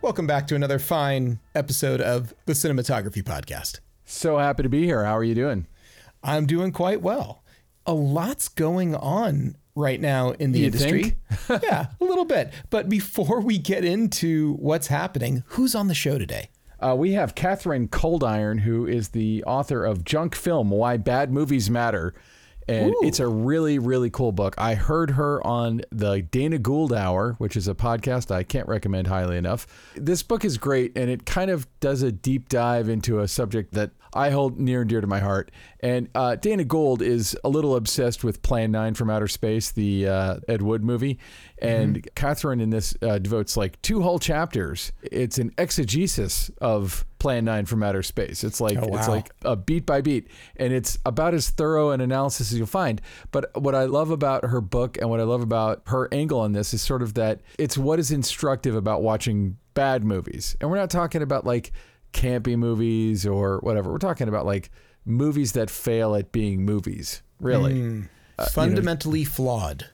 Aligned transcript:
Welcome 0.00 0.28
back 0.28 0.46
to 0.46 0.54
another 0.54 0.78
fine 0.78 1.40
episode 1.56 2.00
of 2.00 2.32
the 2.46 2.52
Cinematography 2.52 3.22
Podcast. 3.22 3.80
So 4.04 4.38
happy 4.38 4.62
to 4.62 4.68
be 4.68 4.84
here. 4.84 5.04
How 5.04 5.16
are 5.16 5.24
you 5.24 5.34
doing? 5.34 5.66
I'm 6.22 6.46
doing 6.46 6.70
quite 6.70 7.02
well. 7.02 7.42
A 7.84 7.94
lot's 7.94 8.48
going 8.48 8.94
on 8.94 9.56
right 9.74 10.00
now 10.00 10.30
in 10.32 10.52
the 10.52 10.60
You 10.60 10.66
industry. 10.66 11.16
yeah, 11.62 11.88
a 12.00 12.04
little 12.04 12.24
bit. 12.24 12.52
But 12.70 12.88
before 12.88 13.40
we 13.40 13.58
get 13.58 13.84
into 13.84 14.54
what's 14.54 14.86
happening, 14.86 15.42
who's 15.48 15.74
on 15.74 15.88
the 15.88 15.94
show 15.94 16.16
today? 16.16 16.50
Uh, 16.80 16.94
we 16.96 17.12
have 17.12 17.34
Katharine 17.34 17.88
Coldiron, 17.88 18.60
who 18.60 18.86
is 18.86 19.08
the 19.08 19.42
author 19.44 19.84
of 19.84 20.04
Junk 20.04 20.36
Film 20.36 20.70
Why 20.70 20.96
Bad 20.96 21.32
Movies 21.32 21.68
Matter. 21.68 22.14
And 22.68 22.90
Ooh. 22.90 23.00
it's 23.02 23.18
a 23.18 23.26
really, 23.26 23.78
really 23.78 24.10
cool 24.10 24.32
book. 24.32 24.54
I 24.58 24.74
heard 24.74 25.12
her 25.12 25.44
on 25.46 25.80
the 25.90 26.20
Dana 26.22 26.58
Gould 26.58 26.92
Hour, 26.92 27.34
which 27.38 27.56
is 27.56 27.66
a 27.66 27.74
podcast 27.74 28.30
I 28.30 28.42
can't 28.42 28.68
recommend 28.68 29.06
highly 29.06 29.38
enough. 29.38 29.66
This 29.94 30.22
book 30.22 30.44
is 30.44 30.58
great, 30.58 30.96
and 30.96 31.10
it 31.10 31.24
kind 31.24 31.50
of 31.50 31.66
does 31.80 32.02
a 32.02 32.12
deep 32.12 32.48
dive 32.48 32.88
into 32.88 33.20
a 33.20 33.28
subject 33.28 33.72
that 33.72 33.92
I 34.12 34.30
hold 34.30 34.58
near 34.58 34.80
and 34.82 34.88
dear 34.88 35.00
to 35.00 35.06
my 35.06 35.20
heart. 35.20 35.50
And 35.80 36.08
uh, 36.14 36.36
Dana 36.36 36.64
Gould 36.64 37.02
is 37.02 37.36
a 37.44 37.48
little 37.48 37.76
obsessed 37.76 38.24
with 38.24 38.42
Plan 38.42 38.70
9 38.70 38.94
from 38.94 39.10
Outer 39.10 39.28
Space, 39.28 39.70
the 39.70 40.08
uh, 40.08 40.36
Ed 40.48 40.62
Wood 40.62 40.82
movie. 40.82 41.18
And 41.60 42.06
Katharine 42.14 42.60
in 42.60 42.70
this 42.70 42.96
uh, 43.02 43.18
devotes 43.18 43.56
like 43.56 43.80
two 43.82 44.02
whole 44.02 44.18
chapters. 44.18 44.92
It's 45.02 45.38
an 45.38 45.52
exegesis 45.58 46.50
of 46.60 47.04
Plan 47.18 47.44
9 47.44 47.66
from 47.66 47.82
Outer 47.82 48.02
Space. 48.02 48.44
It's 48.44 48.60
like 48.60 48.78
Oh, 48.78 48.96
it's 48.96 49.08
like 49.08 49.30
a 49.44 49.56
beat 49.56 49.84
by 49.86 50.00
beat, 50.00 50.28
and 50.56 50.72
it's 50.72 50.98
about 51.04 51.34
as 51.34 51.50
thorough 51.50 51.90
an 51.90 52.00
analysis 52.00 52.52
as 52.52 52.58
you'll 52.58 52.66
find. 52.66 53.00
But 53.32 53.50
what 53.60 53.74
I 53.74 53.84
love 53.84 54.10
about 54.10 54.44
her 54.44 54.60
book 54.60 54.98
and 55.00 55.10
what 55.10 55.20
I 55.20 55.24
love 55.24 55.42
about 55.42 55.82
her 55.86 56.08
angle 56.12 56.40
on 56.40 56.52
this 56.52 56.72
is 56.72 56.82
sort 56.82 57.02
of 57.02 57.14
that 57.14 57.40
it's 57.58 57.76
what 57.76 57.98
is 57.98 58.10
instructive 58.10 58.74
about 58.74 59.02
watching 59.02 59.56
bad 59.74 60.04
movies. 60.04 60.56
And 60.60 60.70
we're 60.70 60.76
not 60.76 60.90
talking 60.90 61.22
about 61.22 61.44
like 61.44 61.72
campy 62.12 62.56
movies 62.56 63.26
or 63.26 63.58
whatever. 63.58 63.90
We're 63.92 63.98
talking 63.98 64.28
about 64.28 64.46
like 64.46 64.70
movies 65.04 65.52
that 65.52 65.70
fail 65.70 66.14
at 66.14 66.32
being 66.32 66.64
movies, 66.64 67.22
really. 67.40 67.80
Hmm. 67.80 68.02
Uh, 68.38 68.46
Fundamentally 68.46 69.24
flawed. 69.24 69.86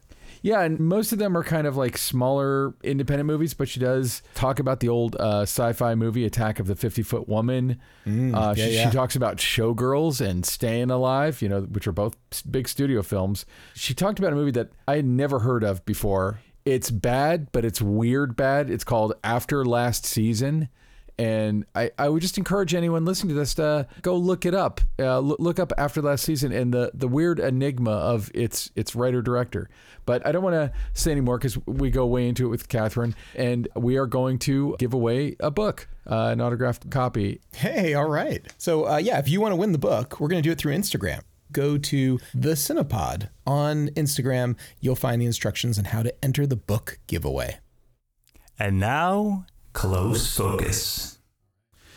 Yeah, 0.44 0.60
and 0.60 0.78
most 0.78 1.10
of 1.10 1.18
them 1.18 1.38
are 1.38 1.42
kind 1.42 1.66
of 1.66 1.74
like 1.74 1.96
smaller 1.96 2.74
independent 2.82 3.26
movies, 3.26 3.54
but 3.54 3.66
she 3.66 3.80
does 3.80 4.22
talk 4.34 4.58
about 4.58 4.80
the 4.80 4.90
old 4.90 5.16
uh, 5.16 5.40
sci-fi 5.44 5.94
movie 5.94 6.26
Attack 6.26 6.60
of 6.60 6.66
the 6.66 6.74
50-Foot 6.74 7.26
Woman. 7.26 7.80
uh, 8.06 8.52
yeah, 8.54 8.66
she, 8.66 8.74
yeah. 8.74 8.90
she 8.90 8.94
talks 8.94 9.16
about 9.16 9.38
Showgirls 9.38 10.20
and 10.20 10.44
Staying 10.44 10.90
Alive, 10.90 11.40
you 11.40 11.48
know, 11.48 11.62
which 11.62 11.86
are 11.86 11.92
both 11.92 12.14
big 12.50 12.68
studio 12.68 13.00
films. 13.00 13.46
She 13.72 13.94
talked 13.94 14.18
about 14.18 14.34
a 14.34 14.36
movie 14.36 14.50
that 14.50 14.68
I 14.86 14.96
had 14.96 15.06
never 15.06 15.38
heard 15.38 15.64
of 15.64 15.82
before. 15.86 16.40
It's 16.66 16.90
bad, 16.90 17.50
but 17.50 17.64
it's 17.64 17.80
weird 17.80 18.36
bad. 18.36 18.68
It's 18.68 18.84
called 18.84 19.14
After 19.24 19.64
Last 19.64 20.04
Season. 20.04 20.68
And 21.16 21.64
I, 21.74 21.90
I 21.96 22.08
would 22.08 22.22
just 22.22 22.38
encourage 22.38 22.74
anyone 22.74 23.04
listening 23.04 23.34
to 23.34 23.38
this 23.38 23.54
to 23.54 23.86
go 24.02 24.16
look 24.16 24.44
it 24.44 24.54
up. 24.54 24.80
Uh, 24.98 25.20
look, 25.20 25.38
look 25.38 25.58
up 25.60 25.72
after 25.78 26.02
last 26.02 26.24
season 26.24 26.50
and 26.52 26.74
the, 26.74 26.90
the 26.92 27.06
weird 27.06 27.38
enigma 27.38 27.92
of 27.92 28.30
its 28.34 28.70
its 28.74 28.96
writer 28.96 29.22
director. 29.22 29.70
But 30.06 30.26
I 30.26 30.32
don't 30.32 30.42
want 30.42 30.54
to 30.54 30.72
say 30.92 31.12
anymore 31.12 31.38
because 31.38 31.56
we 31.66 31.90
go 31.90 32.04
way 32.06 32.28
into 32.28 32.46
it 32.46 32.48
with 32.48 32.68
Katharine, 32.68 33.14
and 33.34 33.68
we 33.76 33.96
are 33.96 34.06
going 34.06 34.38
to 34.40 34.76
give 34.78 34.92
away 34.92 35.36
a 35.40 35.50
book, 35.50 35.88
uh, 36.10 36.30
an 36.32 36.40
autographed 36.40 36.90
copy. 36.90 37.40
Hey, 37.54 37.94
all 37.94 38.08
right. 38.08 38.42
So, 38.58 38.86
uh, 38.88 38.96
yeah, 38.96 39.18
if 39.18 39.28
you 39.28 39.40
want 39.40 39.52
to 39.52 39.56
win 39.56 39.72
the 39.72 39.78
book, 39.78 40.20
we're 40.20 40.28
going 40.28 40.42
to 40.42 40.46
do 40.46 40.52
it 40.52 40.58
through 40.58 40.74
Instagram. 40.74 41.22
Go 41.52 41.78
to 41.78 42.18
the 42.34 42.50
Cinepod 42.50 43.30
on 43.46 43.88
Instagram. 43.90 44.56
You'll 44.80 44.96
find 44.96 45.22
the 45.22 45.26
instructions 45.26 45.78
on 45.78 45.86
how 45.86 46.02
to 46.02 46.12
enter 46.24 46.46
the 46.46 46.56
book 46.56 46.98
giveaway. 47.06 47.58
And 48.58 48.80
now, 48.80 49.46
close 49.74 50.34
focus. 50.34 51.18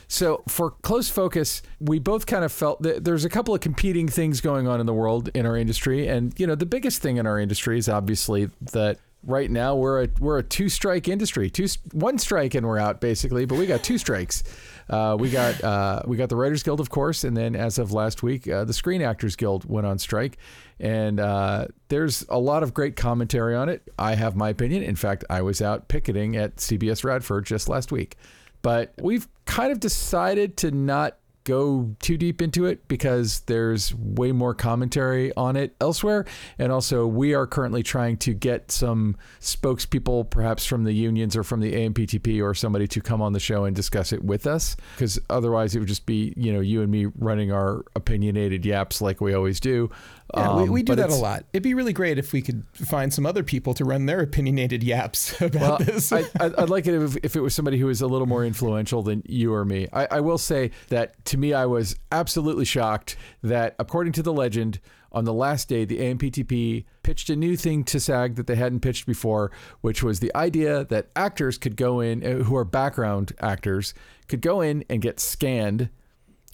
So 0.09 0.43
for 0.47 0.71
close 0.71 1.09
focus, 1.09 1.61
we 1.79 1.99
both 1.99 2.25
kind 2.25 2.43
of 2.43 2.51
felt 2.51 2.81
that 2.81 3.03
there's 3.05 3.25
a 3.25 3.29
couple 3.29 3.53
of 3.53 3.61
competing 3.61 4.07
things 4.07 4.41
going 4.41 4.67
on 4.67 4.79
in 4.79 4.85
the 4.85 4.93
world 4.93 5.29
in 5.33 5.45
our 5.45 5.55
industry, 5.55 6.07
and 6.07 6.37
you 6.37 6.45
know 6.47 6.55
the 6.55 6.65
biggest 6.65 7.01
thing 7.01 7.17
in 7.17 7.25
our 7.25 7.39
industry 7.39 7.77
is 7.77 7.87
obviously 7.87 8.49
that 8.73 8.99
right 9.25 9.51
now 9.51 9.75
we're 9.75 10.03
a 10.03 10.07
we're 10.19 10.39
a 10.39 10.43
two 10.43 10.69
strike 10.69 11.07
industry, 11.07 11.49
two 11.49 11.67
one 11.91 12.17
strike 12.17 12.55
and 12.55 12.65
we're 12.65 12.79
out 12.79 13.01
basically, 13.01 13.45
but 13.45 13.57
we 13.57 13.65
got 13.65 13.83
two 13.83 13.97
strikes. 13.97 14.43
Uh, 14.89 15.17
we 15.19 15.29
got 15.29 15.61
uh, 15.63 16.01
we 16.05 16.17
got 16.17 16.29
the 16.29 16.35
Writers 16.35 16.63
Guild, 16.63 16.79
of 16.79 16.89
course, 16.89 17.23
and 17.23 17.35
then 17.35 17.55
as 17.55 17.77
of 17.77 17.91
last 17.91 18.23
week, 18.23 18.47
uh, 18.47 18.63
the 18.63 18.73
Screen 18.73 19.01
Actors 19.01 19.35
Guild 19.35 19.65
went 19.69 19.85
on 19.85 19.99
strike, 19.99 20.37
and 20.79 21.19
uh, 21.19 21.67
there's 21.89 22.25
a 22.29 22.39
lot 22.39 22.63
of 22.63 22.73
great 22.73 22.95
commentary 22.95 23.55
on 23.55 23.69
it. 23.69 23.87
I 23.99 24.15
have 24.15 24.35
my 24.35 24.49
opinion. 24.49 24.83
In 24.83 24.95
fact, 24.95 25.25
I 25.29 25.41
was 25.41 25.61
out 25.61 25.87
picketing 25.87 26.35
at 26.35 26.57
CBS 26.57 27.03
Radford 27.03 27.45
just 27.45 27.67
last 27.67 27.91
week. 27.91 28.15
But 28.61 28.93
we've 28.99 29.27
kind 29.45 29.71
of 29.71 29.79
decided 29.79 30.57
to 30.57 30.71
not 30.71 31.17
go 31.47 31.95
too 31.99 32.17
deep 32.17 32.41
into 32.41 32.65
it 32.65 32.85
because 32.89 33.39
there's 33.41 33.95
way 33.95 34.33
more 34.33 34.53
commentary 34.53 35.33
on 35.37 35.55
it 35.55 35.73
elsewhere. 35.79 36.25
And 36.59 36.73
also, 36.73 37.07
we 37.07 37.33
are 37.33 37.47
currently 37.47 37.83
trying 37.83 38.17
to 38.17 38.33
get 38.33 38.69
some 38.69 39.15
spokespeople, 39.39 40.29
perhaps 40.29 40.65
from 40.65 40.83
the 40.83 40.91
unions 40.91 41.37
or 41.37 41.43
from 41.43 41.61
the 41.61 41.71
AMPTP 41.71 42.43
or 42.43 42.53
somebody 42.53 42.85
to 42.89 42.99
come 42.99 43.21
on 43.21 43.31
the 43.31 43.39
show 43.39 43.63
and 43.63 43.73
discuss 43.73 44.11
it 44.11 44.21
with 44.23 44.45
us. 44.45 44.75
Because 44.95 45.17
otherwise, 45.29 45.73
it 45.73 45.79
would 45.79 45.87
just 45.87 46.05
be, 46.05 46.33
you 46.35 46.51
know, 46.51 46.59
you 46.59 46.81
and 46.81 46.91
me 46.91 47.05
running 47.17 47.53
our 47.53 47.85
opinionated 47.95 48.65
yaps 48.65 49.01
like 49.01 49.21
we 49.21 49.33
always 49.33 49.61
do. 49.61 49.89
Yeah, 50.35 50.55
we, 50.57 50.63
Um, 50.63 50.69
we 50.71 50.83
do 50.83 50.95
that 50.95 51.09
a 51.09 51.15
lot. 51.15 51.45
It'd 51.53 51.63
be 51.63 51.73
really 51.73 51.93
great 51.93 52.17
if 52.17 52.33
we 52.33 52.41
could 52.41 52.65
find 52.73 53.13
some 53.13 53.25
other 53.25 53.43
people 53.43 53.73
to 53.75 53.85
run 53.85 54.07
their 54.07 54.19
opinionated 54.19 54.83
yaps 54.83 55.39
about 55.41 55.61
Well, 55.61 55.77
this. 55.79 56.11
I, 56.11 56.23
I'd 56.39 56.55
I'd 56.55 56.69
like 56.69 56.85
it 56.85 57.01
if, 57.01 57.15
if 57.23 57.35
it 57.35 57.41
was 57.41 57.55
somebody 57.55 57.77
who 57.77 57.85
was 57.85 58.01
a 58.01 58.07
little 58.07 58.27
more 58.27 58.43
influential 58.45 59.01
than 59.03 59.23
you 59.25 59.53
or 59.53 59.63
me. 59.63 59.87
I, 59.93 60.07
I 60.11 60.19
will 60.19 60.37
say 60.37 60.71
that 60.89 61.23
to 61.25 61.37
me, 61.37 61.53
I 61.53 61.65
was 61.65 61.95
absolutely 62.11 62.65
shocked 62.65 63.15
that, 63.41 63.75
according 63.79 64.13
to 64.13 64.23
the 64.23 64.33
legend, 64.33 64.79
on 65.13 65.23
the 65.23 65.33
last 65.33 65.69
day, 65.69 65.85
the 65.85 65.99
AMPTP 65.99 66.83
pitched 67.01 67.29
a 67.29 67.35
new 67.35 67.55
thing 67.55 67.85
to 67.85 67.99
SAG 67.99 68.35
that 68.35 68.45
they 68.47 68.55
hadn't 68.55 68.81
pitched 68.81 69.05
before, 69.05 69.51
which 69.79 70.03
was 70.03 70.19
the 70.19 70.35
idea 70.35 70.83
that 70.85 71.07
actors 71.15 71.57
could 71.57 71.77
go 71.77 72.01
in, 72.01 72.23
uh, 72.25 72.43
who 72.43 72.55
are 72.57 72.65
background 72.65 73.31
actors, 73.39 73.93
could 74.27 74.41
go 74.41 74.59
in 74.59 74.83
and 74.89 75.01
get 75.01 75.21
scanned, 75.21 75.89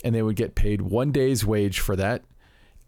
and 0.03 0.13
they 0.13 0.21
would 0.21 0.35
get 0.35 0.53
paid 0.53 0.81
one 0.81 1.11
day's 1.11 1.43
wage 1.43 1.79
for 1.79 1.95
that 1.95 2.21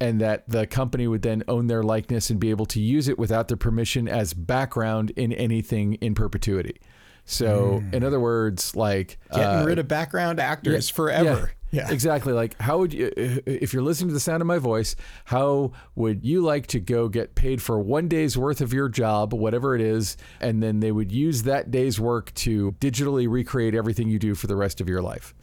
and 0.05 0.21
that 0.21 0.47
the 0.47 0.67
company 0.67 1.07
would 1.07 1.23
then 1.23 1.43
own 1.47 1.65
their 1.65 1.81
likeness 1.81 2.29
and 2.29 2.39
be 2.39 2.51
able 2.51 2.67
to 2.67 2.79
use 2.79 3.07
it 3.07 3.17
without 3.17 3.47
their 3.47 3.57
permission 3.57 4.07
as 4.07 4.33
background 4.33 5.11
in 5.15 5.33
anything 5.33 5.95
in 5.95 6.13
perpetuity. 6.13 6.79
So, 7.27 7.83
in 7.91 8.03
other 8.03 8.19
words, 8.19 8.75
like 8.75 9.17
Getting 9.31 9.61
uh, 9.61 9.65
rid 9.65 9.79
of 9.79 9.87
background 9.87 10.39
actors 10.39 10.89
yeah, 10.89 10.95
forever. 10.95 11.51
Yeah, 11.71 11.91
exactly. 11.91 12.31
Like, 12.31 12.61
how 12.61 12.77
would 12.77 12.93
you, 12.93 13.11
if 13.17 13.73
you're 13.73 13.83
listening 13.83 14.07
to 14.09 14.13
the 14.13 14.19
sound 14.21 14.39
of 14.39 14.47
my 14.47 14.59
voice, 14.59 14.95
how 15.25 15.73
would 15.95 16.23
you 16.23 16.39
like 16.39 16.67
to 16.67 16.79
go 16.79 17.09
get 17.09 17.35
paid 17.35 17.61
for 17.61 17.79
one 17.79 18.07
day's 18.07 18.37
worth 18.37 18.61
of 18.61 18.71
your 18.71 18.87
job, 18.87 19.33
whatever 19.33 19.75
it 19.75 19.81
is, 19.81 20.15
and 20.39 20.63
then 20.63 20.79
they 20.79 20.93
would 20.93 21.11
use 21.11 21.43
that 21.43 21.71
day's 21.71 21.99
work 21.99 22.33
to 22.35 22.71
digitally 22.79 23.27
recreate 23.27 23.75
everything 23.75 24.07
you 24.07 24.19
do 24.19 24.35
for 24.35 24.47
the 24.47 24.55
rest 24.55 24.79
of 24.79 24.87
your 24.87 25.01
life? 25.01 25.33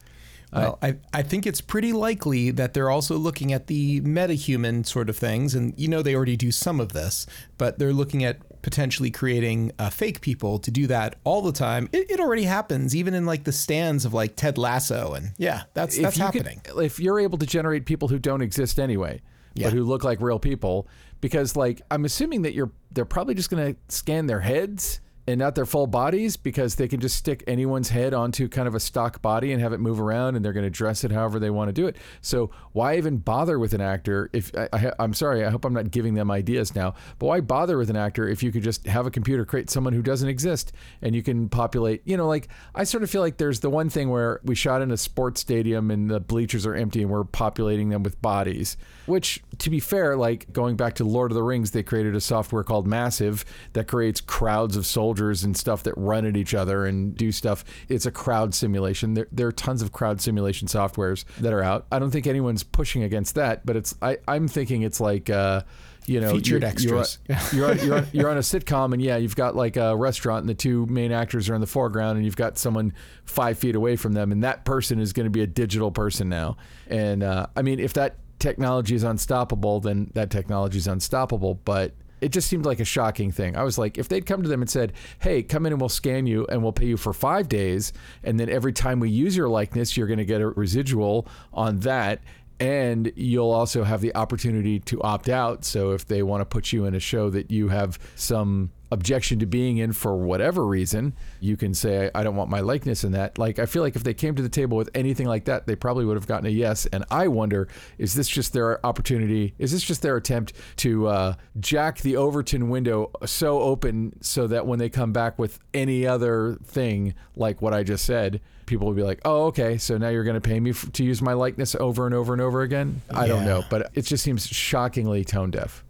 Well, 0.61 0.79
I, 0.81 0.95
I 1.13 1.21
think 1.23 1.45
it's 1.47 1.61
pretty 1.61 1.93
likely 1.93 2.51
that 2.51 2.73
they're 2.73 2.89
also 2.89 3.17
looking 3.17 3.51
at 3.53 3.67
the 3.67 4.01
metahuman 4.01 4.85
sort 4.85 5.09
of 5.09 5.17
things. 5.17 5.55
And 5.55 5.73
you 5.77 5.87
know, 5.87 6.01
they 6.01 6.15
already 6.15 6.37
do 6.37 6.51
some 6.51 6.79
of 6.79 6.93
this, 6.93 7.25
but 7.57 7.79
they're 7.79 7.93
looking 7.93 8.23
at 8.23 8.37
potentially 8.61 9.11
creating 9.11 9.71
uh, 9.77 9.89
fake 9.89 10.21
people 10.21 10.57
to 10.59 10.71
do 10.71 10.87
that 10.87 11.15
all 11.23 11.41
the 11.41 11.51
time. 11.51 11.89
It, 11.91 12.11
it 12.11 12.19
already 12.19 12.43
happens, 12.43 12.95
even 12.95 13.13
in 13.13 13.25
like 13.25 13.43
the 13.43 13.51
stands 13.51 14.05
of 14.05 14.13
like 14.13 14.35
Ted 14.35 14.57
Lasso. 14.57 15.13
And 15.13 15.31
yeah, 15.37 15.63
that's, 15.73 15.97
that's 15.97 16.17
you 16.17 16.23
could- 16.31 16.45
happening. 16.45 16.61
if 16.81 16.99
you're 16.99 17.19
able 17.19 17.37
to 17.39 17.45
generate 17.45 17.85
people 17.85 18.07
who 18.07 18.19
don't 18.19 18.41
exist 18.41 18.79
anyway, 18.79 19.21
Yeah. 19.55 19.67
but 19.67 19.73
who 19.73 19.83
look 19.83 20.03
like 20.03 20.21
real 20.21 20.39
people, 20.39 20.87
because 21.19 21.55
like 21.55 21.81
I'm 21.91 22.05
assuming 22.05 22.43
that 22.43 22.53
you're 22.53 22.71
they're 22.91 23.05
probably 23.05 23.33
just 23.33 23.49
going 23.49 23.73
to 23.73 23.79
scan 23.93 24.27
their 24.27 24.39
heads 24.41 24.99
and 25.25 25.39
not 25.39 25.55
their 25.55 25.65
full 25.65 25.87
bodies 25.87 26.35
because 26.35 26.75
they 26.75 26.87
can 26.87 26.99
just 26.99 27.15
stick 27.15 27.43
anyone's 27.47 27.89
head 27.89 28.13
onto 28.13 28.49
kind 28.49 28.67
of 28.67 28.75
a 28.75 28.79
stock 28.79 29.21
body 29.21 29.53
and 29.53 29.61
have 29.61 29.71
it 29.71 29.79
move 29.79 29.99
around 29.99 30.35
and 30.35 30.43
they're 30.43 30.53
going 30.53 30.65
to 30.65 30.69
dress 30.69 31.03
it 31.03 31.11
however 31.11 31.39
they 31.39 31.49
want 31.49 31.69
to 31.69 31.73
do 31.73 31.87
it. 31.87 31.95
So 32.21 32.51
why 32.73 32.97
even 32.97 33.17
bother 33.17 33.57
with 33.57 33.73
an 33.73 33.81
actor 33.81 34.29
if 34.33 34.51
I, 34.57 34.91
I'm 34.99 35.13
sorry, 35.13 35.45
I 35.45 35.49
hope 35.49 35.63
I'm 35.63 35.73
not 35.73 35.91
giving 35.91 36.13
them 36.13 36.29
ideas 36.29 36.75
now, 36.75 36.95
but 37.19 37.27
why 37.27 37.39
bother 37.39 37.77
with 37.77 37.89
an 37.89 37.95
actor 37.95 38.27
if 38.27 38.43
you 38.43 38.51
could 38.51 38.63
just 38.63 38.85
have 38.85 39.05
a 39.05 39.11
computer 39.11 39.45
create 39.45 39.69
someone 39.69 39.93
who 39.93 40.01
doesn't 40.01 40.27
exist 40.27 40.73
and 41.01 41.15
you 41.15 41.23
can 41.23 41.47
populate, 41.47 42.01
you 42.05 42.17
know, 42.17 42.27
like 42.27 42.49
I 42.75 42.83
sort 42.83 43.03
of 43.03 43.09
feel 43.09 43.21
like 43.21 43.37
there's 43.37 43.61
the 43.61 43.69
one 43.69 43.89
thing 43.89 44.09
where 44.09 44.41
we 44.43 44.55
shot 44.55 44.81
in 44.81 44.91
a 44.91 44.97
sports 44.97 45.39
stadium 45.39 45.89
and 45.89 46.09
the 46.09 46.19
bleachers 46.19 46.65
are 46.65 46.75
empty 46.75 47.01
and 47.01 47.09
we're 47.09 47.23
populating 47.23 47.89
them 47.89 48.03
with 48.03 48.21
bodies, 48.21 48.75
which 49.05 49.41
to 49.59 49.69
be 49.69 49.79
fair, 49.79 50.17
like 50.17 50.51
going 50.51 50.75
back 50.75 50.95
to 50.95 51.05
Lord 51.05 51.31
of 51.31 51.35
the 51.35 51.43
Rings, 51.43 51.71
they 51.71 51.83
created 51.83 52.13
a 52.13 52.21
software 52.21 52.63
called 52.63 52.87
Massive 52.87 53.45
that 53.71 53.87
creates 53.87 54.19
crowds 54.19 54.75
of 54.75 54.85
soldiers 54.85 55.12
and 55.13 55.55
stuff 55.55 55.83
that 55.83 55.93
run 55.95 56.25
at 56.25 56.35
each 56.35 56.53
other 56.53 56.85
and 56.85 57.15
do 57.15 57.31
stuff. 57.31 57.63
It's 57.89 58.05
a 58.05 58.11
crowd 58.11 58.53
simulation. 58.53 59.13
There, 59.13 59.27
there 59.31 59.47
are 59.47 59.51
tons 59.51 59.81
of 59.81 59.91
crowd 59.91 60.21
simulation 60.21 60.67
softwares 60.67 61.25
that 61.39 61.53
are 61.53 61.63
out. 61.63 61.85
I 61.91 61.99
don't 61.99 62.11
think 62.11 62.27
anyone's 62.27 62.63
pushing 62.63 63.03
against 63.03 63.35
that, 63.35 63.65
but 63.65 63.75
it's 63.75 63.95
I, 64.01 64.17
I'm 64.27 64.47
thinking 64.47 64.81
it's 64.81 64.99
like 64.99 65.29
uh, 65.29 65.61
you 66.05 66.19
know 66.19 66.31
Featured 66.31 66.61
you're, 66.61 66.69
extras. 66.69 67.19
You're, 67.27 67.37
on, 67.37 67.43
you're, 67.53 67.69
on, 67.69 67.79
you're, 67.79 67.95
on, 67.97 68.07
you're 68.11 68.29
on 68.29 68.37
a 68.37 68.41
sitcom 68.41 68.93
and 68.93 69.01
yeah, 69.01 69.17
you've 69.17 69.35
got 69.35 69.55
like 69.55 69.77
a 69.77 69.95
restaurant 69.95 70.41
and 70.41 70.49
the 70.49 70.55
two 70.55 70.85
main 70.87 71.11
actors 71.11 71.49
are 71.49 71.55
in 71.55 71.61
the 71.61 71.67
foreground 71.67 72.17
and 72.17 72.25
you've 72.25 72.35
got 72.35 72.57
someone 72.57 72.93
five 73.25 73.57
feet 73.57 73.75
away 73.75 73.95
from 73.95 74.13
them 74.13 74.31
and 74.31 74.43
that 74.43 74.65
person 74.65 74.99
is 74.99 75.13
going 75.13 75.25
to 75.25 75.31
be 75.31 75.41
a 75.41 75.47
digital 75.47 75.91
person 75.91 76.29
now. 76.29 76.57
And 76.87 77.23
uh, 77.23 77.47
I 77.55 77.61
mean, 77.61 77.79
if 77.79 77.93
that 77.93 78.17
technology 78.39 78.95
is 78.95 79.03
unstoppable, 79.03 79.79
then 79.79 80.11
that 80.13 80.29
technology 80.29 80.77
is 80.77 80.87
unstoppable. 80.87 81.55
But 81.63 81.93
it 82.23 82.31
just 82.31 82.47
seemed 82.47 82.65
like 82.65 82.79
a 82.79 82.85
shocking 82.85 83.31
thing. 83.31 83.57
I 83.57 83.63
was 83.63 83.77
like, 83.77 83.97
if 83.97 84.07
they'd 84.07 84.25
come 84.25 84.41
to 84.43 84.49
them 84.49 84.61
and 84.61 84.69
said, 84.69 84.93
hey, 85.19 85.43
come 85.43 85.65
in 85.65 85.73
and 85.73 85.81
we'll 85.81 85.89
scan 85.89 86.25
you 86.25 86.47
and 86.47 86.63
we'll 86.63 86.71
pay 86.71 86.85
you 86.85 86.95
for 86.95 87.11
five 87.11 87.49
days. 87.49 87.91
And 88.23 88.39
then 88.39 88.49
every 88.49 88.71
time 88.71 89.01
we 89.01 89.09
use 89.09 89.35
your 89.35 89.49
likeness, 89.49 89.97
you're 89.97 90.07
going 90.07 90.19
to 90.19 90.25
get 90.25 90.39
a 90.39 90.47
residual 90.47 91.27
on 91.51 91.79
that. 91.79 92.21
And 92.59 93.11
you'll 93.17 93.51
also 93.51 93.83
have 93.83 93.99
the 93.99 94.15
opportunity 94.15 94.79
to 94.79 95.01
opt 95.01 95.27
out. 95.27 95.65
So 95.65 95.91
if 95.91 96.07
they 96.07 96.23
want 96.23 96.39
to 96.41 96.45
put 96.45 96.71
you 96.71 96.85
in 96.85 96.95
a 96.95 96.99
show 96.99 97.29
that 97.31 97.51
you 97.51 97.67
have 97.67 97.99
some 98.15 98.71
objection 98.93 99.39
to 99.39 99.45
being 99.45 99.77
in 99.77 99.91
for 99.91 100.15
whatever 100.15 100.65
reason, 100.65 101.13
you 101.39 101.57
can 101.57 101.73
say, 101.73 102.09
I 102.15 102.23
don't 102.23 102.35
want 102.35 102.49
my 102.49 102.61
likeness 102.61 103.03
in 103.03 103.11
that. 103.11 103.37
Like, 103.37 103.59
I 103.59 103.65
feel 103.65 103.83
like 103.83 103.95
if 103.95 104.03
they 104.03 104.13
came 104.13 104.35
to 104.35 104.41
the 104.41 104.49
table 104.49 104.77
with 104.77 104.89
anything 104.95 105.27
like 105.27 105.45
that, 105.45 105.67
they 105.67 105.75
probably 105.75 106.05
would 106.05 106.15
have 106.15 106.27
gotten 106.27 106.45
a 106.45 106.49
yes. 106.49 106.85
And 106.87 107.03
I 107.11 107.27
wonder, 107.27 107.67
is 107.97 108.13
this 108.13 108.29
just 108.29 108.53
their 108.53 108.83
opportunity? 108.85 109.53
Is 109.57 109.71
this 109.71 109.83
just 109.83 110.01
their 110.01 110.15
attempt 110.15 110.53
to 110.77 111.07
uh, 111.07 111.35
jack 111.59 111.99
the 111.99 112.15
Overton 112.15 112.69
window 112.69 113.11
so 113.25 113.59
open 113.59 114.13
so 114.21 114.47
that 114.47 114.65
when 114.65 114.79
they 114.79 114.89
come 114.89 115.11
back 115.11 115.37
with 115.37 115.59
any 115.73 116.07
other 116.07 116.57
thing, 116.63 117.15
like 117.35 117.61
what 117.61 117.73
I 117.73 117.83
just 117.83 118.05
said, 118.05 118.39
people 118.65 118.87
will 118.87 118.93
be 118.93 119.03
like, 119.03 119.19
oh, 119.25 119.45
okay, 119.47 119.77
so 119.77 119.97
now 119.97 120.09
you're 120.09 120.23
going 120.23 120.39
to 120.39 120.41
pay 120.41 120.59
me 120.59 120.69
f- 120.69 120.91
to 120.93 121.03
use 121.03 121.21
my 121.21 121.33
likeness 121.33 121.75
over 121.75 122.05
and 122.05 122.15
over 122.15 122.33
and 122.33 122.41
over 122.41 122.61
again? 122.61 123.01
I 123.09 123.27
don't 123.27 123.45
know, 123.45 123.63
but 123.69 123.91
it 123.93 124.03
just 124.03 124.23
seems 124.23 124.47
shockingly 124.47 125.25
tone 125.25 125.51
deaf. 125.51 125.83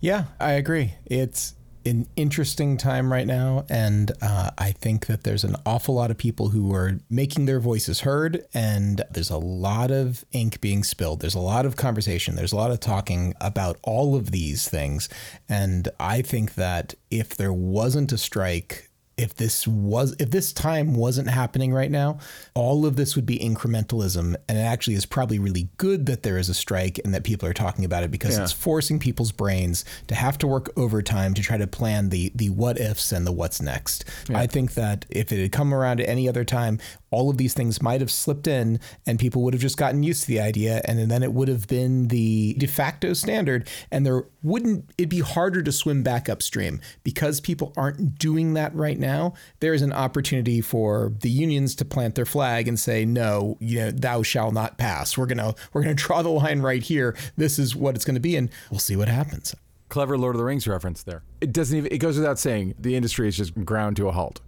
Yeah, 0.00 0.24
I 0.40 0.52
agree. 0.52 0.94
It's 1.06 1.54
an 1.84 2.06
interesting 2.16 2.76
time 2.76 3.12
right 3.12 3.26
now, 3.26 3.64
and 3.68 4.12
uh, 4.20 4.50
I 4.58 4.72
think 4.72 5.06
that 5.06 5.24
there's 5.24 5.44
an 5.44 5.56
awful 5.66 5.94
lot 5.94 6.10
of 6.10 6.18
people 6.18 6.48
who 6.50 6.74
are 6.74 6.98
making 7.10 7.46
their 7.46 7.60
voices 7.60 8.00
heard, 8.00 8.44
and 8.54 9.02
there's 9.10 9.30
a 9.30 9.38
lot 9.38 9.90
of 9.90 10.24
ink 10.32 10.60
being 10.60 10.84
spilled. 10.84 11.20
There's 11.20 11.34
a 11.34 11.40
lot 11.40 11.66
of 11.66 11.76
conversation. 11.76 12.36
There's 12.36 12.52
a 12.52 12.56
lot 12.56 12.70
of 12.70 12.80
talking 12.80 13.34
about 13.40 13.78
all 13.82 14.14
of 14.14 14.30
these 14.30 14.68
things, 14.68 15.08
and 15.48 15.88
I 15.98 16.22
think 16.22 16.54
that 16.54 16.94
if 17.10 17.36
there 17.36 17.52
wasn't 17.52 18.12
a 18.12 18.18
strike 18.18 18.88
if 19.22 19.34
this 19.36 19.66
was 19.68 20.14
if 20.18 20.30
this 20.30 20.52
time 20.52 20.94
wasn't 20.94 21.28
happening 21.30 21.72
right 21.72 21.90
now, 21.90 22.18
all 22.54 22.84
of 22.84 22.96
this 22.96 23.14
would 23.16 23.24
be 23.26 23.38
incrementalism, 23.38 24.34
and 24.48 24.58
it 24.58 24.62
actually 24.62 24.94
is 24.94 25.06
probably 25.06 25.38
really 25.38 25.68
good 25.76 26.06
that 26.06 26.22
there 26.22 26.36
is 26.38 26.48
a 26.48 26.54
strike 26.54 26.98
and 27.04 27.14
that 27.14 27.24
people 27.24 27.48
are 27.48 27.52
talking 27.54 27.84
about 27.84 28.02
it 28.02 28.10
because 28.10 28.36
Yeah. 28.36 28.42
it's 28.42 28.52
forcing 28.52 28.98
people's 28.98 29.32
brains 29.32 29.84
to 30.08 30.14
have 30.14 30.36
to 30.38 30.46
work 30.46 30.70
overtime 30.76 31.34
to 31.34 31.42
try 31.42 31.56
to 31.56 31.66
plan 31.66 32.08
the 32.10 32.32
the 32.34 32.50
what 32.50 32.78
ifs 32.80 33.12
and 33.12 33.26
the 33.26 33.32
what's 33.32 33.60
next. 33.62 34.04
I 34.34 34.46
think 34.46 34.74
that 34.74 35.06
if 35.08 35.32
it 35.32 35.40
had 35.40 35.52
come 35.52 35.72
around 35.72 36.00
at 36.00 36.08
any 36.08 36.28
other 36.28 36.44
time, 36.44 36.78
all 37.10 37.30
of 37.30 37.36
these 37.36 37.54
things 37.54 37.80
might 37.82 38.00
have 38.00 38.10
slipped 38.10 38.46
in 38.46 38.80
and 39.06 39.18
people 39.18 39.42
would 39.42 39.54
have 39.54 39.60
just 39.60 39.76
gotten 39.76 40.02
used 40.02 40.22
to 40.22 40.28
the 40.28 40.40
idea 40.40 40.80
and 40.86 41.10
then 41.10 41.22
it 41.22 41.32
would 41.32 41.48
have 41.48 41.66
been 41.68 42.08
the 42.08 42.54
de 42.58 42.66
facto 42.66 43.12
standard 43.12 43.68
and 43.90 44.04
there 44.06 44.24
wouldn't 44.42 44.90
it'd 44.98 45.08
be 45.08 45.20
harder 45.20 45.62
to 45.62 45.72
swim 45.72 46.02
back 46.02 46.28
upstream 46.28 46.80
because 47.04 47.40
people 47.40 47.72
aren't 47.76 48.18
doing 48.18 48.54
that 48.54 48.74
right 48.74 48.98
now 48.98 49.34
there's 49.60 49.82
an 49.82 49.92
opportunity 49.92 50.60
for 50.60 51.12
the 51.20 51.30
unions 51.30 51.74
to 51.74 51.84
plant 51.84 52.14
their 52.14 52.26
flag 52.26 52.68
and 52.68 52.78
say 52.78 53.04
no 53.04 53.56
you 53.60 53.78
know 53.78 53.90
thou 53.90 54.22
shall 54.22 54.50
not 54.50 54.78
pass 54.78 55.16
we're 55.16 55.26
going 55.26 55.38
to 55.38 55.54
we're 55.72 55.82
going 55.82 55.96
to 55.96 56.02
draw 56.02 56.22
the 56.22 56.28
line 56.28 56.60
right 56.60 56.82
here 56.82 57.16
this 57.36 57.58
is 57.58 57.76
what 57.76 57.94
it's 57.94 58.04
going 58.04 58.14
to 58.14 58.20
be 58.20 58.36
and 58.36 58.50
we'll 58.70 58.80
see 58.80 58.96
what 58.96 59.08
happens 59.08 59.54
Clever 59.92 60.16
Lord 60.16 60.34
of 60.34 60.38
the 60.38 60.44
Rings 60.46 60.66
reference 60.66 61.02
there. 61.02 61.22
It 61.42 61.52
doesn't 61.52 61.76
even. 61.76 61.92
It 61.92 61.98
goes 61.98 62.16
without 62.16 62.38
saying. 62.38 62.76
The 62.78 62.96
industry 62.96 63.28
is 63.28 63.36
just 63.36 63.54
ground 63.62 63.96
to 63.96 64.08
a 64.08 64.12
halt. 64.12 64.40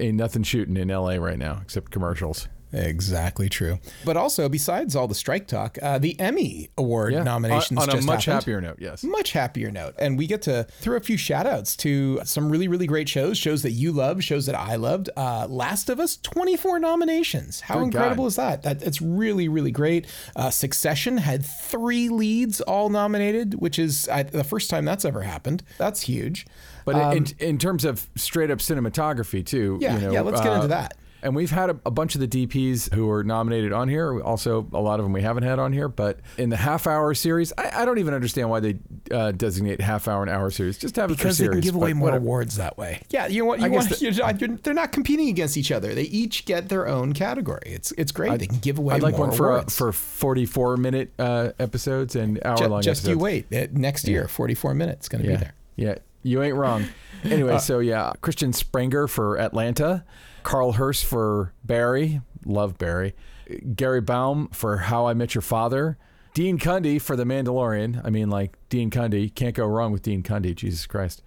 Ain't 0.00 0.16
nothing 0.16 0.42
shooting 0.42 0.76
in 0.76 0.90
L.A. 0.90 1.20
right 1.20 1.38
now 1.38 1.60
except 1.62 1.92
commercials. 1.92 2.48
Exactly 2.74 3.48
true. 3.48 3.78
But 4.04 4.16
also, 4.16 4.48
besides 4.48 4.96
all 4.96 5.08
the 5.08 5.14
strike 5.14 5.46
talk, 5.46 5.78
uh, 5.82 5.98
the 5.98 6.18
Emmy 6.20 6.70
Award 6.76 7.12
nominations 7.24 7.80
on, 7.80 7.90
on 7.90 7.98
a 7.98 8.02
much 8.02 8.24
happened. 8.26 8.42
happier 8.42 8.60
note. 8.60 8.76
Yes. 8.80 9.04
Much 9.04 9.32
happier 9.32 9.70
note. 9.70 9.94
And 9.98 10.18
we 10.18 10.26
get 10.26 10.42
to 10.42 10.64
throw 10.80 10.96
a 10.96 11.00
few 11.00 11.16
shout 11.16 11.46
outs 11.46 11.76
to 11.78 12.20
some 12.24 12.50
really, 12.50 12.68
really 12.68 12.86
great 12.86 13.08
shows, 13.08 13.38
shows 13.38 13.62
that 13.62 13.72
you 13.72 13.92
love, 13.92 14.22
shows 14.22 14.46
that 14.46 14.54
I 14.54 14.76
loved. 14.76 15.10
Uh, 15.16 15.46
Last 15.48 15.88
of 15.88 16.00
Us, 16.00 16.16
24 16.18 16.78
nominations. 16.78 17.60
How 17.60 17.76
Good 17.76 17.84
incredible 17.84 18.24
God. 18.24 18.28
is 18.28 18.36
that? 18.36 18.62
that? 18.62 18.82
It's 18.82 19.00
really, 19.00 19.48
really 19.48 19.70
great. 19.70 20.06
Uh, 20.34 20.50
Succession 20.50 21.18
had 21.18 21.44
three 21.44 22.08
leads 22.08 22.60
all 22.60 22.88
nominated, 22.88 23.54
which 23.60 23.78
is 23.78 24.08
I, 24.08 24.24
the 24.24 24.44
first 24.44 24.70
time 24.70 24.84
that's 24.84 25.04
ever 25.04 25.22
happened. 25.22 25.62
That's 25.78 26.02
huge. 26.02 26.46
But 26.84 27.16
in, 27.16 27.26
in 27.38 27.58
terms 27.58 27.84
of 27.84 28.08
straight 28.14 28.50
up 28.50 28.58
cinematography 28.58 29.44
too. 29.44 29.74
Um, 29.76 29.80
Yeah, 29.80 29.94
you 29.94 30.00
know, 30.00 30.12
yeah, 30.12 30.20
let's 30.20 30.40
get 30.40 30.52
into 30.52 30.64
uh, 30.64 30.68
that. 30.68 30.94
And 31.24 31.34
we've 31.34 31.50
had 31.50 31.70
a, 31.70 31.76
a 31.86 31.90
bunch 31.90 32.14
of 32.14 32.20
the 32.20 32.28
DPs 32.28 32.92
who 32.94 33.06
were 33.06 33.24
nominated 33.24 33.72
on 33.72 33.88
here. 33.88 34.20
Also, 34.22 34.68
a 34.72 34.80
lot 34.80 35.00
of 35.00 35.04
them 35.04 35.12
we 35.12 35.22
haven't 35.22 35.42
had 35.42 35.58
on 35.58 35.72
here. 35.72 35.88
But 35.88 36.20
in 36.38 36.50
the 36.50 36.56
half 36.56 36.86
hour 36.86 37.14
series, 37.14 37.52
I, 37.58 37.82
I 37.82 37.84
don't 37.84 37.98
even 37.98 38.14
understand 38.14 38.50
why 38.50 38.60
they 38.60 38.76
uh, 39.10 39.32
designate 39.32 39.80
half 39.80 40.06
hour 40.06 40.22
and 40.22 40.30
hour 40.30 40.50
series. 40.50 40.78
Just 40.78 40.96
have 40.96 41.10
it 41.10 41.14
for 41.14 41.18
because 41.24 41.38
they 41.38 41.46
series. 41.46 41.56
can 41.60 41.62
give 41.64 41.74
away 41.74 41.92
more 41.94 42.08
whatever. 42.08 42.24
awards 42.24 42.56
that 42.58 42.78
way. 42.78 43.00
Yeah, 43.10 43.26
you 43.26 43.40
know 43.40 43.46
what? 43.46 43.58
You 43.60 43.66
I 43.66 43.68
guess 43.70 43.90
want, 43.90 44.02
you're, 44.16 44.48
you're, 44.48 44.56
they're 44.58 44.74
not 44.74 44.92
competing 44.92 45.28
against 45.28 45.56
each 45.56 45.72
other. 45.72 45.94
They 45.94 46.02
each 46.02 46.44
get 46.44 46.68
their 46.68 46.86
own 46.86 47.12
category. 47.14 47.62
It's 47.66 47.90
it's 47.92 48.12
great. 48.12 48.38
they 48.38 48.46
can 48.46 48.58
give 48.58 48.78
away 48.78 48.94
I'd 48.96 49.02
like 49.02 49.16
more 49.16 49.28
one 49.28 49.36
for 49.36 49.52
uh, 49.52 49.64
for 49.64 49.92
44 49.92 50.76
minute 50.76 51.12
uh, 51.18 51.50
episodes 51.58 52.14
and 52.16 52.38
hour 52.44 52.56
Ju- 52.56 52.68
long 52.68 52.82
just, 52.82 53.00
episodes. 53.00 53.08
you 53.08 53.18
wait. 53.18 53.46
Uh, 53.52 53.66
Next 53.72 54.06
year, 54.06 54.28
44 54.28 54.74
minutes 54.74 55.08
going 55.08 55.22
to 55.24 55.30
Yeah. 55.30 55.36
be 55.36 55.40
there. 55.40 55.54
Yeah, 55.76 55.94
you 56.22 56.42
ain't 56.42 56.54
wrong. 56.56 56.84
Anyway, 57.24 57.58
so 57.58 57.78
yeah, 57.78 58.12
Christian 58.20 58.52
Sprenger 58.52 59.08
for 59.08 59.38
Atlanta, 59.38 60.04
Carl 60.44 60.72
Herse 60.72 61.02
for 61.02 61.52
Barry, 61.64 62.20
love 62.44 62.78
Barry, 62.78 63.14
Gary 63.74 64.00
Baum 64.00 64.48
for 64.52 64.76
How 64.76 65.06
I 65.06 65.14
Met 65.14 65.34
Your 65.34 65.42
Father, 65.42 65.98
Dean 66.34 66.58
Cundy 66.58 67.00
for 67.00 67.16
The 67.16 67.24
Mandalorian. 67.24 68.00
I 68.04 68.10
mean, 68.10 68.30
like 68.30 68.56
Dean 68.68 68.90
Cundy, 68.90 69.34
can't 69.34 69.54
go 69.54 69.66
wrong 69.66 69.90
with 69.90 70.02
Dean 70.02 70.22
Cundy. 70.22 70.54
Jesus 70.54 70.86
Christ, 70.86 71.22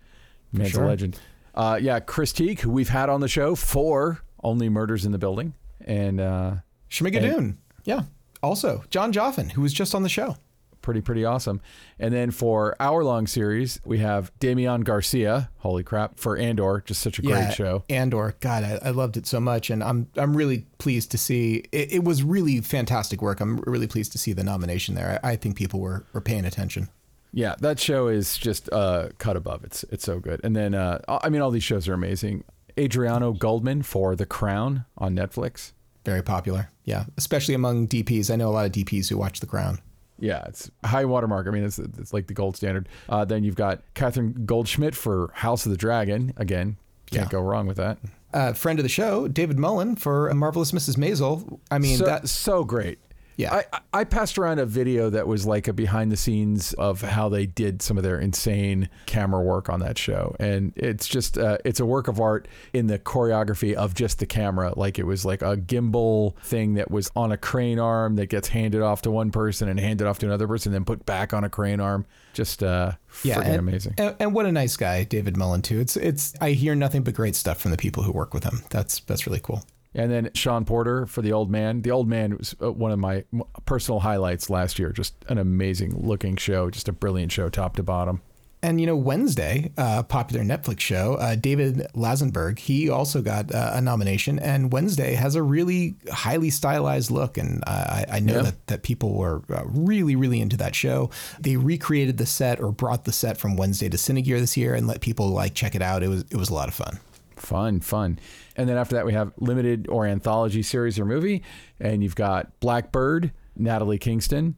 man's 0.53 0.71
sure. 0.71 0.85
a 0.85 0.87
legend. 0.87 1.19
Uh, 1.53 1.79
yeah, 1.81 1.99
Chris 1.99 2.31
Teague, 2.31 2.61
who 2.61 2.69
we've 2.69 2.89
had 2.89 3.09
on 3.09 3.19
the 3.19 3.27
show 3.27 3.55
for 3.55 4.21
Only 4.43 4.69
Murders 4.69 5.05
in 5.05 5.11
the 5.11 5.17
Building, 5.17 5.55
and 5.83 6.21
uh, 6.21 6.55
Schmigadoon. 6.89 7.57
Yeah. 7.83 8.03
Also, 8.43 8.83
Jon 8.91 9.11
Joffin, 9.11 9.51
who 9.51 9.61
was 9.61 9.73
just 9.73 9.95
on 9.95 10.03
the 10.03 10.09
show. 10.09 10.37
Pretty 10.87 11.01
pretty 11.01 11.25
awesome. 11.25 11.59
And 11.99 12.13
then 12.13 12.31
for 12.31 12.73
hour 12.79 13.03
long 13.03 13.27
series, 13.27 13.81
we 13.83 13.97
have 13.97 14.31
Damian 14.39 14.81
Garcia. 14.85 15.49
Holy 15.57 15.83
crap 15.83 16.17
for 16.17 16.37
Andor, 16.37 16.81
just 16.85 17.01
such 17.01 17.19
a 17.19 17.21
great 17.21 17.51
show. 17.53 17.83
Andor. 17.89 18.35
God, 18.39 18.63
I, 18.63 18.79
I 18.81 18.91
loved 18.91 19.17
it 19.17 19.27
so 19.27 19.41
much, 19.41 19.69
and 19.69 19.83
I'm 19.83 20.07
I'm 20.15 20.33
really 20.33 20.65
pleased 20.77 21.11
to 21.11 21.17
see. 21.17 21.65
It, 21.73 21.91
it 21.91 22.03
was 22.05 22.23
really 22.23 22.61
fantastic 22.61 23.21
work. 23.21 23.41
I'm 23.41 23.57
really 23.67 23.85
pleased 23.85 24.13
to 24.13 24.17
see 24.17 24.31
the 24.31 24.45
nomination 24.45 24.95
there. 24.95 25.19
I, 25.21 25.31
I 25.31 25.35
think 25.35 25.57
people 25.57 25.81
were 25.81 26.05
were 26.13 26.21
paying 26.21 26.45
attention. 26.45 26.87
Yeah, 27.33 27.55
that 27.59 27.81
show 27.81 28.07
is 28.07 28.37
just 28.37 28.71
uh, 28.71 29.09
cut 29.17 29.35
above. 29.35 29.65
It's 29.65 29.83
it's 29.91 30.05
so 30.05 30.21
good. 30.21 30.39
And 30.45 30.55
then 30.55 30.73
uh, 30.73 30.99
I 31.09 31.27
mean, 31.27 31.41
all 31.41 31.51
these 31.51 31.65
shows 31.65 31.89
are 31.89 31.93
amazing. 31.93 32.45
Adriano 32.79 33.33
Goldman 33.33 33.81
for 33.81 34.15
The 34.15 34.25
Crown 34.25 34.85
on 34.97 35.13
Netflix. 35.17 35.73
Very 36.05 36.23
popular. 36.23 36.71
Yeah, 36.85 37.03
especially 37.17 37.55
among 37.55 37.89
DPs. 37.89 38.31
I 38.31 38.37
know 38.37 38.47
a 38.47 38.51
lot 38.51 38.65
of 38.67 38.71
DPs 38.71 39.09
who 39.09 39.17
watch 39.17 39.41
The 39.41 39.47
Crown. 39.47 39.81
Yeah, 40.19 40.43
it's 40.47 40.69
high 40.83 41.05
watermark. 41.05 41.47
I 41.47 41.51
mean, 41.51 41.63
it's 41.63 41.77
it's 41.79 42.13
like 42.13 42.27
the 42.27 42.33
gold 42.33 42.55
standard. 42.57 42.89
Uh, 43.07 43.23
then 43.25 43.43
you've 43.43 43.55
got 43.55 43.81
Catherine 43.93 44.45
Goldschmidt 44.45 44.95
for 44.95 45.31
House 45.33 45.65
of 45.65 45.71
the 45.71 45.77
Dragon. 45.77 46.33
Again, 46.37 46.77
can't 47.11 47.25
Yeah. 47.27 47.29
go 47.31 47.41
wrong 47.41 47.67
with 47.67 47.77
that. 47.77 47.97
uh, 48.33 48.53
friend 48.53 48.77
of 48.79 48.83
the 48.83 48.89
show, 48.89 49.27
David 49.27 49.57
Mullen 49.57 49.95
for 49.95 50.31
Marvelous 50.33 50.71
Mrs. 50.71 50.97
Maisel. 50.97 51.59
I 51.71 51.77
mean, 51.79 51.97
so, 51.97 52.05
that 52.05 52.27
so 52.29 52.63
great. 52.63 52.99
Yeah. 53.37 53.53
I, 53.53 53.79
I- 53.93 54.03
passed 54.07 54.37
around 54.37 54.59
a 54.59 54.65
video 54.65 55.09
that 55.11 55.27
was 55.27 55.45
like 55.45 55.67
a 55.67 55.73
behind 55.73 56.11
the 56.11 56.17
scenes 56.17 56.73
of 56.73 57.01
how 57.01 57.29
they 57.29 57.45
did 57.45 57.81
some 57.81 57.97
of 57.97 58.03
their 58.03 58.19
insane 58.19 58.89
camera 59.05 59.41
work 59.41 59.69
on 59.69 59.79
that 59.81 59.97
show, 59.97 60.35
and 60.39 60.73
it's 60.75 61.07
just 61.07 61.37
uh, 61.37 61.57
it's 61.63 61.79
a 61.79 61.85
work 61.85 62.07
of 62.07 62.19
art 62.19 62.47
in 62.73 62.87
the 62.87 62.97
choreography 62.97 63.73
of 63.73 63.93
just 63.93 64.19
the 64.19 64.25
camera. 64.25 64.73
Like 64.75 64.97
it 64.97 65.05
was 65.05 65.23
like 65.25 65.41
a 65.41 65.55
gimbal 65.57 66.35
thing 66.39 66.75
that 66.75 66.89
was 66.89 67.11
on 67.15 67.31
a 67.31 67.37
crane 67.37 67.79
arm 67.79 68.15
that 68.15 68.27
gets 68.27 68.47
handed 68.47 68.81
off 68.81 69.03
to 69.03 69.11
one 69.11 69.29
person 69.29 69.69
and 69.69 69.79
handed 69.79 70.07
off 70.07 70.19
to 70.19 70.25
another 70.25 70.47
person, 70.47 70.71
then 70.71 70.85
put 70.85 71.05
back 71.05 71.33
on 71.33 71.43
a 71.43 71.49
crane 71.49 71.79
arm. 71.79 72.05
Just 72.33 72.63
uh, 72.63 72.93
yeah, 73.23 73.41
and, 73.41 73.59
amazing. 73.59 73.93
And, 73.97 74.15
and 74.19 74.33
what 74.33 74.45
a 74.45 74.51
nice 74.51 74.77
guy, 74.77 75.03
David 75.03 75.37
Mullen 75.37 75.61
too. 75.61 75.79
It's 75.79 75.95
it's 75.97 76.33
I 76.41 76.51
hear 76.51 76.75
nothing 76.75 77.03
but 77.03 77.13
great 77.13 77.35
stuff 77.35 77.59
from 77.59 77.71
the 77.71 77.77
people 77.77 78.03
who 78.03 78.11
work 78.11 78.33
with 78.33 78.43
him. 78.43 78.63
That's 78.69 79.01
that's 79.01 79.27
really 79.27 79.41
cool. 79.41 79.63
And 79.97 80.11
then 80.11 80.29
Sean 80.35 80.63
Porter 80.63 81.05
for 81.07 81.21
The 81.21 81.33
Old 81.33 81.49
Man. 81.49 81.81
The 81.81 81.91
Old 81.91 82.07
Man 82.07 82.37
was 82.37 82.55
uh, 82.61 82.71
one 82.71 82.91
of 82.91 82.99
my 82.99 83.23
personal 83.65 83.99
highlights 83.99 84.49
last 84.49 84.77
year. 84.79 84.91
Just 84.91 85.15
an 85.27 85.37
amazing 85.39 85.93
looking 85.97 86.37
show, 86.37 86.69
just 86.69 86.87
a 86.87 86.93
brilliant 86.93 87.31
show, 87.31 87.49
top 87.49 87.75
to 87.77 87.83
bottom. 87.83 88.21
And 88.63 88.81
you 88.81 88.87
know, 88.87 88.95
Wednesday, 88.95 89.71
uh, 89.77 90.01
popular 90.03 90.43
Netflix 90.43 90.79
show, 90.79 91.13
uh, 91.15 91.35
David 91.35 91.85
Lanzenberg, 91.93 92.57
he 92.57 92.89
also 92.89 93.21
got 93.21 93.53
uh, 93.53 93.71
a 93.73 93.81
nomination. 93.81 94.39
And 94.39 94.71
Wednesday 94.71 95.13
has 95.13 95.35
a 95.35 95.43
really 95.43 95.95
highly 96.11 96.49
stylized 96.49 97.11
look, 97.11 97.37
and 97.37 97.63
I, 97.67 98.05
I 98.13 98.19
know 98.19 98.37
Yeah. 98.37 98.41
that 98.41 98.67
that 98.67 98.83
people 98.83 99.13
were 99.13 99.43
uh, 99.49 99.63
really, 99.67 100.15
really 100.15 100.41
into 100.41 100.57
that 100.57 100.73
show. 100.73 101.11
They 101.39 101.55
recreated 101.55 102.17
the 102.17 102.25
set 102.25 102.59
or 102.59 102.71
brought 102.71 103.05
the 103.05 103.11
set 103.11 103.37
from 103.37 103.57
Wednesday 103.57 103.89
to 103.89 103.97
Cinegear 103.97 104.39
this 104.39 104.57
year 104.57 104.73
and 104.73 104.87
let 104.87 105.01
people 105.01 105.29
like 105.29 105.53
check 105.53 105.75
it 105.75 105.81
out. 105.83 106.01
It 106.01 106.07
was 106.09 106.25
it 106.31 106.35
was 106.37 106.49
a 106.49 106.53
lot 106.55 106.67
of 106.67 106.73
fun. 106.73 106.99
Fun, 107.35 107.79
fun. 107.81 108.17
And 108.57 108.67
then 108.67 108.77
after 108.77 108.95
that, 108.95 109.05
we 109.05 109.13
have 109.13 109.31
limited 109.37 109.87
or 109.87 110.05
anthology 110.05 110.63
series 110.63 110.99
or 110.99 111.05
movie. 111.05 111.43
And 111.79 112.03
you've 112.03 112.15
got 112.15 112.59
Blackbird, 112.59 113.31
Natalie 113.55 113.99
Kingston, 113.99 114.55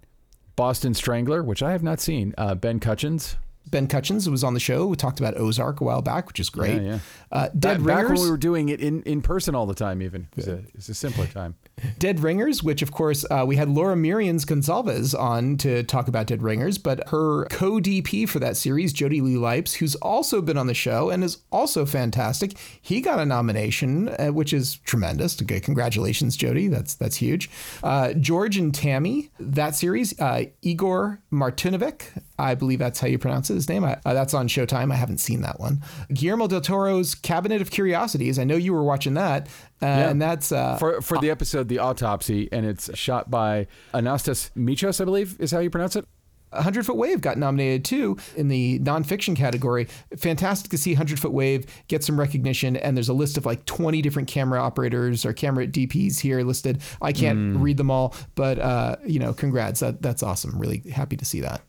Boston 0.55 0.93
Strangler, 0.93 1.43
which 1.43 1.61
I 1.61 1.71
have 1.71 1.83
not 1.83 1.99
seen, 1.99 2.33
uh, 2.37 2.55
Ben 2.55 2.79
Kutchins. 2.79 3.35
Ben 3.69 3.87
Kutchins 3.87 4.27
was 4.27 4.43
on 4.43 4.53
the 4.55 4.59
show. 4.59 4.87
We 4.87 4.95
talked 4.95 5.19
about 5.19 5.37
Ozark 5.37 5.79
a 5.79 5.83
while 5.83 6.01
back, 6.01 6.27
which 6.27 6.39
is 6.39 6.49
great. 6.49 6.81
Yeah, 6.81 6.89
yeah. 6.89 6.99
Uh, 7.31 7.49
Dead 7.49 7.85
Back, 7.85 7.85
back 7.85 8.09
when 8.09 8.21
we 8.21 8.31
were 8.31 8.37
doing 8.37 8.69
it 8.69 8.79
in, 8.81 9.03
in 9.03 9.21
person 9.21 9.53
all 9.53 9.67
the 9.67 9.75
time, 9.75 10.01
even. 10.01 10.27
It 10.31 10.35
was 10.35 10.47
a, 10.47 10.53
it 10.53 10.89
a 10.89 10.93
simpler 10.93 11.27
time. 11.27 11.55
Dead 11.97 12.19
Ringers, 12.19 12.63
which 12.63 12.81
of 12.81 12.91
course 12.91 13.25
uh, 13.29 13.43
we 13.47 13.55
had 13.55 13.69
Laura 13.69 13.95
Merians 13.95 14.45
Gonzalez 14.45 15.13
on 15.13 15.57
to 15.57 15.83
talk 15.83 16.07
about 16.07 16.27
Dead 16.27 16.41
Ringers, 16.41 16.77
but 16.77 17.07
her 17.09 17.45
co 17.45 17.79
DP 17.79 18.27
for 18.27 18.39
that 18.39 18.57
series, 18.57 18.93
Jody 18.93 19.21
Lee 19.21 19.35
Lipes, 19.35 19.75
who's 19.75 19.95
also 19.95 20.41
been 20.41 20.57
on 20.57 20.67
the 20.67 20.73
show 20.73 21.09
and 21.09 21.23
is 21.23 21.39
also 21.51 21.85
fantastic, 21.85 22.57
he 22.81 23.01
got 23.01 23.19
a 23.19 23.25
nomination, 23.25 24.09
uh, 24.09 24.27
which 24.27 24.53
is 24.53 24.77
tremendous. 24.77 25.41
Okay, 25.41 25.59
congratulations, 25.59 26.35
Jody. 26.35 26.67
That's 26.67 26.95
that's 26.95 27.17
huge. 27.17 27.49
Uh, 27.83 28.13
George 28.13 28.57
and 28.57 28.73
Tammy, 28.73 29.29
that 29.39 29.75
series, 29.75 30.19
uh, 30.19 30.45
Igor 30.61 31.19
Martinovic, 31.31 32.21
I 32.39 32.55
believe 32.55 32.79
that's 32.79 32.99
how 32.99 33.07
you 33.07 33.17
pronounce 33.17 33.49
his 33.49 33.67
name. 33.67 33.83
I, 33.83 33.97
uh, 34.05 34.13
that's 34.13 34.33
on 34.33 34.47
Showtime. 34.47 34.91
I 34.91 34.95
haven't 34.95 35.19
seen 35.19 35.41
that 35.41 35.59
one. 35.59 35.83
Guillermo 36.13 36.47
del 36.47 36.61
Toro's 36.61 37.13
Cabinet 37.13 37.61
of 37.61 37.69
Curiosities. 37.69 38.39
I 38.39 38.45
know 38.45 38.55
you 38.55 38.73
were 38.73 38.83
watching 38.83 39.13
that, 39.15 39.47
uh, 39.81 39.85
and 39.85 40.21
that's 40.21 40.51
uh, 40.51 40.77
For, 40.77 41.01
for 41.01 41.17
the 41.19 41.29
episode, 41.29 41.67
The 41.67 41.79
Autopsy, 41.79 42.49
and 42.51 42.65
it's 42.65 42.95
shot 42.97 43.31
by 43.31 43.67
Anastas 43.93 44.51
Michos, 44.55 44.99
I 44.99 45.05
believe 45.05 45.39
is 45.39 45.51
how 45.51 45.59
you 45.59 45.69
pronounce 45.69 45.95
it. 45.95 46.05
100 46.51 46.85
Foot 46.85 46.95
Wave 46.97 47.21
got 47.21 47.37
nominated 47.37 47.85
too 47.85 48.17
in 48.35 48.47
the 48.47 48.79
nonfiction 48.79 49.35
category. 49.35 49.87
Fantastic 50.17 50.71
to 50.71 50.77
see 50.77 50.93
100 50.93 51.19
Foot 51.19 51.31
Wave 51.31 51.65
get 51.87 52.03
some 52.03 52.19
recognition. 52.19 52.75
And 52.75 52.97
there's 52.97 53.09
a 53.09 53.13
list 53.13 53.37
of 53.37 53.45
like 53.45 53.65
20 53.65 54.01
different 54.01 54.27
camera 54.27 54.59
operators 54.59 55.25
or 55.25 55.33
camera 55.33 55.67
DPs 55.67 56.19
here 56.19 56.41
listed. 56.41 56.81
I 57.01 57.11
can't 57.11 57.57
read 57.57 57.77
them 57.77 57.91
all, 57.91 58.15
but 58.35 58.57
uh, 58.59 58.95
you 59.05 59.19
know, 59.19 59.33
congrats. 59.33 59.81
That 59.81 60.01
that's 60.01 60.23
awesome. 60.23 60.57
Really 60.57 60.81
happy 60.91 61.17
to 61.17 61.25
see 61.25 61.41
that. 61.41 61.61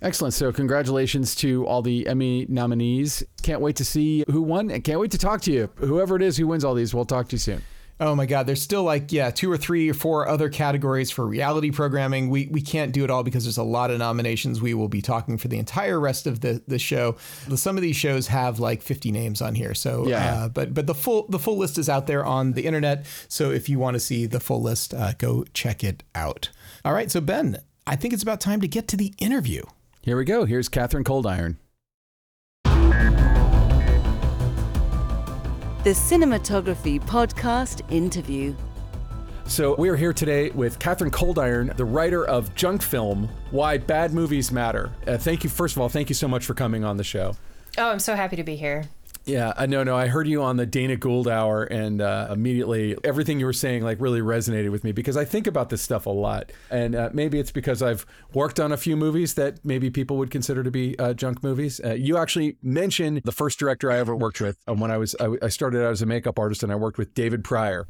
Excellent. 0.00 0.32
So, 0.34 0.52
congratulations 0.52 1.34
to 1.36 1.66
all 1.66 1.82
the 1.82 2.06
Emmy 2.06 2.46
nominees. 2.48 3.22
Can't 3.42 3.60
wait 3.60 3.76
to 3.76 3.84
see 3.84 4.24
who 4.30 4.42
won 4.42 4.70
and 4.70 4.84
can't 4.84 5.00
wait 5.00 5.10
to 5.12 5.18
talk 5.18 5.40
to 5.42 5.52
you. 5.52 5.70
Whoever 5.76 6.16
it 6.16 6.22
is 6.22 6.36
who 6.36 6.46
wins 6.46 6.64
all 6.64 6.74
these, 6.74 6.94
we'll 6.94 7.04
talk 7.04 7.28
to 7.28 7.34
you 7.34 7.40
soon. 7.40 7.62
Oh 8.00 8.14
my 8.14 8.26
God, 8.26 8.46
there's 8.46 8.62
still 8.62 8.84
like 8.84 9.10
yeah, 9.10 9.30
two 9.32 9.50
or 9.50 9.56
three 9.56 9.90
or 9.90 9.94
four 9.94 10.28
other 10.28 10.48
categories 10.48 11.10
for 11.10 11.26
reality 11.26 11.72
programming. 11.72 12.30
We 12.30 12.46
we 12.46 12.60
can't 12.60 12.92
do 12.92 13.02
it 13.02 13.10
all 13.10 13.24
because 13.24 13.42
there's 13.44 13.58
a 13.58 13.64
lot 13.64 13.90
of 13.90 13.98
nominations. 13.98 14.60
We 14.62 14.72
will 14.72 14.86
be 14.86 15.02
talking 15.02 15.36
for 15.36 15.48
the 15.48 15.58
entire 15.58 15.98
rest 15.98 16.28
of 16.28 16.40
the 16.40 16.62
the 16.68 16.78
show. 16.78 17.16
Some 17.56 17.76
of 17.76 17.82
these 17.82 17.96
shows 17.96 18.28
have 18.28 18.60
like 18.60 18.82
50 18.82 19.10
names 19.10 19.42
on 19.42 19.56
here. 19.56 19.74
So 19.74 20.06
Yeah. 20.06 20.44
uh, 20.44 20.48
but 20.48 20.74
but 20.74 20.86
the 20.86 20.94
full 20.94 21.26
the 21.28 21.40
full 21.40 21.58
list 21.58 21.76
is 21.76 21.88
out 21.88 22.06
there 22.06 22.24
on 22.24 22.52
the 22.52 22.66
internet. 22.66 23.04
So 23.26 23.50
if 23.50 23.68
you 23.68 23.80
want 23.80 23.94
to 23.94 24.00
see 24.00 24.26
the 24.26 24.38
full 24.38 24.62
list, 24.62 24.94
uh, 24.94 25.14
go 25.18 25.44
check 25.52 25.82
it 25.82 26.04
out. 26.14 26.50
All 26.84 26.92
right, 26.92 27.10
so 27.10 27.20
Ben, 27.20 27.58
I 27.84 27.96
think 27.96 28.14
it's 28.14 28.22
about 28.22 28.40
time 28.40 28.60
to 28.60 28.68
get 28.68 28.86
to 28.88 28.96
the 28.96 29.12
interview. 29.18 29.62
Here 30.08 30.16
we 30.16 30.24
go. 30.24 30.46
Here's 30.46 30.70
Katharine 30.70 31.04
Coldiron. 31.04 31.56
The 35.84 35.90
Cinematography 35.90 36.98
Podcast 37.02 37.82
Interview. 37.92 38.54
So, 39.44 39.74
we 39.76 39.90
are 39.90 39.96
here 39.96 40.14
today 40.14 40.48
with 40.52 40.78
Katharine 40.78 41.10
Coldiron, 41.10 41.76
the 41.76 41.84
writer 41.84 42.26
of 42.26 42.54
Junk 42.54 42.80
Film 42.80 43.28
Why 43.50 43.76
Bad 43.76 44.14
Movies 44.14 44.50
Matter. 44.50 44.90
Uh, 45.06 45.18
thank 45.18 45.44
you, 45.44 45.50
first 45.50 45.76
of 45.76 45.82
all, 45.82 45.90
thank 45.90 46.08
you 46.08 46.14
so 46.14 46.26
much 46.26 46.46
for 46.46 46.54
coming 46.54 46.84
on 46.84 46.96
the 46.96 47.04
show. 47.04 47.36
Oh, 47.76 47.90
I'm 47.90 47.98
so 47.98 48.16
happy 48.16 48.36
to 48.36 48.44
be 48.44 48.56
here. 48.56 48.84
Yeah, 49.28 49.52
I 49.58 49.66
no, 49.66 49.84
no. 49.84 49.94
I 49.94 50.06
heard 50.06 50.26
you 50.26 50.42
on 50.42 50.56
the 50.56 50.64
Dana 50.64 50.96
Gould 50.96 51.28
Hour, 51.28 51.64
and 51.64 52.00
uh, 52.00 52.28
immediately 52.30 52.96
everything 53.04 53.38
you 53.38 53.44
were 53.44 53.52
saying 53.52 53.84
like 53.84 54.00
really 54.00 54.22
resonated 54.22 54.70
with 54.70 54.84
me 54.84 54.92
because 54.92 55.18
I 55.18 55.26
think 55.26 55.46
about 55.46 55.68
this 55.68 55.82
stuff 55.82 56.06
a 56.06 56.10
lot, 56.10 56.50
and 56.70 56.94
uh, 56.94 57.10
maybe 57.12 57.38
it's 57.38 57.52
because 57.52 57.82
I've 57.82 58.06
worked 58.32 58.58
on 58.58 58.72
a 58.72 58.78
few 58.78 58.96
movies 58.96 59.34
that 59.34 59.62
maybe 59.62 59.90
people 59.90 60.16
would 60.16 60.30
consider 60.30 60.62
to 60.62 60.70
be 60.70 60.98
uh, 60.98 61.12
junk 61.12 61.42
movies. 61.42 61.78
Uh, 61.84 61.92
you 61.92 62.16
actually 62.16 62.56
mentioned 62.62 63.20
the 63.22 63.32
first 63.32 63.58
director 63.58 63.90
I 63.90 63.98
ever 63.98 64.16
worked 64.16 64.40
with 64.40 64.56
um, 64.66 64.80
when 64.80 64.90
I 64.90 64.96
was 64.96 65.14
I, 65.20 65.28
I 65.42 65.48
started 65.48 65.84
out 65.84 65.90
as 65.92 66.00
a 66.00 66.06
makeup 66.06 66.38
artist, 66.38 66.62
and 66.62 66.72
I 66.72 66.76
worked 66.76 66.96
with 66.96 67.12
David 67.12 67.44
Prior. 67.44 67.86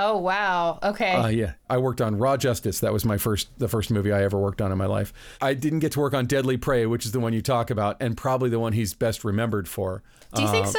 Oh, 0.00 0.16
wow. 0.18 0.78
Okay. 0.82 1.12
Uh, 1.12 1.26
yeah, 1.26 1.52
I 1.68 1.78
worked 1.78 2.00
on 2.00 2.16
Raw 2.16 2.36
Justice. 2.36 2.78
That 2.80 2.92
was 2.92 3.04
my 3.04 3.18
first, 3.18 3.48
the 3.58 3.66
first 3.68 3.90
movie 3.90 4.12
I 4.12 4.22
ever 4.22 4.38
worked 4.38 4.62
on 4.62 4.70
in 4.70 4.78
my 4.78 4.86
life. 4.86 5.12
I 5.40 5.54
didn't 5.54 5.80
get 5.80 5.92
to 5.92 6.00
work 6.00 6.14
on 6.14 6.26
Deadly 6.26 6.56
Prey, 6.56 6.86
which 6.86 7.04
is 7.04 7.10
the 7.12 7.20
one 7.20 7.32
you 7.32 7.42
talk 7.42 7.68
about, 7.70 7.96
and 8.00 8.16
probably 8.16 8.48
the 8.48 8.60
one 8.60 8.72
he's 8.72 8.94
best 8.94 9.24
remembered 9.24 9.68
for. 9.68 10.02
Do 10.34 10.42
you 10.42 10.48
think 10.48 10.66
Uh, 10.66 10.70
so? 10.70 10.78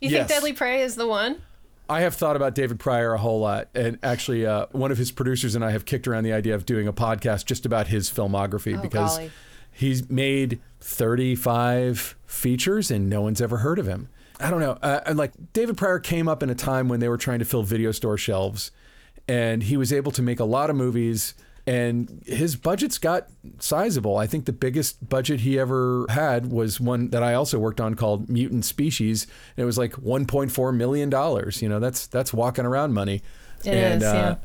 You 0.00 0.10
yes. 0.10 0.12
think 0.12 0.28
Deadly 0.28 0.52
Prey 0.52 0.82
is 0.82 0.94
the 0.94 1.08
one? 1.08 1.42
I 1.88 2.00
have 2.02 2.14
thought 2.14 2.36
about 2.36 2.54
David 2.54 2.78
Prior 2.80 3.14
a 3.14 3.18
whole 3.18 3.40
lot, 3.40 3.68
and 3.74 3.98
actually, 4.02 4.44
uh, 4.46 4.66
one 4.72 4.90
of 4.90 4.98
his 4.98 5.10
producers 5.12 5.54
and 5.54 5.64
I 5.64 5.70
have 5.70 5.84
kicked 5.84 6.06
around 6.08 6.24
the 6.24 6.32
idea 6.32 6.54
of 6.54 6.66
doing 6.66 6.86
a 6.88 6.92
podcast 6.92 7.46
just 7.46 7.64
about 7.66 7.88
his 7.88 8.10
filmography 8.10 8.76
Oh, 8.78 8.82
because 8.82 9.16
golly. 9.18 9.30
he's 9.72 10.08
made 10.10 10.60
35 10.80 12.16
features 12.26 12.90
and 12.90 13.08
no 13.08 13.22
one's 13.22 13.40
ever 13.40 13.58
heard 13.58 13.78
of 13.78 13.86
him. 13.86 14.08
I 14.40 14.50
don't 14.50 14.60
know. 14.60 14.78
Uh, 14.82 15.00
and 15.06 15.18
like 15.18 15.32
David 15.52 15.76
Prior 15.76 15.98
came 15.98 16.28
up 16.28 16.42
in 16.42 16.50
a 16.50 16.54
time 16.54 16.88
when 16.88 17.00
they 17.00 17.08
were 17.08 17.16
trying 17.16 17.38
to 17.38 17.44
fill 17.44 17.62
video 17.62 17.92
store 17.92 18.18
shelves, 18.18 18.70
and 19.28 19.62
he 19.62 19.76
was 19.76 19.92
able 19.92 20.12
to 20.12 20.22
make 20.22 20.40
a 20.40 20.44
lot 20.44 20.70
of 20.70 20.76
movies. 20.76 21.34
And 21.68 22.22
his 22.24 22.54
budgets 22.54 22.96
got 22.96 23.26
sizable. 23.58 24.16
I 24.18 24.28
think 24.28 24.44
the 24.44 24.52
biggest 24.52 25.08
budget 25.08 25.40
he 25.40 25.58
ever 25.58 26.06
had 26.08 26.52
was 26.52 26.78
one 26.78 27.10
that 27.10 27.24
I 27.24 27.34
also 27.34 27.58
worked 27.58 27.80
on 27.80 27.94
called 27.94 28.28
Mutant 28.28 28.64
Species. 28.64 29.26
And 29.56 29.64
it 29.64 29.66
was 29.66 29.76
like 29.76 29.94
1.4 29.94 30.76
million 30.76 31.10
dollars. 31.10 31.60
You 31.60 31.68
know, 31.68 31.80
that's 31.80 32.06
that's 32.06 32.32
walking 32.32 32.66
around 32.66 32.92
money. 32.94 33.20
It 33.64 33.74
and 33.74 34.02
is, 34.02 34.12
yeah. 34.12 34.36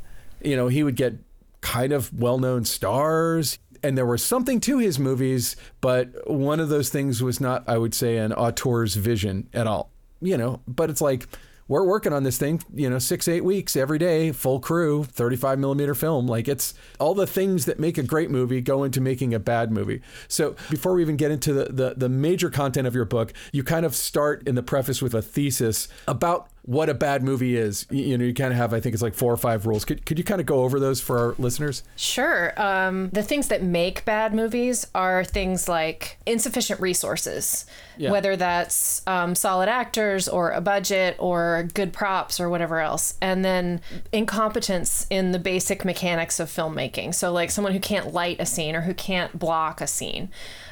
you 0.44 0.56
know, 0.56 0.68
he 0.68 0.82
would 0.82 0.96
get 0.96 1.14
kind 1.62 1.94
of 1.94 2.12
well-known 2.12 2.66
stars 2.66 3.60
and 3.84 3.98
there 3.98 4.06
was 4.06 4.24
something 4.24 4.60
to 4.62 4.78
his 4.78 5.00
movies, 5.00 5.56
but 5.80 6.30
one 6.30 6.60
of 6.60 6.70
those 6.70 6.90
things 6.90 7.22
was 7.22 7.40
not, 7.40 7.64
I 7.68 7.78
would 7.78 7.94
say, 7.94 8.18
an 8.18 8.34
auteur's 8.34 8.96
vision 8.96 9.50
at 9.54 9.68
all. 9.68 9.92
You 10.22 10.38
know, 10.38 10.62
but 10.68 10.92
it's 10.92 11.02
like 11.02 11.28
we're 11.72 11.86
working 11.86 12.12
on 12.12 12.24
this 12.24 12.38
thing, 12.38 12.62
you 12.74 12.90
know, 12.90 13.00
six, 13.00 13.30
eight 13.30 13.46
weeks 13.46 13.78
every 13.78 13.98
day, 13.98 14.34
full 14.34 14.60
crew, 14.60 15.06
35 15.06 15.58
millimeter 15.58 15.96
film. 15.96 16.28
Like 16.28 16.50
it's 16.50 16.74
all 17.00 17.14
the 17.14 17.26
things 17.26 17.64
that 17.64 17.80
make 17.80 17.98
a 17.98 18.04
great 18.04 18.30
movie 18.30 18.60
go 18.60 18.84
into 18.84 19.00
making 19.00 19.34
a 19.34 19.40
bad 19.40 19.72
movie. 19.72 20.02
So 20.28 20.58
before 20.70 20.94
we 20.94 21.02
even 21.02 21.16
get 21.16 21.32
into 21.32 21.54
the, 21.54 21.72
the, 21.72 21.94
the 21.96 22.10
major 22.10 22.50
content 22.50 22.88
of 22.88 22.94
your 22.94 23.06
book, 23.06 23.32
you 23.54 23.64
kind 23.64 23.86
of 23.86 23.96
start 23.96 24.46
in 24.46 24.56
the 24.56 24.64
preface 24.64 25.02
with 25.02 25.14
a 25.14 25.22
thesis 25.22 25.88
about 26.10 26.50
what 26.64 26.90
a 26.90 26.94
bad 26.94 27.24
movie 27.24 27.58
is. 27.58 27.88
You, 27.90 28.04
you 28.04 28.18
know, 28.18 28.26
you 28.26 28.34
kind 28.34 28.52
of 28.52 28.58
have, 28.58 28.74
I 28.74 28.80
think 28.80 28.94
it's 28.94 29.02
like 29.02 29.16
four 29.16 29.34
or 29.34 29.38
five 29.38 29.66
rules. 29.66 29.84
Could, 29.84 30.06
could 30.06 30.18
you 30.20 30.24
kind 30.24 30.40
of 30.40 30.46
go 30.46 30.64
over 30.64 30.80
those 30.80 31.02
for 31.02 31.18
our 31.18 31.36
listeners? 31.40 31.84
Sure. 31.96 32.54
Um, 32.62 33.10
the 33.10 33.24
things 33.24 33.48
that 33.48 33.64
make 33.64 34.06
bad 34.06 34.34
movies 34.34 34.86
are 34.94 35.24
things 35.24 35.68
like 35.68 36.18
insufficient 36.28 36.80
resources, 36.80 37.66
Yeah. 37.98 38.12
whether 38.12 38.36
that's 38.36 39.02
um, 39.08 39.34
solid 39.34 39.70
actors 39.70 40.28
or 40.28 40.52
a 40.52 40.62
budget 40.62 41.16
or 41.20 41.68
good 41.74 41.94
props 41.94 42.40
or 42.40 42.48
whatever 42.50 42.80
else, 42.80 43.16
and 43.22 43.44
then 43.44 43.82
incompetence 44.12 45.08
in 45.10 45.32
the 45.32 45.40
basic 45.40 45.84
mechanics 45.84 46.40
of 46.40 46.48
filmmaking. 46.50 47.14
So, 47.16 47.32
like 47.32 47.52
someone 47.52 47.74
who 47.74 47.80
can't 47.80 48.14
light 48.14 48.38
a 48.40 48.46
scene 48.46 48.76
or 48.76 48.82
who 48.82 48.94
can't 48.94 49.38
block 49.38 49.82
a 49.82 49.88
scene. 49.88 50.30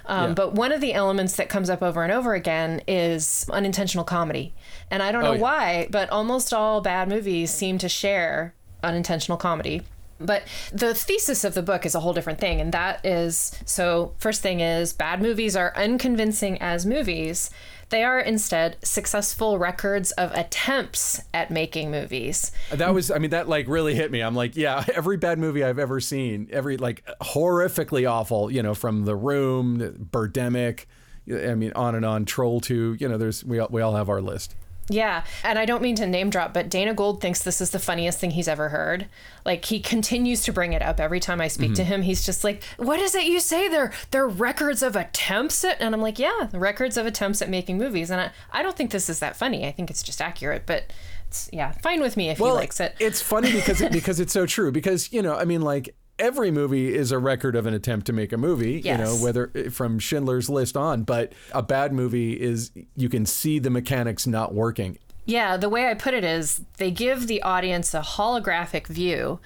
Um, 0.09 0.29
Yeah. 0.29 0.33
But 0.33 0.53
one 0.53 0.71
of 0.71 0.81
the 0.81 0.93
elements 0.93 1.35
that 1.37 1.47
comes 1.49 1.69
up 1.69 1.81
over 1.81 2.03
and 2.03 2.11
over 2.11 2.33
again 2.33 2.81
is 2.87 3.45
unintentional 3.51 4.03
comedy. 4.03 4.53
And 4.91 5.01
I 5.03 5.11
don't 5.11 5.23
know 5.23 5.29
Oh, 5.29 5.33
yeah. 5.33 5.39
why, 5.41 5.87
but 5.91 6.09
almost 6.09 6.53
all 6.53 6.81
bad 6.81 7.07
movies 7.07 7.51
seem 7.51 7.77
to 7.77 7.87
share 7.87 8.53
unintentional 8.83 9.37
comedy. 9.37 9.83
But 10.19 10.43
the 10.73 10.93
thesis 10.93 11.43
of 11.43 11.53
the 11.53 11.61
book 11.61 11.85
is 11.85 11.95
a 11.95 11.99
whole 11.99 12.13
different 12.13 12.39
thing. 12.39 12.59
And 12.59 12.71
that 12.73 13.05
is 13.05 13.51
so, 13.65 14.13
first 14.17 14.41
thing 14.41 14.59
is 14.59 14.93
bad 14.93 15.21
movies 15.21 15.55
are 15.55 15.73
unconvincing 15.75 16.61
as 16.61 16.85
movies. 16.85 17.49
They 17.89 18.03
are 18.03 18.19
instead 18.19 18.77
successful 18.83 19.57
records 19.57 20.11
of 20.11 20.31
attempts 20.33 21.21
at 21.33 21.49
making 21.49 21.89
movies. 21.89 22.51
That 22.71 22.93
was, 22.93 23.09
I 23.09 23.17
mean, 23.17 23.31
that 23.31 23.49
like 23.49 23.67
really 23.67 23.95
hit 23.95 24.11
me. 24.11 24.21
I'm 24.21 24.35
like, 24.35 24.55
yeah, 24.55 24.83
every 24.95 25.17
bad 25.17 25.39
movie 25.39 25.63
I've 25.63 25.79
ever 25.79 25.99
seen, 25.99 26.47
every 26.51 26.77
like 26.77 27.03
horrifically 27.21 28.09
awful, 28.09 28.51
you 28.51 28.61
know, 28.61 28.75
from 28.75 29.05
The 29.05 29.15
Room, 29.15 29.79
Birdemic, 30.11 30.85
I 31.31 31.55
mean, 31.55 31.71
on 31.75 31.95
and 31.95 32.05
on, 32.05 32.25
Troll 32.25 32.59
2, 32.59 32.97
you 32.99 33.07
know, 33.07 33.17
there's, 33.17 33.43
we 33.43 33.59
all, 33.59 33.67
we 33.71 33.81
all 33.81 33.95
have 33.95 34.09
our 34.09 34.21
list. 34.21 34.55
Yeah, 34.89 35.23
and 35.43 35.59
I 35.59 35.65
don't 35.65 35.83
mean 35.83 35.95
to 35.97 36.07
name 36.07 36.29
drop, 36.29 36.53
but 36.53 36.67
Dana 36.67 36.93
Gould 36.93 37.21
thinks 37.21 37.43
this 37.43 37.61
is 37.61 37.69
the 37.69 37.79
funniest 37.79 38.19
thing 38.19 38.31
he's 38.31 38.47
ever 38.47 38.69
heard. 38.69 39.07
Like 39.45 39.65
he 39.65 39.79
continues 39.79 40.43
to 40.43 40.51
bring 40.51 40.73
it 40.73 40.81
up 40.81 40.99
every 40.99 41.19
time 41.19 41.39
I 41.39 41.47
speak 41.47 41.67
mm-hmm. 41.67 41.75
to 41.75 41.83
him. 41.83 42.01
He's 42.01 42.25
just 42.25 42.43
like, 42.43 42.63
"What 42.77 42.99
is 42.99 43.13
it 43.13 43.25
you 43.25 43.39
say? 43.39 43.67
They're 43.67 43.91
they're 44.11 44.27
records 44.27 44.81
of 44.81 44.95
attempts 44.95 45.63
at," 45.63 45.79
and 45.79 45.93
I'm 45.93 46.01
like, 46.01 46.17
"Yeah, 46.17 46.49
records 46.53 46.97
of 46.97 47.05
attempts 47.05 47.41
at 47.41 47.49
making 47.49 47.77
movies." 47.77 48.09
And 48.09 48.19
I, 48.19 48.31
I 48.51 48.63
don't 48.63 48.75
think 48.75 48.91
this 48.91 49.09
is 49.09 49.19
that 49.19 49.37
funny. 49.37 49.67
I 49.67 49.71
think 49.71 49.91
it's 49.91 50.03
just 50.03 50.21
accurate, 50.21 50.63
but 50.65 50.91
it's 51.27 51.49
yeah, 51.53 51.71
fine 51.71 52.01
with 52.01 52.17
me 52.17 52.29
if 52.29 52.39
well, 52.39 52.55
he 52.55 52.61
likes 52.61 52.79
it. 52.79 52.95
It's 52.99 53.21
funny 53.21 53.51
because 53.51 53.81
it, 53.81 53.91
because 53.91 54.19
it's 54.19 54.33
so 54.33 54.47
true. 54.47 54.71
Because 54.71 55.13
you 55.13 55.21
know, 55.21 55.35
I 55.35 55.45
mean, 55.45 55.61
like 55.61 55.95
every 56.19 56.51
movie 56.51 56.93
is 56.93 57.11
a 57.11 57.17
record 57.17 57.55
of 57.55 57.65
an 57.65 57.73
attempt 57.73 58.05
to 58.07 58.13
make 58.13 58.31
a 58.31 58.37
movie, 58.37 58.81
yes. 58.83 58.97
you 58.97 59.03
know, 59.03 59.15
whether 59.15 59.51
eh, 59.55 59.69
from 59.69 59.99
Schindler's 59.99 60.49
List 60.49 60.77
on, 60.77 61.03
but 61.03 61.33
a 61.53 61.63
bad 61.63 61.93
movie 61.93 62.39
is 62.39 62.71
you 62.95 63.09
can 63.09 63.25
see 63.25 63.59
the 63.59 63.69
mechanics 63.69 64.27
not 64.27 64.53
working. 64.53 64.97
Yeah, 65.25 65.57
the 65.57 65.69
way 65.69 65.87
I 65.87 65.93
put 65.93 66.13
it 66.13 66.23
is 66.23 66.61
they 66.77 66.91
give 66.91 67.27
the 67.27 67.41
audience 67.43 67.93
a 67.93 68.01
holographic 68.01 68.87
view 68.87 69.39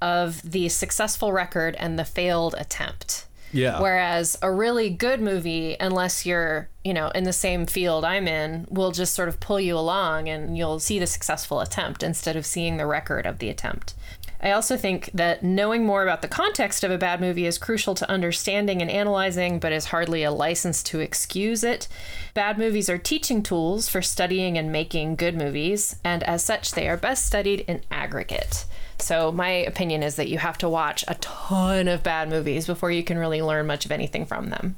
of 0.00 0.42
the 0.42 0.68
successful 0.68 1.32
record 1.32 1.76
and 1.76 1.98
the 1.98 2.04
failed 2.04 2.54
attempt. 2.58 3.26
Yeah. 3.52 3.80
Whereas 3.80 4.38
a 4.42 4.50
really 4.50 4.90
good 4.90 5.20
movie, 5.20 5.76
unless 5.80 6.24
you're, 6.24 6.68
you 6.84 6.94
know, 6.94 7.08
in 7.08 7.24
the 7.24 7.32
same 7.32 7.66
field 7.66 8.04
I'm 8.04 8.28
in, 8.28 8.66
will 8.70 8.92
just 8.92 9.14
sort 9.14 9.28
of 9.28 9.40
pull 9.40 9.58
you 9.58 9.76
along 9.76 10.28
and 10.28 10.56
you'll 10.56 10.78
see 10.78 10.98
the 10.98 11.06
successful 11.06 11.60
attempt 11.60 12.02
instead 12.02 12.36
of 12.36 12.46
seeing 12.46 12.76
the 12.76 12.86
record 12.86 13.26
of 13.26 13.38
the 13.38 13.48
attempt. 13.48 13.94
I 14.42 14.52
also 14.52 14.76
think 14.76 15.10
that 15.12 15.42
knowing 15.42 15.84
more 15.84 16.02
about 16.02 16.22
the 16.22 16.28
context 16.28 16.82
of 16.82 16.90
a 16.90 16.96
bad 16.96 17.20
movie 17.20 17.44
is 17.44 17.58
crucial 17.58 17.94
to 17.96 18.10
understanding 18.10 18.80
and 18.80 18.90
analyzing, 18.90 19.58
but 19.58 19.72
is 19.72 19.86
hardly 19.86 20.22
a 20.22 20.30
license 20.30 20.82
to 20.84 21.00
excuse 21.00 21.62
it. 21.62 21.88
Bad 22.32 22.56
movies 22.56 22.88
are 22.88 22.96
teaching 22.96 23.42
tools 23.42 23.88
for 23.88 24.00
studying 24.00 24.56
and 24.56 24.72
making 24.72 25.16
good 25.16 25.36
movies, 25.36 25.96
and 26.02 26.22
as 26.22 26.42
such, 26.42 26.72
they 26.72 26.88
are 26.88 26.96
best 26.96 27.26
studied 27.26 27.60
in 27.60 27.82
aggregate. 27.90 28.64
So, 28.98 29.30
my 29.30 29.48
opinion 29.48 30.02
is 30.02 30.16
that 30.16 30.28
you 30.28 30.38
have 30.38 30.58
to 30.58 30.68
watch 30.68 31.04
a 31.06 31.14
ton 31.16 31.88
of 31.88 32.02
bad 32.02 32.28
movies 32.28 32.66
before 32.66 32.90
you 32.90 33.02
can 33.02 33.18
really 33.18 33.42
learn 33.42 33.66
much 33.66 33.84
of 33.84 33.92
anything 33.92 34.24
from 34.24 34.50
them. 34.50 34.76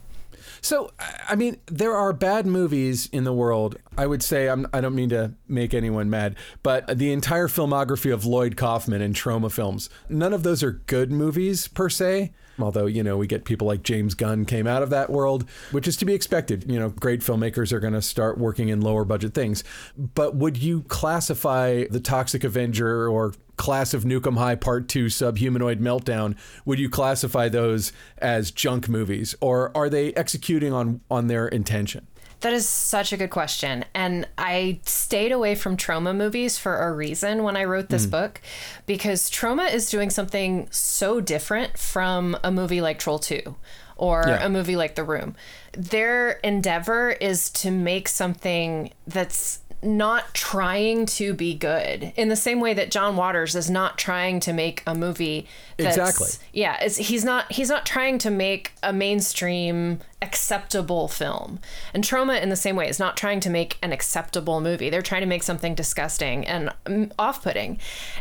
So, 0.63 0.93
I 1.29 1.35
mean, 1.35 1.59
there 1.67 1.95
are 1.95 2.13
bad 2.13 2.47
movies 2.47 3.09
in 3.13 3.25
the 3.25 3.33
world. 3.33 3.77
I 3.99 4.07
would 4.07 4.23
say, 4.23 4.49
I'm, 4.49 4.67
I 4.73 4.79
do 4.79 4.83
not 4.83 4.93
mean 4.93 5.09
to 5.09 5.35
make 5.49 5.75
anyone 5.75 6.09
mad, 6.09 6.37
but 6.63 6.99
the 6.99 7.13
entire 7.13 7.49
filmography 7.49 8.15
of 8.15 8.25
Lloyd 8.25 8.57
Kaufman 8.57 9.03
and 9.03 9.15
Troma 9.15 9.51
films, 9.51 9.91
none 10.09 10.33
of 10.33 10.45
those 10.45 10.63
are 10.63 10.71
good 10.71 11.11
movies 11.11 11.67
per 11.67 11.89
se. 11.89 12.33
Although, 12.61 12.87
you 12.87 13.03
know, 13.03 13.17
we 13.17 13.27
get 13.27 13.45
people 13.45 13.67
like 13.67 13.83
James 13.83 14.15
Gunn 14.15 14.45
came 14.45 14.67
out 14.67 14.83
of 14.83 14.91
that 14.91 15.11
world, 15.11 15.49
which 15.73 15.89
is 15.89 15.97
to 15.97 16.05
be 16.05 16.15
expected. 16.15 16.71
You 16.71 16.79
know, 16.79 16.91
great 16.91 17.21
filmmakers 17.21 17.73
are 17.73 17.81
going 17.81 17.95
to 17.95 18.03
start 18.03 18.39
working 18.39 18.69
in 18.69 18.81
lower 18.81 19.05
budget 19.05 19.35
things. 19.35 19.65
But 19.97 20.37
would 20.37 20.59
you 20.59 20.83
classify 20.83 21.85
The 21.91 21.99
Toxic 21.99 22.45
Avenger 22.45 23.09
or 23.09 23.33
Class 23.63 23.95
of 23.95 24.03
Nuke 24.03 24.27
'Em 24.27 24.39
High 24.39 24.57
Part 24.57 24.89
2 24.89 25.07
Subhumanoid 25.07 25.79
Meltdown, 25.79 26.35
would 26.65 26.81
you 26.81 26.91
classify 26.91 27.49
those 27.49 27.93
as 28.19 28.51
junk 28.51 28.89
movies 28.89 29.37
or 29.41 29.71
are 29.77 29.89
they 29.89 30.13
executing 30.15 30.73
on 30.73 31.01
on 31.09 31.29
their 31.29 31.47
intention? 31.47 32.09
That 32.41 32.53
is 32.53 32.69
such 32.69 33.13
a 33.13 33.17
good 33.17 33.31
question. 33.31 33.85
And 33.95 34.27
I 34.37 34.81
stayed 34.85 35.31
away 35.31 35.55
from 35.55 35.77
Troma 35.77 36.13
movies 36.13 36.59
for 36.59 36.77
a 36.77 36.93
reason 36.93 37.45
when 37.45 37.57
I 37.57 37.63
wrote 37.63 37.89
this 37.89 38.05
mm. 38.05 38.11
book 38.11 38.41
because 38.85 39.31
Troma 39.31 39.73
is 39.73 39.89
doing 39.89 40.11
something 40.11 40.67
so 40.73 41.21
different 41.21 41.79
from 41.79 42.37
a 42.43 42.51
movie 42.51 42.81
like 42.81 42.99
Troll 42.99 43.21
2 43.21 43.55
or 43.95 44.25
yeah. 44.27 44.45
a 44.45 44.49
movie 44.49 44.75
like 44.75 44.97
The 44.97 45.05
Room. 45.05 45.37
Their 45.71 46.33
endeavor 46.43 47.11
is 47.13 47.49
to 47.51 47.71
make 47.71 48.09
something 48.09 48.93
that's 49.07 49.61
not 49.83 50.33
trying 50.35 51.07
to 51.07 51.35
be 51.35 51.55
good 51.55 52.13
in 52.17 52.29
the 52.29 52.37
same 52.37 52.61
way 52.61 52.73
that 52.75 52.91
John 52.91 53.17
Waters 53.17 53.57
is 53.57 53.69
not 53.69 53.99
trying 53.99 54.39
to 54.41 54.53
make 54.53 54.83
a 54.87 54.95
movie 54.95 55.47
that's 55.77 55.97
exactly. 55.97 56.29
Yeah 56.53 56.87
he's 56.89 57.25
not 57.25 57.51
he's 57.51 57.69
not 57.69 57.85
trying 57.85 58.19
to 58.19 58.31
make 58.31 58.73
a 58.83 58.93
mainstream 58.93 59.99
acceptable 60.23 61.09
film. 61.09 61.59
And 61.93 62.05
Troma, 62.05 62.41
in 62.41 62.49
the 62.49 62.57
same 62.57 62.77
way, 62.77 62.89
is 62.89 62.99
not 62.99 63.17
trying 63.17 63.41
to 63.41 63.51
make 63.51 63.79
an 63.83 63.93
acceptable 63.93 64.61
movie. 64.61 64.89
They're 64.89 65.03
trying 65.03 65.23
to 65.23 65.27
make 65.27 65.43
something 65.43 65.75
disgusting 65.75 66.47
and 66.47 66.73
off-putting, 67.19 67.79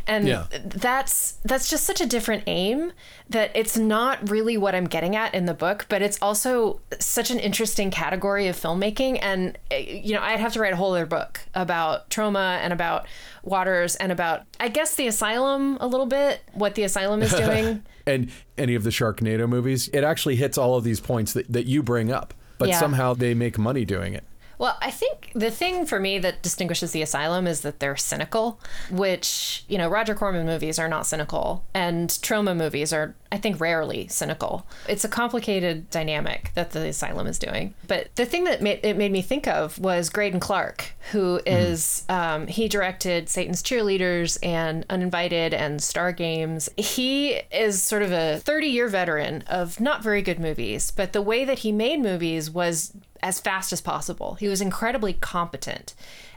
and 0.07 0.27
yeah. 0.27 0.47
that's 0.65 1.33
that's 1.43 1.69
just 1.69 1.85
such 1.85 2.01
a 2.01 2.05
different 2.05 2.43
aim 2.47 2.91
that 3.29 3.51
it's 3.55 3.77
not 3.77 4.29
really 4.29 4.57
what 4.57 4.75
I'm 4.75 4.85
getting 4.85 5.15
at 5.15 5.33
in 5.33 5.45
the 5.45 5.53
book. 5.53 5.85
But 5.87 6.01
it's 6.01 6.17
also 6.21 6.81
such 6.99 7.31
an 7.31 7.39
interesting 7.39 7.91
category 7.91 8.47
of 8.47 8.55
filmmaking, 8.57 9.19
and 9.21 9.57
eh, 9.69 10.01
you 10.03 10.13
know, 10.13 10.21
I'd 10.21 10.39
have 10.39 10.53
to 10.53 10.59
write 10.59 10.73
a 10.73 10.77
whole 10.77 10.93
other 10.93 11.05
book 11.05 11.41
about 11.53 12.09
Troma 12.09 12.57
and 12.57 12.73
about 12.73 13.05
Waters 13.43 13.95
and 13.95 14.11
about, 14.11 14.43
I 14.59 14.67
guess, 14.67 14.95
the 14.95 15.07
asylum 15.07 15.77
a 15.79 15.87
little 15.87 16.05
bit, 16.05 16.41
what 16.53 16.75
the 16.75 16.83
asylum 16.83 17.21
is 17.21 17.33
doing. 17.35 17.83
and 18.05 18.31
any 18.57 18.75
of 18.75 18.83
the 18.83 18.89
Sharknado 18.89 19.47
movies, 19.47 19.89
it 19.93 20.03
actually 20.03 20.35
hits 20.35 20.57
all 20.57 20.75
of 20.75 20.83
these 20.83 20.99
points 20.99 21.33
that, 21.33 21.51
that 21.51 21.65
you 21.65 21.81
bring 21.83 22.11
up, 22.11 22.33
but 22.57 22.69
yeah. 22.69 22.79
somehow 22.79 23.13
they 23.13 23.33
make 23.33 23.57
money 23.57 23.85
doing 23.85 24.13
it. 24.13 24.23
Well, 24.61 24.77
I 24.79 24.91
think 24.91 25.31
the 25.33 25.49
thing 25.49 25.87
for 25.87 25.99
me 25.99 26.19
that 26.19 26.43
distinguishes 26.43 26.91
the 26.91 27.01
Asylum 27.01 27.47
is 27.47 27.61
that 27.61 27.79
they're 27.79 27.97
cynical, 27.97 28.59
which, 28.91 29.65
you 29.67 29.75
know, 29.75 29.89
Roger 29.89 30.13
Corman 30.13 30.45
movies 30.45 30.77
are 30.77 30.87
not 30.87 31.07
cynical, 31.07 31.65
and 31.73 32.11
Troma 32.11 32.55
movies 32.55 32.93
are, 32.93 33.15
I 33.31 33.37
think, 33.37 33.59
rarely 33.59 34.07
cynical. 34.09 34.67
It's 34.87 35.03
a 35.03 35.09
complicated 35.09 35.89
dynamic 35.89 36.51
that 36.53 36.73
the 36.73 36.89
Asylum 36.89 37.25
is 37.25 37.39
doing. 37.39 37.73
But 37.87 38.15
the 38.17 38.25
thing 38.27 38.43
that 38.43 38.61
made, 38.61 38.81
it 38.83 38.97
made 38.97 39.11
me 39.11 39.23
think 39.23 39.47
of 39.47 39.79
was 39.79 40.11
Greydon 40.11 40.39
Clark, 40.39 40.93
who 41.11 41.41
is, 41.43 42.05
mm-hmm. 42.07 42.13
mm. 42.13 42.35
um, 42.43 42.47
he 42.47 42.67
directed 42.67 43.29
Satan's 43.29 43.63
Cheerleaders 43.63 44.37
and 44.43 44.85
Uninvited 44.91 45.55
and 45.55 45.81
Star 45.81 46.11
Games. 46.11 46.69
He 46.77 47.41
is 47.51 47.81
sort 47.81 48.03
of 48.03 48.11
a 48.11 48.37
30 48.37 48.67
year 48.67 48.87
veteran 48.89 49.43
of 49.47 49.79
not 49.79 50.03
very 50.03 50.21
good 50.21 50.39
movies, 50.39 50.91
but 50.91 51.13
the 51.13 51.21
way 51.23 51.45
that 51.45 51.59
he 51.59 51.71
made 51.71 51.99
movies 51.99 52.51
was 52.51 52.93
as 53.23 53.39
fast 53.39 53.71
as 53.71 53.81
possible. 53.81 54.35
He 54.35 54.47
was 54.47 54.61
incredibly 54.61 55.13
competent 55.13 55.93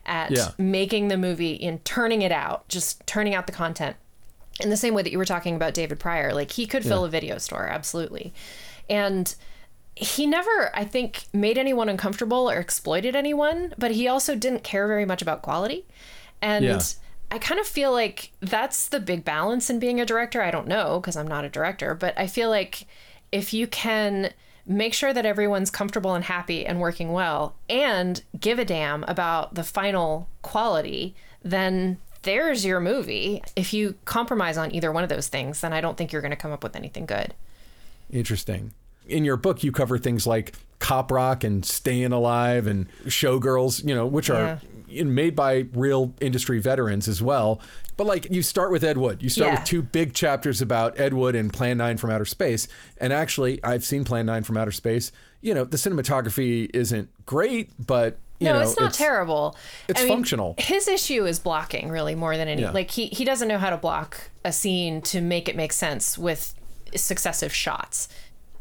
at 0.07 0.31
yeah. 0.31 0.51
making 0.59 1.09
the 1.09 1.17
movie 1.17 1.63
and 1.63 1.85
turning 1.85 2.23
it 2.23 2.33
out, 2.33 2.69
just 2.69 3.07
turning 3.07 3.35
out 3.35 3.47
the 3.47 3.53
content. 3.53 3.97
In 4.61 4.71
the 4.71 4.77
same 4.77 4.95
way 4.95 5.03
that 5.03 5.11
you 5.11 5.19
were 5.19 5.25
talking 5.25 5.57
about 5.57 5.75
David 5.75 5.99
Prior, 5.99 6.33
like 6.33 6.53
he 6.53 6.67
could 6.67 6.85
fill 6.85 7.01
yeah. 7.01 7.07
a 7.07 7.11
video 7.11 7.39
store, 7.39 7.67
absolutely. 7.67 8.33
And 8.89 9.35
he 9.97 10.27
never, 10.27 10.71
I 10.75 10.85
think, 10.85 11.27
made 11.33 11.59
anyone 11.59 11.89
uncomfortable 11.89 12.51
or 12.51 12.59
exploited 12.59 13.17
anyone, 13.17 13.75
but 13.79 13.93
he 13.93 14.07
also 14.07 14.35
didn't 14.35 14.63
care 14.63 14.87
very 14.87 15.05
much 15.05 15.23
about 15.23 15.43
quality. 15.43 15.87
And 16.41 16.65
yeah. 16.65 16.81
I 17.31 17.39
kind 17.39 17.59
of 17.59 17.67
feel 17.67 17.91
like 17.91 18.31
that's 18.41 18.89
the 18.89 19.01
big 19.01 19.25
balance 19.25 19.71
in 19.71 19.79
being 19.79 20.01
a 20.01 20.07
director. 20.07 20.43
I 20.43 20.51
don't 20.51 20.69
know 20.69 21.01
because 21.01 21.17
I'm 21.17 21.27
not 21.27 21.45
a 21.45 21.49
director, 21.49 21.95
but 21.95 22.17
I 22.17 22.27
feel 22.27 22.51
like 22.51 22.87
if 23.33 23.53
you 23.53 23.67
can 23.67 24.33
make 24.67 24.95
sure 24.95 25.13
that 25.13 25.27
everyone's 25.27 25.71
comfortable 25.71 26.15
and 26.15 26.25
happy 26.25 26.65
and 26.65 26.81
working 26.81 27.13
well, 27.13 27.55
and 27.69 28.23
give 28.39 28.59
a 28.59 28.65
damn 28.65 29.05
about 29.05 29.55
the 29.55 29.65
final 29.65 30.29
quality, 30.43 31.15
then 31.43 31.99
there's 32.23 32.65
your 32.65 32.81
movie. 32.81 33.43
If 33.55 33.73
you 33.75 33.95
compromise 34.05 34.57
on 34.57 34.75
either 34.75 34.91
one 34.91 35.03
of 35.03 35.11
those 35.11 35.29
things, 35.29 35.61
then 35.61 35.73
I 35.73 35.81
don't 35.81 35.97
think 35.97 36.13
you're 36.13 36.23
going 36.23 36.31
to 36.31 36.37
come 36.37 36.53
up 36.53 36.63
with 36.63 36.77
anything 36.77 37.07
good. 37.07 37.35
Interesting. 38.11 38.73
In 39.07 39.25
your 39.25 39.37
book, 39.37 39.63
you 39.63 39.71
cover 39.71 39.99
things 39.99 40.27
like 40.27 40.55
cop 40.79 41.11
rock 41.11 41.45
and 41.45 41.65
staying 41.65 42.13
alive 42.13 42.67
and 42.67 42.89
showgirls, 43.05 43.87
you 43.87 43.95
know, 43.95 44.07
which 44.07 44.31
are 44.31 44.45
yeah. 44.45 44.59
Made 45.03 45.35
by 45.35 45.67
real 45.73 46.15
industry 46.21 46.59
veterans 46.59 47.09
as 47.09 47.23
well. 47.23 47.61
But 47.97 48.07
like 48.07 48.31
you 48.31 48.43
start 48.43 48.71
with 48.71 48.83
Ed 48.83 48.99
Wood. 48.99 49.23
You 49.23 49.29
start 49.29 49.53
yeah. 49.53 49.59
with 49.61 49.65
two 49.65 49.83
big 49.83 50.15
chapters 50.15 50.61
about 50.61 50.99
Ed 50.99 51.15
Wood 51.15 51.35
and 51.35 51.53
Plan 51.53 51.79
9 51.79 51.97
from 51.97 52.11
Outer 52.11 52.25
Space. 52.25 52.67
And 52.99 53.13
actually, 53.13 53.63
I've 53.63 53.85
seen 53.85 54.05
Plan 54.05 54.27
9 54.27 54.43
from 54.43 54.57
Outer 54.57 54.73
Space. 54.73 55.13
You 55.41 55.55
know, 55.55 55.65
the 55.65 55.77
cinematography 55.77 56.71
isn't 56.75 57.09
great, 57.27 57.71
but 57.79 58.19
you 58.41 58.47
no, 58.47 58.55
know, 58.55 58.61
it's 58.63 58.79
not 58.79 58.89
it's, 58.89 58.99
terrible. 58.99 59.57
It's 59.89 60.03
I 60.03 60.09
functional. 60.09 60.57
His 60.59 60.89
issue 60.89 61.25
is 61.25 61.39
blocking 61.39 61.89
really 61.89 62.15
more 62.15 62.37
than 62.37 62.49
any. 62.49 62.63
Yeah. 62.63 62.73
Like 62.73 62.91
he 62.91 63.07
he 63.07 63.25
doesn't 63.25 63.47
know 63.47 63.59
how 63.59 63.71
to 63.71 63.77
block 63.77 64.31
a 64.45 64.53
scene 64.53 65.01
to 65.03 65.21
make 65.21 65.49
it 65.49 65.57
make 65.57 65.73
sense 65.73 66.19
with 66.19 66.55
successive 66.97 67.55
shots. 67.55 68.09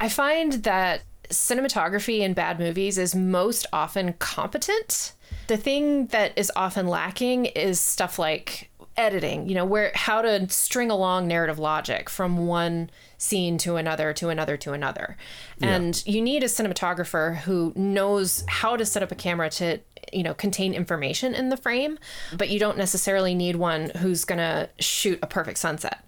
I 0.00 0.08
find 0.08 0.52
that 0.64 1.02
cinematography 1.30 2.20
in 2.20 2.34
bad 2.34 2.58
movies 2.58 2.98
is 2.98 3.14
most 3.14 3.66
often 3.72 4.12
competent. 4.14 5.12
The 5.46 5.56
thing 5.56 6.06
that 6.08 6.32
is 6.36 6.50
often 6.56 6.86
lacking 6.88 7.46
is 7.46 7.80
stuff 7.80 8.18
like 8.18 8.70
editing, 8.96 9.48
you 9.48 9.54
know, 9.54 9.64
where 9.64 9.90
how 9.94 10.22
to 10.22 10.48
string 10.48 10.90
along 10.90 11.26
narrative 11.26 11.58
logic 11.58 12.08
from 12.08 12.46
one 12.46 12.90
scene 13.18 13.58
to 13.58 13.76
another 13.76 14.12
to 14.14 14.28
another 14.28 14.56
to 14.58 14.72
another. 14.72 15.16
And 15.60 16.02
you 16.06 16.22
need 16.22 16.42
a 16.42 16.46
cinematographer 16.46 17.38
who 17.38 17.72
knows 17.74 18.44
how 18.48 18.76
to 18.76 18.84
set 18.84 19.02
up 19.02 19.10
a 19.10 19.16
camera 19.16 19.50
to 19.50 19.80
you 20.12 20.22
know 20.22 20.34
contain 20.34 20.74
information 20.74 21.34
in 21.34 21.48
the 21.48 21.56
frame 21.56 21.98
but 22.36 22.50
you 22.50 22.58
don't 22.60 22.76
necessarily 22.76 23.34
need 23.34 23.56
one 23.56 23.88
who's 23.96 24.26
going 24.26 24.38
to 24.38 24.68
shoot 24.78 25.18
a 25.22 25.26
perfect 25.26 25.58
sunset 25.58 26.04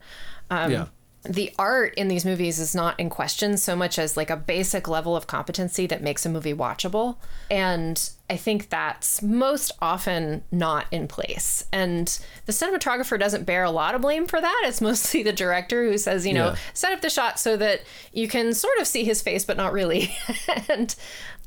um, 0.50 0.70
Yeah. 0.70 0.86
The 1.24 1.52
art 1.58 1.92
in 1.96 2.06
these 2.08 2.24
movies 2.24 2.60
is 2.60 2.72
not 2.74 2.98
in 3.00 3.10
question 3.10 3.56
so 3.56 3.74
much 3.74 3.98
as 3.98 4.16
like 4.16 4.30
a 4.30 4.36
basic 4.36 4.86
level 4.86 5.16
of 5.16 5.26
competency 5.26 5.86
that 5.88 6.00
makes 6.02 6.24
a 6.24 6.28
movie 6.28 6.54
watchable. 6.54 7.16
And 7.50 8.10
i 8.28 8.36
think 8.36 8.70
that's 8.70 9.22
most 9.22 9.70
often 9.80 10.42
not 10.50 10.86
in 10.92 11.06
place. 11.08 11.64
And 11.72 12.06
the 12.46 12.52
cinematographer 12.52 13.18
doesn't 13.18 13.44
bear 13.44 13.62
a 13.64 13.70
lot 13.70 13.94
of 13.94 14.00
blame 14.02 14.26
for 14.26 14.40
that. 14.40 14.62
It's 14.66 14.80
mostly 14.80 15.22
the 15.22 15.32
director 15.32 15.84
who 15.88 15.98
says 15.98 16.26
you 16.26 16.32
know 16.34 16.48
Yeah. 16.50 16.56
set 16.74 16.92
up 16.92 17.00
the 17.00 17.10
shot 17.10 17.38
so 17.40 17.56
that 17.56 17.80
you 18.12 18.28
can 18.28 18.52
sort 18.54 18.78
of 18.78 18.86
see 18.86 19.04
his 19.04 19.20
face 19.22 19.44
but 19.44 19.56
not 19.56 19.72
really. 19.72 20.14
And 20.68 20.94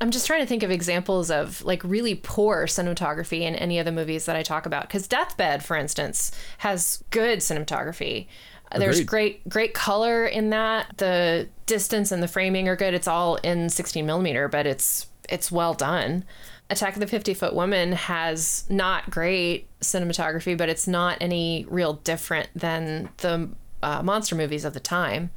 i'm 0.02 0.10
just 0.10 0.26
trying 0.26 0.40
to 0.40 0.46
think 0.46 0.62
of 0.62 0.70
examples 0.70 1.30
of 1.30 1.62
like 1.62 1.82
really 1.84 2.14
poor 2.14 2.66
cinematography 2.66 3.40
in 3.42 3.54
any 3.54 3.78
of 3.78 3.84
the 3.84 3.92
movies 3.92 4.24
that 4.26 4.36
i 4.36 4.42
talk 4.42 4.66
about. 4.66 4.88
Because 4.88 5.08
deathbed 5.08 5.64
for 5.64 5.76
instance 5.76 6.32
has 6.58 7.02
good 7.10 7.38
cinematography 7.40 8.26
there's 8.76 9.02
great 9.02 9.48
great 9.48 9.74
color 9.74 10.26
in 10.26 10.50
that. 10.50 10.96
The 10.98 11.48
distance 11.66 12.12
and 12.12 12.22
the 12.22 12.28
framing 12.28 12.68
are 12.68 12.76
good. 12.76 12.94
It's 12.94 13.08
all 13.08 13.36
in 13.36 13.68
16 13.68 14.04
millimeter 14.04 14.48
but 14.48 14.66
it's 14.66 15.06
it's 15.28 15.50
well 15.50 15.74
done. 15.74 16.24
Attack 16.68 16.94
of 16.94 17.00
the 17.00 17.06
50 17.06 17.34
foot 17.34 17.54
woman 17.54 17.92
has 17.92 18.64
not 18.68 19.10
great 19.10 19.68
cinematography 19.80 20.56
but 20.56 20.68
it's 20.68 20.86
not 20.86 21.18
any 21.20 21.66
real 21.68 21.94
different 21.94 22.48
than 22.54 23.08
the 23.18 23.48
uh, 23.82 24.02
monster 24.02 24.34
movies 24.34 24.64
of 24.64 24.74
the 24.74 24.80
time. 24.80 25.30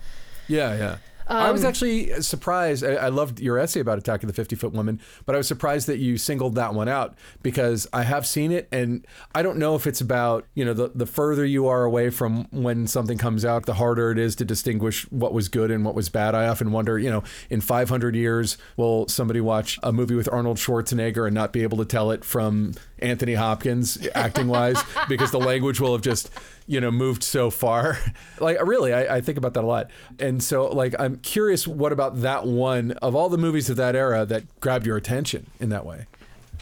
Yeah, 0.48 0.76
yeah. 0.76 0.98
I 1.28 1.48
Um, 1.48 1.54
was 1.54 1.64
actually 1.64 2.22
surprised. 2.22 2.84
I, 2.84 2.94
I 2.94 3.10
loved 3.10 3.40
your 3.40 3.58
essay 3.58 3.80
about 3.80 3.98
Attack 3.98 4.24
of 4.24 4.28
the 4.28 4.34
50 4.34 4.56
Foot 4.56 4.74
Woman, 4.74 5.00
but 5.26 5.36
I 5.36 5.38
was 5.38 5.48
surprised 5.48 5.88
that 5.88 5.98
you 5.98 6.18
singled 6.18 6.56
that 6.56 6.74
one 6.74 6.90
out 6.90 7.16
because 7.42 7.88
I 7.94 8.04
have 8.04 8.26
seen 8.26 8.52
it 8.52 8.68
and 8.72 9.06
I 9.34 9.44
don't 9.44 9.58
know 9.58 9.76
if 9.76 9.88
it's 9.88 10.02
about, 10.02 10.46
you 10.54 10.66
know, 10.66 10.74
the, 10.74 10.92
the 10.94 11.06
further 11.06 11.46
you 11.46 11.68
are 11.68 11.84
away 11.84 12.10
from 12.10 12.48
when 12.52 12.88
something 12.88 13.18
comes 13.18 13.46
out, 13.46 13.66
the 13.66 13.76
harder 13.76 14.12
it 14.12 14.18
is 14.20 14.36
to 14.38 14.46
distinguish 14.46 15.04
what 15.12 15.34
was 15.34 15.48
good 15.50 15.72
and 15.72 15.86
what 15.86 15.96
was 15.96 16.10
bad. 16.10 16.36
I 16.36 16.48
often 16.48 16.72
wonder, 16.72 16.98
you 17.00 17.10
know, 17.10 17.24
in 17.50 17.62
500 17.62 18.16
years, 18.16 18.58
will 18.78 19.08
somebody 19.08 19.42
watch 19.42 19.80
a 19.84 19.92
movie 19.94 20.16
with 20.16 20.32
Arnold 20.32 20.58
Schwarzenegger 20.58 21.26
and 21.26 21.34
not 21.36 21.54
be 21.54 21.64
able 21.64 21.78
to 21.78 21.86
tell 21.86 22.12
it 22.12 22.24
from 22.26 22.74
Anthony 23.04 23.34
Hopkins 23.34 24.08
acting 24.16 24.48
wise 24.48 24.82
because 25.10 25.32
the 25.32 25.40
language 25.40 25.80
will 25.80 25.92
have 25.92 26.02
just 26.02 26.32
you 26.66 26.80
know 26.80 26.92
moved 26.92 27.24
so 27.24 27.50
far. 27.50 27.98
Like 28.40 28.62
really 28.66 28.94
I, 28.94 29.18
I 29.18 29.22
think 29.22 29.38
about 29.38 29.54
that 29.54 29.64
a 29.64 29.68
lot. 29.68 29.90
And 30.20 30.44
so 30.44 30.68
like 30.68 30.96
i'm 31.00 31.18
curious 31.18 31.68
what 31.68 31.92
about 31.92 32.22
that 32.22 32.46
one? 32.46 32.92
Of 32.94 33.16
all 33.16 33.30
the 33.30 33.38
movies 33.38 33.70
of 33.70 33.78
that 33.78 33.96
era 33.96 34.26
that 34.26 34.60
grabbed 34.60 34.86
your 34.86 34.98
attention 34.98 35.50
in 35.60 35.70
that 35.70 35.86
way 35.86 36.08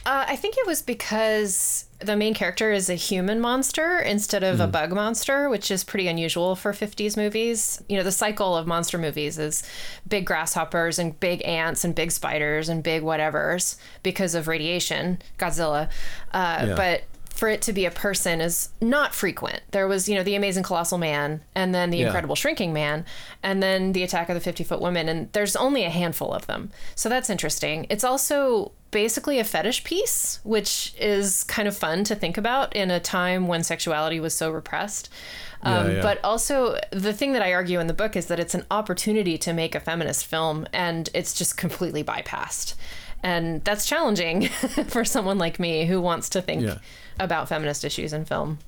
Uh, 0.04 0.24
I 0.28 0.36
think 0.36 0.56
it 0.58 0.66
was 0.66 0.82
because 0.82 1.86
the 2.00 2.16
main 2.16 2.34
character 2.34 2.72
is 2.72 2.90
a 2.90 2.94
human 2.96 3.38
monster 3.40 4.00
instead 4.00 4.42
of 4.42 4.58
a 4.58 4.66
bug 4.66 4.90
monster, 4.92 5.48
which 5.48 5.70
is 5.70 5.84
pretty 5.84 6.08
unusual 6.08 6.56
for 6.56 6.72
50s 6.72 7.16
movies. 7.16 7.80
You 7.88 7.96
know, 7.96 8.02
the 8.02 8.10
cycle 8.10 8.56
of 8.56 8.66
monster 8.66 8.98
movies 8.98 9.38
is 9.38 9.62
big 10.08 10.26
grasshoppers 10.26 10.98
and 10.98 11.18
big 11.20 11.44
ants 11.46 11.84
and 11.84 11.94
big 11.94 12.10
spiders 12.10 12.68
and 12.68 12.82
big 12.82 13.02
whatevers 13.02 13.76
because 14.02 14.34
of 14.34 14.48
radiation, 14.48 15.20
Godzilla. 15.38 15.88
Uh, 16.32 16.64
Yeah. 16.68 16.74
But 16.74 17.02
for 17.32 17.48
it 17.48 17.62
to 17.62 17.72
be 17.72 17.84
a 17.86 17.90
person 17.90 18.40
is 18.40 18.70
not 18.80 19.14
frequent. 19.14 19.62
There 19.70 19.86
was, 19.88 20.08
you 20.08 20.14
know, 20.16 20.22
the 20.24 20.34
Amazing 20.34 20.64
Colossal 20.64 20.98
Man, 20.98 21.42
and 21.54 21.72
then 21.74 21.90
the 21.90 21.98
Yeah. 21.98 22.06
Incredible 22.06 22.34
Shrinking 22.34 22.72
Man, 22.72 23.04
and 23.42 23.62
then 23.62 23.92
the 23.92 24.02
Attack 24.02 24.28
of 24.28 24.34
the 24.34 24.40
50 24.40 24.64
Foot 24.64 24.80
Woman, 24.80 25.08
and 25.08 25.32
there's 25.32 25.54
only 25.56 25.84
a 25.84 25.90
handful 25.90 26.32
of 26.34 26.46
them. 26.48 26.70
So 26.96 27.08
that's 27.08 27.30
interesting. 27.30 27.86
It's 27.88 28.04
also 28.04 28.72
basically 28.92 29.40
a 29.40 29.44
fetish 29.44 29.82
piece, 29.82 30.38
which 30.44 30.94
is 31.00 31.42
kind 31.44 31.66
of 31.66 31.76
fun 31.76 32.04
to 32.04 32.14
think 32.14 32.38
about 32.38 32.76
in 32.76 32.90
a 32.92 33.00
time 33.00 33.48
when 33.48 33.64
sexuality 33.64 34.20
was 34.20 34.34
so 34.34 34.50
repressed. 34.52 35.08
Um, 35.64 35.88
Yeah, 35.88 35.92
yeah. 35.96 36.02
But 36.02 36.20
also, 36.24 36.78
the 36.92 37.12
thing 37.12 37.32
that 37.32 37.42
I 37.42 37.52
argue 37.52 37.80
in 37.80 37.88
the 37.88 37.94
book 37.94 38.14
is 38.14 38.26
that 38.26 38.38
it's 38.38 38.54
an 38.54 38.64
opportunity 38.70 39.36
to 39.38 39.52
make 39.52 39.74
a 39.74 39.80
feminist 39.80 40.26
film, 40.26 40.66
and 40.72 41.08
it's 41.14 41.34
just 41.34 41.56
completely 41.56 42.04
bypassed. 42.04 42.74
And 43.24 43.64
that's 43.64 43.86
challenging 43.86 44.48
for 44.88 45.04
someone 45.04 45.38
like 45.38 45.58
me 45.58 45.86
who 45.86 46.00
wants 46.00 46.28
to 46.30 46.42
think 46.42 46.62
Yeah. 46.62 46.78
about 47.20 47.48
feminist 47.48 47.84
issues 47.84 48.12
in 48.12 48.24
film. 48.24 48.58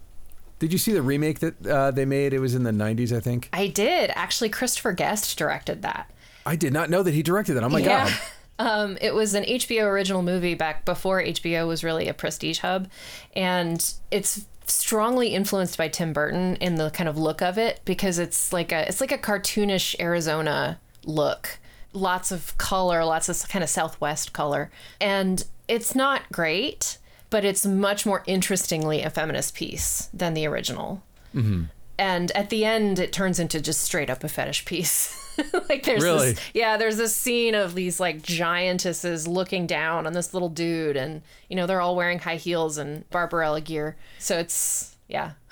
did 0.61 0.73
you 0.73 0.79
see 0.79 0.93
the 0.93 1.03
remake 1.03 1.41
that 1.41 1.67
uh, 1.67 1.91
they 1.91 2.05
made 2.05 2.33
it 2.33 2.39
was 2.39 2.55
in 2.55 2.63
the 2.63 2.71
90s 2.71 3.15
i 3.15 3.21
think 3.21 3.49
I 3.53 3.67
did. 3.67 4.11
Actually, 4.15 4.49
Christopher 4.51 4.93
Guest 4.93 5.37
directed 5.37 5.83
that. 5.83 6.09
i 6.47 6.55
did 6.57 6.73
not 6.73 6.89
know 6.91 7.03
that 7.03 7.13
he 7.15 7.23
directed 7.23 7.55
that 7.55 7.65
oh 7.65 7.69
my 7.69 7.83
god 7.83 8.13
Um, 8.59 8.97
it 9.01 9.15
was 9.15 9.35
an 9.35 9.45
HBO 9.45 9.85
original 9.85 10.23
movie 10.23 10.55
back 10.55 10.85
before 10.85 11.23
HBO 11.23 11.67
was 11.67 11.83
really 11.83 12.09
a 12.09 12.15
prestige 12.15 12.61
hub. 12.61 12.89
And 13.35 13.95
it's 14.11 14.47
strongly 14.67 15.29
influenced 15.29 15.77
by 15.77 15.89
Tim 15.89 16.13
Burton 16.13 16.57
in 16.57 16.77
the 16.77 16.91
kind 16.91 17.09
of 17.09 17.19
look 17.19 17.43
of 17.43 17.59
it 17.59 17.81
because 17.85 18.19
it's 18.19 18.53
like 18.53 18.73
a 18.73 18.89
it's 18.89 19.01
like 19.01 19.13
a 19.13 19.19
cartoonish 19.19 19.95
Arizona 20.01 20.79
look. 21.05 21.59
Lots 21.93 22.33
of 22.33 22.57
color, 22.59 23.05
lots 23.05 23.29
of 23.29 23.49
kind 23.49 23.63
of 23.63 23.69
southwest 23.71 24.33
color. 24.33 24.71
And 25.01 25.45
it's 25.69 25.95
not 25.95 26.31
great, 26.33 26.99
but 27.31 27.45
it's 27.45 27.65
much 27.65 28.05
more 28.07 28.23
interestingly 28.27 29.03
a 29.03 29.11
feminist 29.11 29.55
piece 29.55 30.09
than 30.13 30.35
the 30.35 30.47
original 30.47 31.03
and 31.99 32.31
at 32.33 32.51
the 32.51 32.65
end 32.65 32.99
it 32.99 33.13
turns 33.13 33.39
into 33.39 33.61
just 33.61 33.81
straight 33.81 34.11
up 34.11 34.23
a 34.25 34.29
fetish 34.29 34.65
piece 34.65 35.21
like 35.69 35.83
there's 35.85 36.03
Really? 36.03 36.33
this 36.33 36.41
yeah 36.55 36.77
there's 36.77 36.97
this 36.97 37.15
scene 37.15 37.55
of 37.55 37.75
these 37.75 38.01
like 38.01 38.23
giantesses 38.23 39.27
looking 39.27 39.67
down 39.67 40.07
on 40.07 40.13
this 40.13 40.33
little 40.35 40.49
dude 40.49 40.97
and 40.97 41.23
you 41.49 41.57
know 41.57 41.67
they're 41.67 41.81
all 41.81 41.97
wearing 41.97 42.19
high 42.19 42.37
heels 42.37 42.79
and 42.79 43.09
barbarella 43.11 43.61
gear 43.61 43.97
so 44.19 44.39
it's 44.39 44.97
yeah 45.09 45.33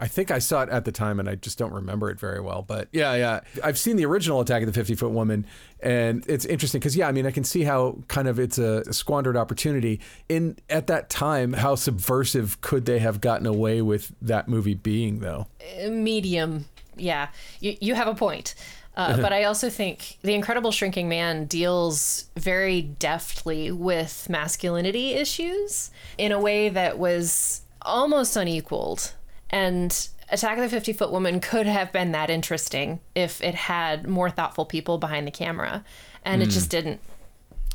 I 0.00 0.06
think 0.06 0.30
I 0.30 0.38
saw 0.38 0.62
it 0.62 0.68
at 0.68 0.84
the 0.84 0.92
time 0.92 1.18
and 1.18 1.28
I 1.28 1.34
just 1.34 1.58
don't 1.58 1.72
remember 1.72 2.08
it 2.08 2.20
very 2.20 2.40
well. 2.40 2.62
But 2.62 2.86
yeah, 2.92 3.14
yeah. 3.16 3.40
I've 3.64 3.76
seen 3.76 3.96
the 3.96 4.06
original 4.06 4.40
Attack 4.40 4.62
of 4.62 4.66
the 4.68 4.72
50 4.72 4.94
Foot 4.94 5.10
Woman 5.10 5.44
and 5.80 6.24
it's 6.28 6.44
interesting 6.44 6.78
because, 6.78 6.96
yeah, 6.96 7.08
I 7.08 7.12
mean, 7.12 7.26
I 7.26 7.32
can 7.32 7.42
see 7.42 7.64
how 7.64 7.98
kind 8.06 8.28
of 8.28 8.38
it's 8.38 8.58
a 8.58 8.92
squandered 8.92 9.36
opportunity. 9.36 10.00
In 10.28 10.56
At 10.70 10.86
that 10.86 11.10
time, 11.10 11.52
how 11.52 11.74
subversive 11.74 12.60
could 12.60 12.84
they 12.84 13.00
have 13.00 13.20
gotten 13.20 13.44
away 13.44 13.82
with 13.82 14.12
that 14.22 14.46
movie 14.46 14.74
being, 14.74 15.18
though? 15.18 15.48
Uh, 15.84 15.88
medium 15.90 16.66
yeah 17.00 17.28
you, 17.60 17.76
you 17.80 17.94
have 17.94 18.08
a 18.08 18.14
point 18.14 18.56
uh, 18.98 19.16
but 19.22 19.32
I 19.32 19.44
also 19.44 19.70
think 19.70 20.18
The 20.22 20.34
Incredible 20.34 20.72
Shrinking 20.72 21.08
Man 21.08 21.46
deals 21.46 22.26
very 22.36 22.82
deftly 22.82 23.70
with 23.70 24.26
masculinity 24.28 25.14
issues 25.14 25.90
in 26.18 26.32
a 26.32 26.40
way 26.40 26.68
that 26.68 26.98
was 26.98 27.62
almost 27.80 28.36
unequaled. 28.36 29.14
And 29.48 30.08
Attack 30.30 30.58
of 30.58 30.64
the 30.64 30.68
50 30.68 30.92
Foot 30.92 31.10
Woman 31.10 31.40
could 31.40 31.66
have 31.66 31.90
been 31.90 32.12
that 32.12 32.28
interesting 32.28 33.00
if 33.14 33.42
it 33.42 33.54
had 33.54 34.06
more 34.06 34.28
thoughtful 34.28 34.66
people 34.66 34.98
behind 34.98 35.26
the 35.26 35.30
camera. 35.30 35.84
And 36.22 36.42
it 36.42 36.50
just 36.50 36.68
didn't. 36.68 37.00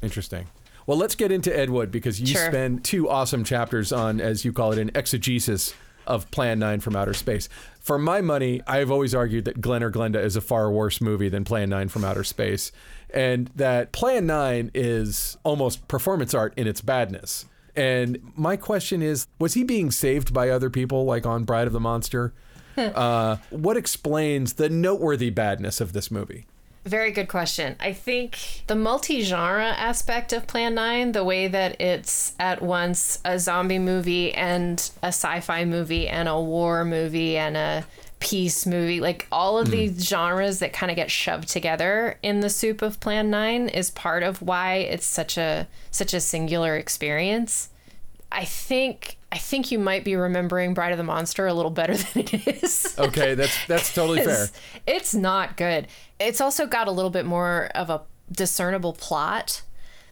Interesting. 0.04 0.46
Well, 0.86 0.98
let's 0.98 1.16
get 1.16 1.32
into 1.32 1.58
Ed 1.58 1.70
Wood 1.72 1.90
because 1.90 2.20
you 2.20 2.28
Sure. 2.28 2.46
spend 2.48 2.84
two 2.84 3.10
awesome 3.10 3.44
chapters 3.44 3.92
on, 3.92 4.22
as 4.22 4.46
you 4.46 4.54
call 4.54 4.74
it, 4.74 4.78
an 4.78 4.92
exegesis 4.94 5.74
of 6.08 6.30
Plan 6.32 6.60
9 6.60 6.80
from 6.80 6.96
Outer 6.96 7.14
Space. 7.14 7.50
For 7.80 7.98
my 7.98 8.22
money, 8.22 8.62
I've 8.66 8.92
always 8.92 9.14
argued 9.14 9.46
that 9.46 9.62
Glen 9.62 9.84
or 9.84 9.92
Glenda 9.92 10.24
is 10.24 10.36
a 10.36 10.42
far 10.42 10.72
worse 10.72 11.02
movie 11.02 11.30
than 11.30 11.44
Plan 11.44 11.70
9 11.70 11.90
from 11.90 12.04
Outer 12.04 12.24
Space, 12.24 12.72
and 13.10 13.50
that 13.56 13.92
Plan 13.92 14.26
9 14.26 14.72
is 14.74 15.38
almost 15.44 15.88
performance 15.88 16.34
art 16.34 16.54
in 16.56 16.68
its 16.68 16.82
badness. 16.82 17.46
And 17.76 18.20
my 18.36 18.56
question 18.56 19.02
is 19.02 19.28
was 19.40 19.56
he 19.56 19.64
being 19.64 19.92
saved 19.92 20.34
by 20.34 20.50
other 20.50 20.70
people, 20.70 21.06
like 21.06 21.26
on 21.26 21.44
Bride 21.44 21.68
of 21.68 21.74
the 21.74 21.80
Monster? 21.80 22.34
uh, 22.78 23.38
what 23.50 23.78
explains 23.78 24.54
the 24.54 24.70
noteworthy 24.70 25.30
badness 25.30 25.82
of 25.82 25.94
this 25.94 26.10
movie? 26.10 26.46
Very 26.86 27.12
good 27.12 27.30
question. 27.30 27.78
I 27.80 27.94
think 27.94 28.64
the 28.68 28.76
multi 28.76 29.22
genre 29.22 29.68
aspect 29.68 30.34
of 30.34 30.48
Plan 30.48 30.76
9, 30.76 31.14
the 31.14 31.24
way 31.24 31.48
that 31.48 31.80
it's 31.80 32.34
at 32.40 32.62
once 32.62 33.20
a 33.24 33.40
zombie 33.40 33.80
movie 33.80 34.34
and 34.34 34.92
a 35.02 35.08
sci 35.08 35.40
fi 35.40 35.64
movie 35.64 36.10
and 36.10 36.28
a 36.28 36.40
war 36.40 36.84
movie 36.84 37.38
and 37.38 37.56
a 37.56 37.86
peace 38.20 38.66
movie, 38.66 39.00
like 39.00 39.28
all 39.32 39.58
of 39.58 39.68
hmm. 39.68 39.72
these 39.72 40.08
genres 40.08 40.60
that 40.60 40.74
kind 40.74 40.90
of 40.90 40.96
get 40.98 41.10
shoved 41.10 41.48
together 41.48 42.18
in 42.22 42.42
the 42.42 42.50
soup 42.50 42.82
of 42.82 43.00
Plan 43.00 43.30
9 43.30 43.70
is 43.70 43.90
part 43.92 44.24
of 44.24 44.42
why 44.42 44.76
it's 44.76 45.06
such 45.06 45.38
a 45.38 45.68
such 45.90 46.14
a 46.14 46.20
singular 46.20 46.76
experience. 46.76 47.70
I 48.34 48.46
think 48.46 49.18
I 49.32 49.38
think 49.38 49.72
you 49.72 49.80
might 49.80 50.04
be 50.04 50.16
remembering 50.16 50.74
Bride 50.74 50.92
of 50.92 50.98
the 50.98 51.04
Monster 51.04 51.48
a 51.48 51.54
little 51.54 51.72
better 51.72 51.96
than 52.14 52.24
it 52.24 52.64
is. 52.64 52.96
Okay, 52.98 53.36
that's 53.36 53.66
that's 53.68 53.94
totally 53.94 54.24
fair. 54.24 54.44
It's, 54.44 54.52
it's 54.86 55.16
not 55.16 55.56
good. 55.56 55.88
It's 56.20 56.42
also 56.42 56.66
got 56.66 56.88
a 56.88 56.92
little 56.92 57.12
bit 57.12 57.26
more 57.26 57.70
of 57.76 57.90
a 57.90 58.02
discernible 58.32 58.94
plot 58.94 59.62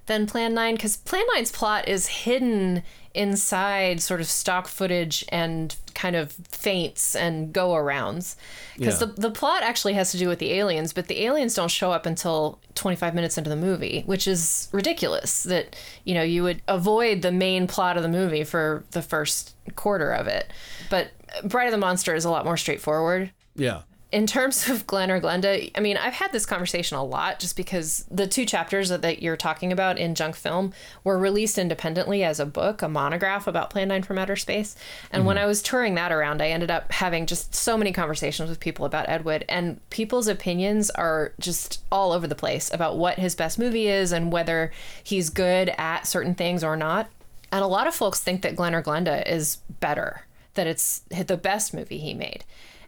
than 0.06 0.28
Plan 0.28 0.54
9 0.54 0.76
because 0.76 0.98
Plan 0.98 1.24
9's 1.36 1.52
plot 1.52 1.88
is 1.88 2.08
hidden 2.08 2.84
inside 3.13 4.02
sort 4.02 4.21
of 4.21 4.28
stock 4.28 4.67
footage 4.67 5.26
and 5.30 5.76
kind 5.93 6.15
of 6.15 6.32
feints 6.50 7.15
and 7.15 7.52
go 7.54 7.71
arounds. 7.71 8.36
Because 8.78 9.00
Yeah. 9.02 9.08
the, 9.08 9.21
the 9.21 9.32
plot 9.32 9.63
actually 9.63 9.93
has 9.93 10.12
to 10.12 10.17
do 10.17 10.28
with 10.28 10.39
the 10.39 10.54
aliens, 10.54 10.93
but 10.93 11.08
the 11.08 11.24
aliens 11.26 11.54
don't 11.54 11.69
show 11.69 11.91
up 11.91 12.06
until 12.06 12.60
25 12.76 13.13
minutes 13.13 13.38
into 13.38 13.50
the 13.50 13.56
movie, 13.56 14.04
which 14.06 14.28
is 14.28 14.69
ridiculous 14.71 15.43
that, 15.43 15.76
you 16.06 16.13
know, 16.13 16.24
you 16.24 16.43
would 16.43 16.62
avoid 16.67 17.21
the 17.21 17.32
main 17.32 17.67
plot 17.67 17.97
of 17.97 18.04
the 18.04 18.10
movie 18.10 18.43
for 18.43 18.84
the 18.91 19.02
first 19.02 19.56
quarter 19.76 20.12
of 20.12 20.28
it. 20.28 20.52
But 20.89 21.12
Bride 21.43 21.65
of 21.65 21.71
the 21.71 21.78
Monster 21.78 22.15
is 22.15 22.26
a 22.26 22.30
lot 22.32 22.45
more 22.45 22.58
straightforward 22.58 23.32
Yeah. 23.56 23.82
In 24.12 24.28
terms 24.28 24.67
of 24.67 24.86
Glen 24.88 25.10
or 25.10 25.21
Glenda, 25.21 25.71
I 25.74 25.80
mean, 25.80 25.95
I've 25.95 26.13
had 26.13 26.34
this 26.34 26.45
conversation 26.45 26.97
a 26.97 27.04
lot 27.04 27.39
just 27.39 27.56
because 27.56 28.06
the 28.12 28.28
two 28.28 28.45
chapters 28.45 28.89
that- 28.89 29.21
you're 29.21 29.38
talking 29.38 29.71
about 29.71 29.97
in 29.97 30.15
Junk 30.15 30.36
Film 30.36 30.74
were 31.06 31.17
released 31.17 31.58
independently 31.58 32.21
as 32.21 32.38
a 32.38 32.45
book, 32.45 32.82
a 32.82 32.89
monograph 32.89 33.47
about 33.47 33.69
Plan 33.69 33.88
9 33.88 34.04
from 34.04 34.17
Outer 34.17 34.36
Space. 34.36 34.76
And 35.12 35.26
when 35.26 35.38
mm-hmm. 35.38 35.45
I 35.45 35.47
was 35.47 35.62
touring 35.62 35.95
that 35.95 36.12
around, 36.12 36.41
I 36.41 36.50
ended 36.50 36.69
up 36.69 36.91
having 36.91 37.26
just 37.26 37.56
so 37.56 37.78
many 37.78 37.93
conversations 37.93 38.50
with 38.50 38.60
people 38.60 38.86
about 38.86 39.08
Ed 39.08 39.24
Wood, 39.24 39.45
and 39.47 39.80
people's 39.89 40.28
opinions 40.28 40.89
are 40.89 41.34
just 41.39 41.82
all 41.89 42.12
over 42.12 42.28
the 42.28 42.36
place 42.36 42.69
about 42.74 42.97
what 42.97 43.17
his 43.17 43.34
best 43.34 43.58
movie 43.58 43.88
is 43.88 44.12
and 44.12 44.30
whether 44.30 44.74
he's 45.02 45.30
good 45.30 45.69
at 45.78 46.06
certain 46.06 46.36
things 46.36 46.65
or 46.65 46.76
not. 46.76 47.10
And 47.50 47.63
a 47.63 47.67
lot 47.67 47.88
of 47.88 47.95
folks 47.95 48.19
think 48.19 48.41
that 48.41 48.58
Glen 48.58 48.76
or 48.76 48.84
Glenda 48.84 49.26
is 49.26 49.58
better, 49.80 50.26
that 50.56 50.67
it's 50.67 51.00
the 51.10 51.38
best 51.38 51.74
movie 51.74 51.97
he 51.97 52.13
made. 52.13 52.43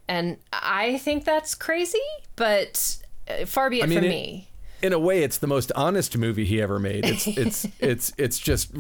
And 0.08 0.38
I 0.52 0.98
think 0.98 1.24
that's 1.26 1.56
crazy, 1.56 1.98
but 2.36 2.98
uh, 3.30 3.46
far 3.46 3.70
be 3.70 3.80
it 3.82 3.88
mean, 3.89 3.98
from 4.00 4.06
it- 4.06 4.10
me. 4.10 4.50
in 4.82 4.92
a 4.94 5.00
way 5.00 5.24
it's 5.24 5.38
the 5.38 5.48
most 5.48 5.72
honest 5.76 6.18
movie 6.18 6.44
he 6.46 6.62
ever 6.62 6.78
made 6.78 7.06
it's 7.06 7.26
it's 7.38 7.66
it's 7.80 8.12
it's 8.18 8.38
just 8.38 8.72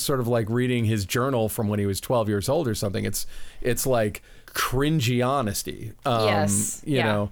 sort 0.00 0.20
of 0.20 0.26
like 0.26 0.48
reading 0.48 0.86
his 0.86 1.04
journal 1.04 1.50
from 1.50 1.68
when 1.68 1.78
he 1.78 1.84
was 1.84 2.00
12 2.00 2.28
years 2.30 2.48
old 2.48 2.66
or 2.66 2.74
something 2.74 3.04
it's 3.04 3.26
it's 3.60 3.84
like 3.86 4.22
cringy 4.46 5.22
honesty 5.26 5.92
um 6.06 6.24
Yes, 6.24 6.82
you 6.86 6.96
yeah. 6.96 7.04
know 7.04 7.30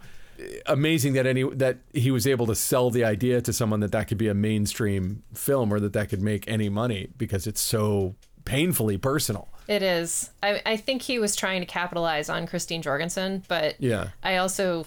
amazing 0.67 1.15
that 1.15 1.27
any 1.27 1.43
that 1.55 1.79
he 1.95 2.11
was 2.11 2.27
able 2.27 2.45
to 2.47 2.55
sell 2.55 2.91
the 2.91 3.03
idea 3.05 3.41
to 3.41 3.51
someone 3.53 3.81
that 3.81 3.93
that 3.93 4.09
could 4.09 4.19
be 4.19 4.29
a 4.29 4.35
mainstream 4.35 5.23
film 5.33 5.73
or 5.73 5.81
that 5.81 5.95
that 5.95 6.11
could 6.11 6.21
make 6.21 6.47
any 6.47 6.69
money 6.69 7.09
because 7.17 7.47
it's 7.47 7.63
so 7.63 8.15
painfully 8.45 8.99
personal 8.99 9.49
It 9.69 9.83
is. 9.83 10.31
I, 10.43 10.63
I 10.65 10.77
think 10.77 11.03
he 11.03 11.19
was 11.19 11.35
trying 11.35 11.61
to 11.61 11.67
capitalize 11.67 12.29
on 12.29 12.47
Christine 12.47 12.83
Jorgensen, 12.83 13.43
but 13.49 13.75
Yeah. 13.81 14.09
I 14.23 14.37
also, 14.37 14.87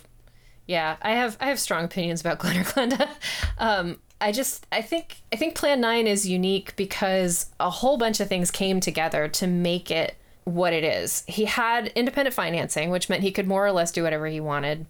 yeah, 0.68 0.96
I 1.02 1.12
have 1.12 1.38
I 1.40 1.48
have 1.48 1.60
strong 1.60 1.86
opinions 1.86 2.22
about 2.22 2.40
Glen 2.40 2.58
or 2.58 2.64
Glenda. 2.64 3.10
Um, 3.58 3.98
I 4.22 4.32
just 4.32 4.66
I 4.72 4.82
think 4.82 5.22
I 5.34 5.36
think 5.36 5.56
Plan 5.56 5.82
Nine 5.82 6.08
is 6.08 6.28
unique 6.28 6.76
because 6.76 7.48
a 7.60 7.70
whole 7.70 7.98
bunch 7.98 8.20
of 8.20 8.28
things 8.30 8.52
came 8.52 8.80
together 8.80 9.28
to 9.28 9.48
make 9.48 9.92
it 9.92 10.16
what 10.46 10.74
it 10.74 10.84
is. 10.84 11.24
He 11.28 11.46
had 11.46 11.88
independent 11.96 12.34
financing, 12.34 12.90
which 12.90 13.10
meant 13.10 13.24
he 13.24 13.32
could 13.32 13.48
more 13.48 13.66
or 13.66 13.72
less 13.72 13.92
do 13.92 14.04
whatever 14.04 14.28
he 14.28 14.40
wanted. 14.40 14.86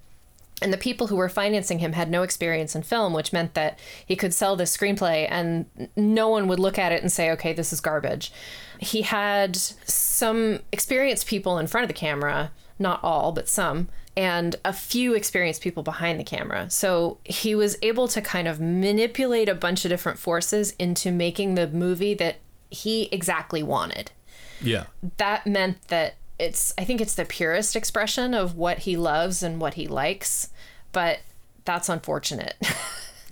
And 0.62 0.74
the 0.74 0.78
people 0.78 1.08
who 1.08 1.16
were 1.16 1.30
financing 1.30 1.80
him 1.80 1.94
had 1.94 2.10
no 2.10 2.24
experience 2.24 2.76
in 2.76 2.84
film, 2.84 3.14
which 3.14 3.32
meant 3.32 3.54
that 3.54 3.80
he 4.06 4.16
could 4.16 4.34
sell 4.34 4.56
this 4.56 4.76
screenplay 4.76 5.26
and 5.30 5.66
no 5.96 6.28
one 6.28 6.48
would 6.48 6.60
look 6.60 6.78
at 6.78 6.92
it 6.92 7.02
and 7.02 7.12
say, 7.12 7.32
okay, 7.32 7.54
this 7.54 7.72
is 7.72 7.80
garbage. 7.80 8.32
He 8.80 9.04
had 9.04 9.56
some 9.56 10.60
experienced 10.72 11.28
people 11.28 11.58
in 11.60 11.68
front 11.68 11.84
of 11.84 11.88
the 11.90 11.94
camera, 11.94 12.52
not 12.80 13.00
all, 13.04 13.32
but 13.32 13.48
some, 13.48 13.90
and 14.18 14.56
a 14.66 14.74
few 14.74 15.14
experienced 15.14 15.62
people 15.62 15.84
behind 15.84 16.20
the 16.20 16.24
camera. 16.24 16.70
So 16.70 17.20
he 17.24 17.56
was 17.56 17.78
able 17.82 18.08
to 18.10 18.22
kind 18.22 18.48
of 18.48 18.60
manipulate 18.60 19.50
a 19.50 19.56
bunch 19.56 19.86
of 19.86 19.90
different 19.90 20.20
forces 20.20 20.74
into 20.80 21.12
making 21.12 21.56
the 21.56 21.68
movie 21.68 22.14
that 22.16 22.38
he 22.72 23.10
exactly 23.12 23.64
wanted 23.64 24.12
yeah 24.62 24.84
that 25.18 25.48
meant 25.48 25.76
that 25.88 26.14
it's 26.40 26.74
I 26.78 26.86
think 26.86 27.02
it's 27.02 27.16
the 27.16 27.26
purest 27.26 27.76
expression 27.76 28.34
of 28.34 28.56
what 28.56 28.80
he 28.80 28.96
loves 28.98 29.44
and 29.44 29.60
what 29.60 29.76
he 29.76 29.88
likes, 29.88 30.50
but 30.92 31.20
that's 31.66 31.90
unfortunate. 31.90 32.56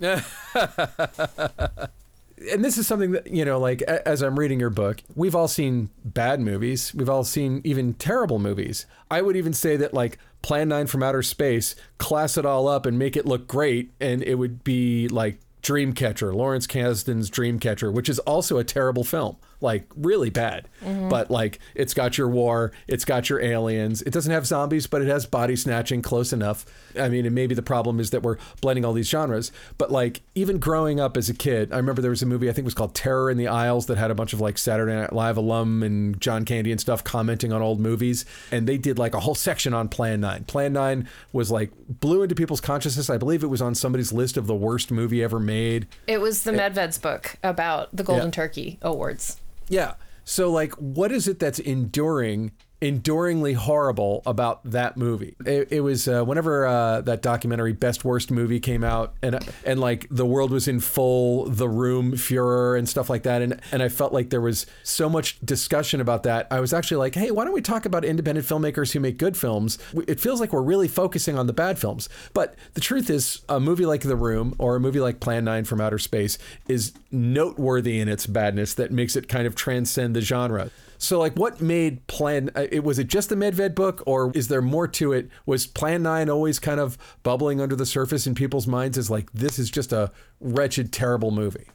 and 2.52 2.64
this 2.64 2.78
is 2.78 2.86
something 2.86 3.12
that 3.12 3.26
you 3.26 3.44
know 3.44 3.58
like 3.58 3.82
as 3.82 4.22
i'm 4.22 4.38
reading 4.38 4.60
your 4.60 4.70
book 4.70 5.02
we've 5.14 5.34
all 5.34 5.48
seen 5.48 5.90
bad 6.04 6.40
movies. 6.40 6.94
We've 6.94 7.08
all 7.08 7.24
seen 7.24 7.60
even 7.64 7.94
terrible 7.94 8.38
movies. 8.38 8.86
I 9.10 9.22
would 9.22 9.36
even 9.36 9.52
say 9.52 9.76
that 9.76 9.94
like 9.94 10.18
plan 10.42 10.68
9 10.68 10.86
from 10.86 11.02
outer 11.02 11.22
space 11.22 11.74
class 11.98 12.36
it 12.36 12.46
all 12.46 12.68
up 12.68 12.86
and 12.86 12.98
make 12.98 13.16
it 13.16 13.26
look 13.26 13.46
great 13.46 13.92
and 14.00 14.22
it 14.22 14.36
would 14.36 14.62
be 14.62 15.08
like 15.08 15.40
dreamcatcher 15.62 16.32
lawrence 16.32 16.68
kasdan's 16.68 17.28
dreamcatcher 17.28 17.92
which 17.92 18.08
is 18.08 18.20
also 18.20 18.58
a 18.58 18.64
terrible 18.64 19.02
film 19.02 19.36
like 19.60 19.86
really 19.96 20.30
bad. 20.30 20.68
Mm-hmm. 20.84 21.08
But 21.08 21.30
like 21.30 21.58
it's 21.74 21.94
got 21.94 22.18
your 22.18 22.28
war 22.28 22.72
it's 22.86 23.04
got 23.04 23.28
your 23.28 23.40
aliens. 23.40 24.02
It 24.02 24.12
doesn't 24.12 24.32
have 24.32 24.46
zombies 24.46 24.86
but 24.86 25.02
it 25.02 25.08
has 25.08 25.26
body 25.26 25.56
snatching 25.56 26.02
close 26.02 26.32
enough. 26.32 26.64
I 26.98 27.08
mean 27.08 27.26
and 27.26 27.34
maybe 27.34 27.54
the 27.54 27.62
problem 27.62 28.00
is 28.00 28.10
that 28.10 28.22
we're 28.22 28.38
blending 28.60 28.84
all 28.84 28.92
these 28.92 29.08
genres. 29.08 29.52
But 29.76 29.90
like 29.90 30.20
even 30.34 30.58
growing 30.58 31.00
up 31.00 31.16
as 31.16 31.28
a 31.28 31.34
kid 31.34 31.72
i 31.72 31.76
remember 31.76 32.00
there 32.00 32.10
was 32.10 32.22
a 32.22 32.26
movie 32.26 32.48
i 32.48 32.52
think 32.52 32.64
it 32.64 32.64
was 32.64 32.74
called 32.74 32.94
terror 32.94 33.30
in 33.30 33.36
the 33.36 33.48
aisles 33.48 33.86
that 33.86 33.98
had 33.98 34.10
a 34.10 34.14
bunch 34.14 34.32
of 34.32 34.40
like 34.40 34.56
saturday 34.58 34.94
night 34.94 35.12
live 35.12 35.36
alum 35.36 35.82
and 35.82 36.20
john 36.20 36.44
candy 36.44 36.70
and 36.70 36.80
stuff 36.80 37.02
commenting 37.04 37.52
on 37.52 37.62
old 37.62 37.80
movies. 37.80 38.24
And 38.52 38.66
they 38.68 38.78
did 38.78 38.98
like 38.98 39.14
a 39.14 39.20
whole 39.20 39.34
section 39.34 39.74
on 39.74 39.88
plan 39.88 40.20
9 40.20 40.44
plan 40.44 40.72
9 40.72 41.08
was 41.32 41.50
like 41.50 41.70
blew 41.88 42.22
into 42.22 42.34
people's 42.34 42.60
consciousness. 42.60 43.10
I 43.10 43.18
believe 43.18 43.42
it 43.42 43.48
was 43.48 43.62
on 43.62 43.74
somebody's 43.74 44.12
list 44.12 44.36
of 44.36 44.46
the 44.46 44.54
worst 44.54 44.90
movie 44.90 45.22
ever 45.22 45.40
made. 45.40 45.86
It 46.06 46.20
was 46.20 46.42
the 46.44 46.52
Medved's 46.52 46.98
book 46.98 47.36
about 47.42 47.94
the 47.94 48.02
Golden 48.02 48.26
Yeah. 48.26 48.30
Turkey 48.32 48.78
Awards. 48.82 49.38
Yeah. 49.68 49.94
So 50.24 50.50
like 50.50 50.72
what 50.74 51.12
is 51.12 51.26
it 51.28 51.38
that's 51.38 51.58
enduring 51.58 52.52
enduringly 52.80 53.54
horrible 53.54 54.22
about 54.24 54.62
that 54.64 54.96
movie? 54.96 55.34
It, 55.44 55.72
it 55.72 55.80
was 55.80 56.08
uh, 56.08 56.24
whenever 56.24 56.66
uh, 56.66 57.00
that 57.02 57.22
documentary 57.22 57.72
Best 57.72 58.04
Worst 58.04 58.30
Movie 58.30 58.60
came 58.60 58.84
out 58.84 59.14
and 59.22 59.38
and 59.64 59.80
like 59.80 60.06
the 60.10 60.26
world 60.26 60.50
was 60.50 60.68
in 60.68 60.80
full 60.80 61.46
the 61.46 61.68
room 61.68 62.16
furor 62.16 62.76
and 62.76 62.88
stuff 62.88 63.10
like 63.10 63.22
that 63.24 63.42
and 63.42 63.60
and 63.72 63.82
I 63.82 63.88
felt 63.88 64.12
like 64.12 64.30
there 64.30 64.40
was 64.40 64.66
so 64.82 65.08
much 65.08 65.38
discussion 65.40 66.00
about 66.00 66.22
that. 66.24 66.46
I 66.50 66.60
was 66.60 66.72
actually 66.72 66.98
like, 66.98 67.14
"Hey, 67.14 67.30
why 67.30 67.44
don't 67.44 67.54
we 67.54 67.62
talk 67.62 67.84
about 67.86 68.04
independent 68.04 68.46
filmmakers 68.46 68.92
who 68.92 69.00
make 69.00 69.18
good 69.18 69.36
films?" 69.36 69.78
It 70.06 70.20
feels 70.20 70.40
like 70.40 70.52
we're 70.52 70.62
really 70.62 70.88
focusing 70.88 71.38
on 71.38 71.46
the 71.46 71.52
bad 71.52 71.78
films. 71.78 72.08
But 72.32 72.54
the 72.74 72.80
truth 72.80 73.10
is 73.10 73.42
a 73.48 73.60
movie 73.60 73.86
like 73.86 74.02
The 74.02 74.16
Room 74.16 74.54
or 74.58 74.76
a 74.76 74.80
movie 74.80 75.00
like 75.00 75.20
Plan 75.20 75.44
9 75.44 75.64
from 75.64 75.80
Outer 75.80 75.98
Space 75.98 76.38
is 76.68 76.92
noteworthy 77.10 77.98
in 78.00 78.08
its 78.08 78.26
badness 78.26 78.74
that 78.74 78.90
makes 78.90 79.16
it 79.16 79.28
kind 79.28 79.46
of 79.46 79.54
transcend 79.54 80.14
the 80.14 80.20
genre. 80.20 80.70
So, 80.98 81.18
like, 81.18 81.34
what 81.34 81.60
made 81.60 82.04
Plan? 82.08 82.50
uh, 82.56 82.66
It 82.70 82.82
was 82.82 82.98
it 82.98 83.06
just 83.06 83.28
the 83.28 83.36
Medved 83.36 83.74
book, 83.76 84.02
or 84.04 84.32
is 84.34 84.48
there 84.48 84.60
more 84.60 84.88
to 84.88 85.12
it? 85.12 85.28
Was 85.46 85.66
Plan 85.66 86.02
Nine 86.02 86.28
always 86.28 86.58
kind 86.58 86.80
of 86.80 86.98
bubbling 87.22 87.60
under 87.60 87.76
the 87.76 87.86
surface 87.86 88.26
in 88.26 88.34
people's 88.34 88.66
minds 88.66 88.98
as 88.98 89.08
like 89.08 89.30
this 89.32 89.58
is 89.58 89.70
just 89.70 89.92
a 89.92 90.10
wretched, 90.40 90.92
terrible 90.92 91.30
movie? 91.30 91.66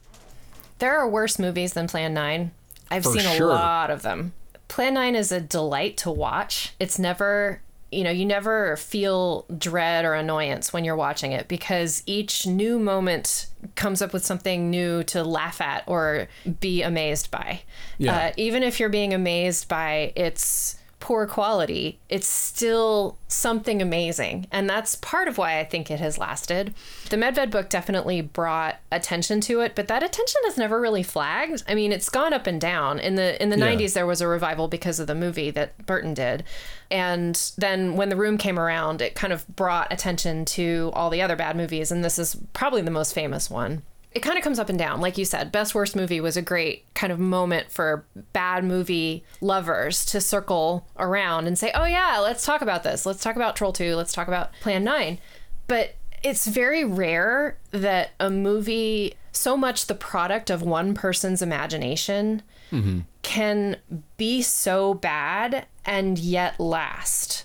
There 0.78 0.94
are 0.98 1.08
worse 1.08 1.38
movies 1.38 1.72
than 1.72 1.86
Plan 1.88 2.12
9. 2.12 2.50
I've 2.90 3.02
For 3.02 3.12
seen 3.18 3.40
a 3.40 3.44
lot 3.46 3.90
of 3.90 4.02
them. 4.02 4.34
Plan 4.68 4.94
9 4.94 5.14
is 5.14 5.32
a 5.32 5.40
delight 5.40 5.96
to 5.98 6.10
watch. 6.10 6.74
It's 6.78 6.98
never, 6.98 7.62
you 7.94 8.04
know, 8.04 8.10
you 8.10 8.24
never 8.24 8.76
feel 8.76 9.46
dread 9.56 10.04
or 10.04 10.14
annoyance 10.14 10.72
when 10.72 10.84
you're 10.84 10.96
watching 10.96 11.32
it 11.32 11.48
because 11.48 12.02
each 12.06 12.46
new 12.46 12.78
moment 12.78 13.46
comes 13.76 14.02
up 14.02 14.12
with 14.12 14.24
something 14.24 14.70
new 14.70 15.02
to 15.04 15.22
laugh 15.22 15.60
at 15.60 15.84
or 15.86 16.28
be 16.60 16.82
amazed 16.82 17.30
by. 17.30 17.62
Yeah. 17.98 18.16
Uh, 18.16 18.32
even 18.36 18.62
if 18.62 18.80
you're 18.80 18.88
being 18.88 19.14
amazed 19.14 19.68
by 19.68 20.12
its 20.16 20.76
poor 21.04 21.26
quality, 21.26 21.98
it's 22.08 22.26
still 22.26 23.18
something 23.28 23.82
amazing. 23.82 24.46
And 24.50 24.70
that's 24.70 24.94
part 24.94 25.28
of 25.28 25.36
why 25.36 25.60
I 25.60 25.64
think 25.64 25.90
it 25.90 26.00
has 26.00 26.16
lasted. 26.16 26.72
The 27.10 27.18
Medved 27.18 27.50
book 27.50 27.68
definitely 27.68 28.22
brought 28.22 28.76
attention 28.90 29.42
to 29.42 29.60
it, 29.60 29.74
but 29.74 29.86
that 29.88 30.02
attention 30.02 30.40
has 30.46 30.56
never 30.56 30.80
really 30.80 31.02
flagged. 31.02 31.62
I 31.68 31.74
mean, 31.74 31.92
it's 31.92 32.08
gone 32.08 32.32
up 32.32 32.46
and 32.46 32.58
down. 32.58 32.98
In 32.98 33.16
the 33.16 33.40
in 33.42 33.50
the 33.50 33.58
Yeah. 33.58 33.66
90s 33.74 33.92
there 33.92 34.06
was 34.06 34.22
a 34.22 34.26
revival 34.26 34.66
because 34.66 34.98
of 34.98 35.06
the 35.06 35.14
movie 35.14 35.50
that 35.50 35.84
Burton 35.84 36.14
did. 36.14 36.42
And 36.90 37.38
then 37.58 37.96
when 37.96 38.08
The 38.08 38.16
Room 38.16 38.38
came 38.38 38.58
around, 38.58 39.02
it 39.02 39.14
kind 39.14 39.34
of 39.34 39.46
brought 39.48 39.92
attention 39.92 40.46
to 40.46 40.90
all 40.94 41.10
the 41.10 41.20
other 41.20 41.36
bad 41.36 41.54
movies 41.54 41.92
and 41.92 42.02
this 42.02 42.18
is 42.18 42.34
probably 42.54 42.80
the 42.80 42.90
most 42.90 43.12
famous 43.12 43.50
one 43.50 43.82
it 44.14 44.22
kind 44.22 44.38
of 44.38 44.44
comes 44.44 44.60
up 44.60 44.68
and 44.68 44.78
down. 44.78 45.00
Like 45.00 45.18
you 45.18 45.24
said, 45.24 45.50
Best 45.50 45.74
Worst 45.74 45.96
Movie 45.96 46.20
was 46.20 46.36
a 46.36 46.42
great 46.42 46.92
kind 46.94 47.12
of 47.12 47.18
moment 47.18 47.70
for 47.70 48.06
bad 48.32 48.64
movie 48.64 49.24
lovers 49.40 50.04
to 50.06 50.20
circle 50.20 50.86
around 50.96 51.46
and 51.48 51.58
say, 51.58 51.72
oh, 51.74 51.84
yeah, 51.84 52.18
let's 52.20 52.44
talk 52.44 52.62
about 52.62 52.84
this. 52.84 53.04
Let's 53.04 53.22
talk 53.22 53.34
about 53.34 53.56
Troll 53.56 53.72
2. 53.72 53.96
Let's 53.96 54.12
talk 54.12 54.28
about 54.28 54.52
Plan 54.60 54.84
9. 54.84 55.18
But 55.66 55.96
it's 56.22 56.46
very 56.46 56.84
rare 56.84 57.58
that 57.72 58.10
a 58.20 58.30
movie, 58.30 59.14
so 59.32 59.56
much 59.56 59.86
the 59.86 59.94
product 59.96 60.48
of 60.48 60.62
one 60.62 60.94
person's 60.94 61.42
imagination, 61.42 62.42
mm-hmm. 62.70 63.00
can 63.22 63.78
be 64.16 64.42
so 64.42 64.94
bad 64.94 65.66
and 65.84 66.18
yet 66.20 66.58
last. 66.60 67.43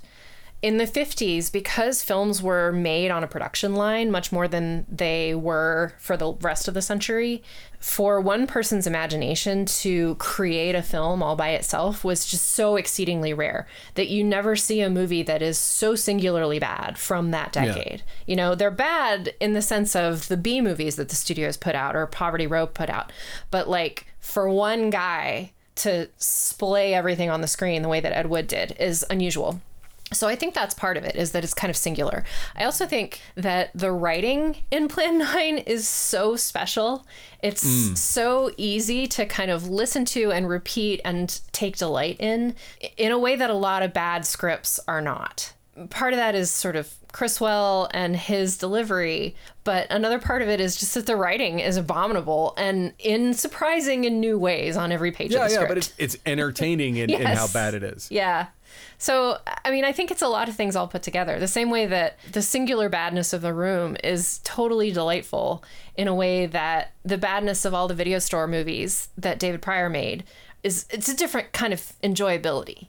In 0.62 0.78
the 0.78 0.86
50s, 0.86 1.52
because 1.52 2.04
films 2.04 2.42
were 2.42 2.72
made 2.72 3.12
on 3.12 3.24
a 3.24 3.28
production 3.28 3.76
line 3.76 4.12
much 4.12 4.32
more 4.32 4.48
than 4.48 4.86
they 4.90 5.34
were 5.34 5.94
for 5.98 6.18
the 6.18 6.34
rest 6.34 6.68
of 6.68 6.74
the 6.74 6.82
century, 6.82 7.42
for 7.80 8.20
one 8.20 8.46
person's 8.46 8.86
imagination 8.86 9.66
to 9.66 10.16
create 10.16 10.76
a 10.76 10.82
film 10.82 11.24
all 11.24 11.38
by 11.38 11.52
itself 11.52 12.04
was 12.04 12.26
just 12.26 12.46
so 12.46 12.76
exceedingly 12.76 13.34
rare 13.34 13.68
that 13.96 14.10
you 14.10 14.22
never 14.22 14.58
see 14.58 14.82
a 14.82 14.90
movie 14.90 15.24
that 15.24 15.42
is 15.42 15.58
so 15.58 15.96
singularly 15.96 16.60
bad 16.60 16.98
from 16.98 17.32
that 17.32 17.54
decade. 17.54 18.04
You 18.26 18.36
know, 18.36 18.54
they're 18.54 18.70
bad 18.70 19.34
in 19.40 19.54
the 19.54 19.62
sense 19.62 19.96
of 19.96 20.28
the 20.28 20.36
B 20.36 20.60
movies 20.60 20.98
that 20.98 21.08
the 21.08 21.16
studios 21.16 21.56
put 21.56 21.74
out 21.74 21.96
or 21.96 22.06
Poverty 22.06 22.48
Row 22.48 22.68
put 22.68 22.90
out. 22.90 23.14
But 23.50 23.70
like 23.70 24.08
for 24.20 24.50
one 24.50 24.90
guy 24.90 25.54
to 25.76 26.10
splay 26.18 26.94
everything 26.94 27.30
on 27.30 27.40
the 27.40 27.48
screen 27.48 27.82
the 27.82 27.88
way 27.88 28.02
that 28.02 28.12
Ed 28.12 28.30
Wood 28.30 28.48
did 28.48 28.76
is 28.78 29.06
unusual. 29.10 29.62
So 30.12 30.28
I 30.28 30.36
think 30.36 30.54
that's 30.54 30.74
part 30.74 30.98
of 30.98 31.04
it 31.04 31.16
is 31.16 31.32
that 31.32 31.44
it's 31.44 31.54
kind 31.54 31.70
of 31.70 31.78
singular. 31.78 32.24
I 32.56 32.64
also 32.64 32.86
think 32.86 33.22
that 33.36 33.72
the 33.76 33.92
writing 33.92 34.58
in 34.72 34.88
Plan 34.88 35.18
9 35.20 35.60
is 35.60 35.88
so 35.88 36.36
special. 36.36 37.06
It's 37.42 37.66
mm. 37.66 37.98
so 37.98 38.52
easy 38.58 39.08
to 39.08 39.26
kind 39.26 39.52
of 39.52 39.70
listen 39.70 40.06
to 40.06 40.32
and 40.32 40.50
repeat 40.50 41.02
and 41.06 41.40
take 41.52 41.78
delight 41.78 42.18
in 42.20 42.56
in 42.98 43.12
a 43.12 43.20
way 43.20 43.36
that 43.36 43.50
a 43.50 43.54
lot 43.54 43.84
of 43.84 43.94
bad 43.94 44.26
scripts 44.26 44.80
are 44.88 45.02
not. 45.02 45.54
Part 45.90 46.14
of 46.14 46.18
that 46.18 46.36
is 46.36 46.52
sort 46.52 46.76
of 46.76 46.94
Criswell 47.12 47.90
and 47.94 48.16
his 48.16 48.58
delivery, 48.58 49.36
but 49.64 49.88
another 49.90 50.20
part 50.20 50.42
of 50.42 50.50
it 50.50 50.60
is 50.60 50.76
just 50.76 50.94
that 50.94 51.06
the 51.06 51.16
writing 51.16 51.60
is 51.60 51.78
abominable 51.78 52.54
and 52.58 52.94
in 53.00 53.34
surprising 53.34 54.06
and 54.06 54.20
new 54.20 54.38
ways 54.38 54.76
on 54.76 54.92
every 54.92 55.12
page 55.12 55.32
Yeah, 55.32 55.46
of 55.46 55.50
the 55.50 55.56
yeah, 55.56 55.68
but 55.68 55.78
it's 55.78 55.94
it's 55.98 56.18
entertaining 56.26 56.98
in, 56.98 57.10
in 57.10 57.22
how 57.26 57.48
bad 57.48 57.74
it 57.74 57.84
is. 57.84 58.12
Yeah. 58.12 58.48
So, 58.98 59.38
I 59.64 59.72
mean, 59.72 59.86
I 59.86 59.92
think 59.92 60.12
it's 60.12 60.22
a 60.22 60.28
lot 60.28 60.50
of 60.50 60.56
things 60.56 60.76
all 60.76 60.88
put 60.88 61.04
together. 61.04 61.40
The 61.40 61.48
same 61.48 61.70
way 61.70 61.86
that 61.86 62.18
the 62.32 62.42
singular 62.42 62.90
badness 62.90 63.34
of 63.34 63.42
the 63.42 63.54
room 63.54 63.96
is 64.04 64.40
totally 64.44 64.92
delightful 64.92 65.64
in 65.96 66.08
a 66.08 66.16
way 66.16 66.46
that 66.46 66.94
the 67.04 67.18
badness 67.18 67.66
of 67.66 67.74
all 67.74 67.88
the 67.88 67.96
video 67.96 68.20
store 68.20 68.48
movies 68.48 69.10
that 69.18 69.40
David 69.40 69.62
Prior 69.62 69.90
made 69.90 70.24
is 70.64 70.86
it's 70.90 71.08
a 71.08 71.16
different 71.16 71.52
kind 71.54 71.74
of 71.74 71.94
enjoyability. 72.04 72.88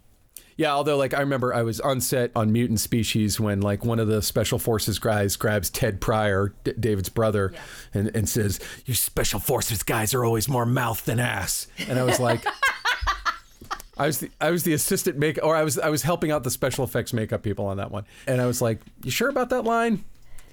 Yeah, 0.61 0.75
although 0.75 0.99
like 0.99 1.14
I 1.14 1.21
remember 1.21 1.55
I 1.55 1.62
was 1.62 1.81
on 1.81 2.03
set 2.03 2.33
on 2.37 2.53
Mutant 2.53 2.81
Species 2.81 3.40
when 3.40 3.62
like 3.62 3.83
one 3.83 3.99
of 3.99 4.09
the 4.09 4.21
special 4.21 4.59
forces 4.59 4.99
guys 4.99 5.35
grabs 5.37 5.71
Ted 5.71 6.03
Prior, 6.03 6.53
D- 6.64 6.75
David's 6.79 7.09
brother, 7.09 7.55
and, 7.95 8.14
and 8.14 8.29
says, 8.29 8.61
"You 8.85 8.93
special 8.93 9.40
forces 9.40 9.83
guys 9.83 10.12
are 10.12 10.23
always 10.23 10.51
more 10.51 10.66
mouth 10.66 11.03
than 11.07 11.19
ass." 11.19 11.66
And 11.88 11.99
I 11.99 12.03
was 12.03 12.21
like, 12.21 12.45
I 14.01 14.07
was 14.07 14.19
the 14.19 14.31
I 14.41 14.51
was 14.51 14.63
the 14.65 14.73
assistant 14.73 15.19
make 15.19 15.39
or 15.43 15.55
I 15.55 15.63
was 15.63 15.79
I 15.79 15.91
was 15.91 16.03
helping 16.03 16.31
out 16.31 16.43
the 16.43 16.51
special 16.51 16.85
effects 16.85 17.13
makeup 17.13 17.43
people 17.43 17.67
on 17.67 17.77
that 17.77 17.91
one, 17.91 18.05
and 18.27 18.41
I 18.41 18.47
was 18.47 18.61
like, 18.63 18.81
"You 19.05 19.11
sure 19.11 19.29
about 19.29 19.51
that 19.51 19.63
line?" 19.65 20.05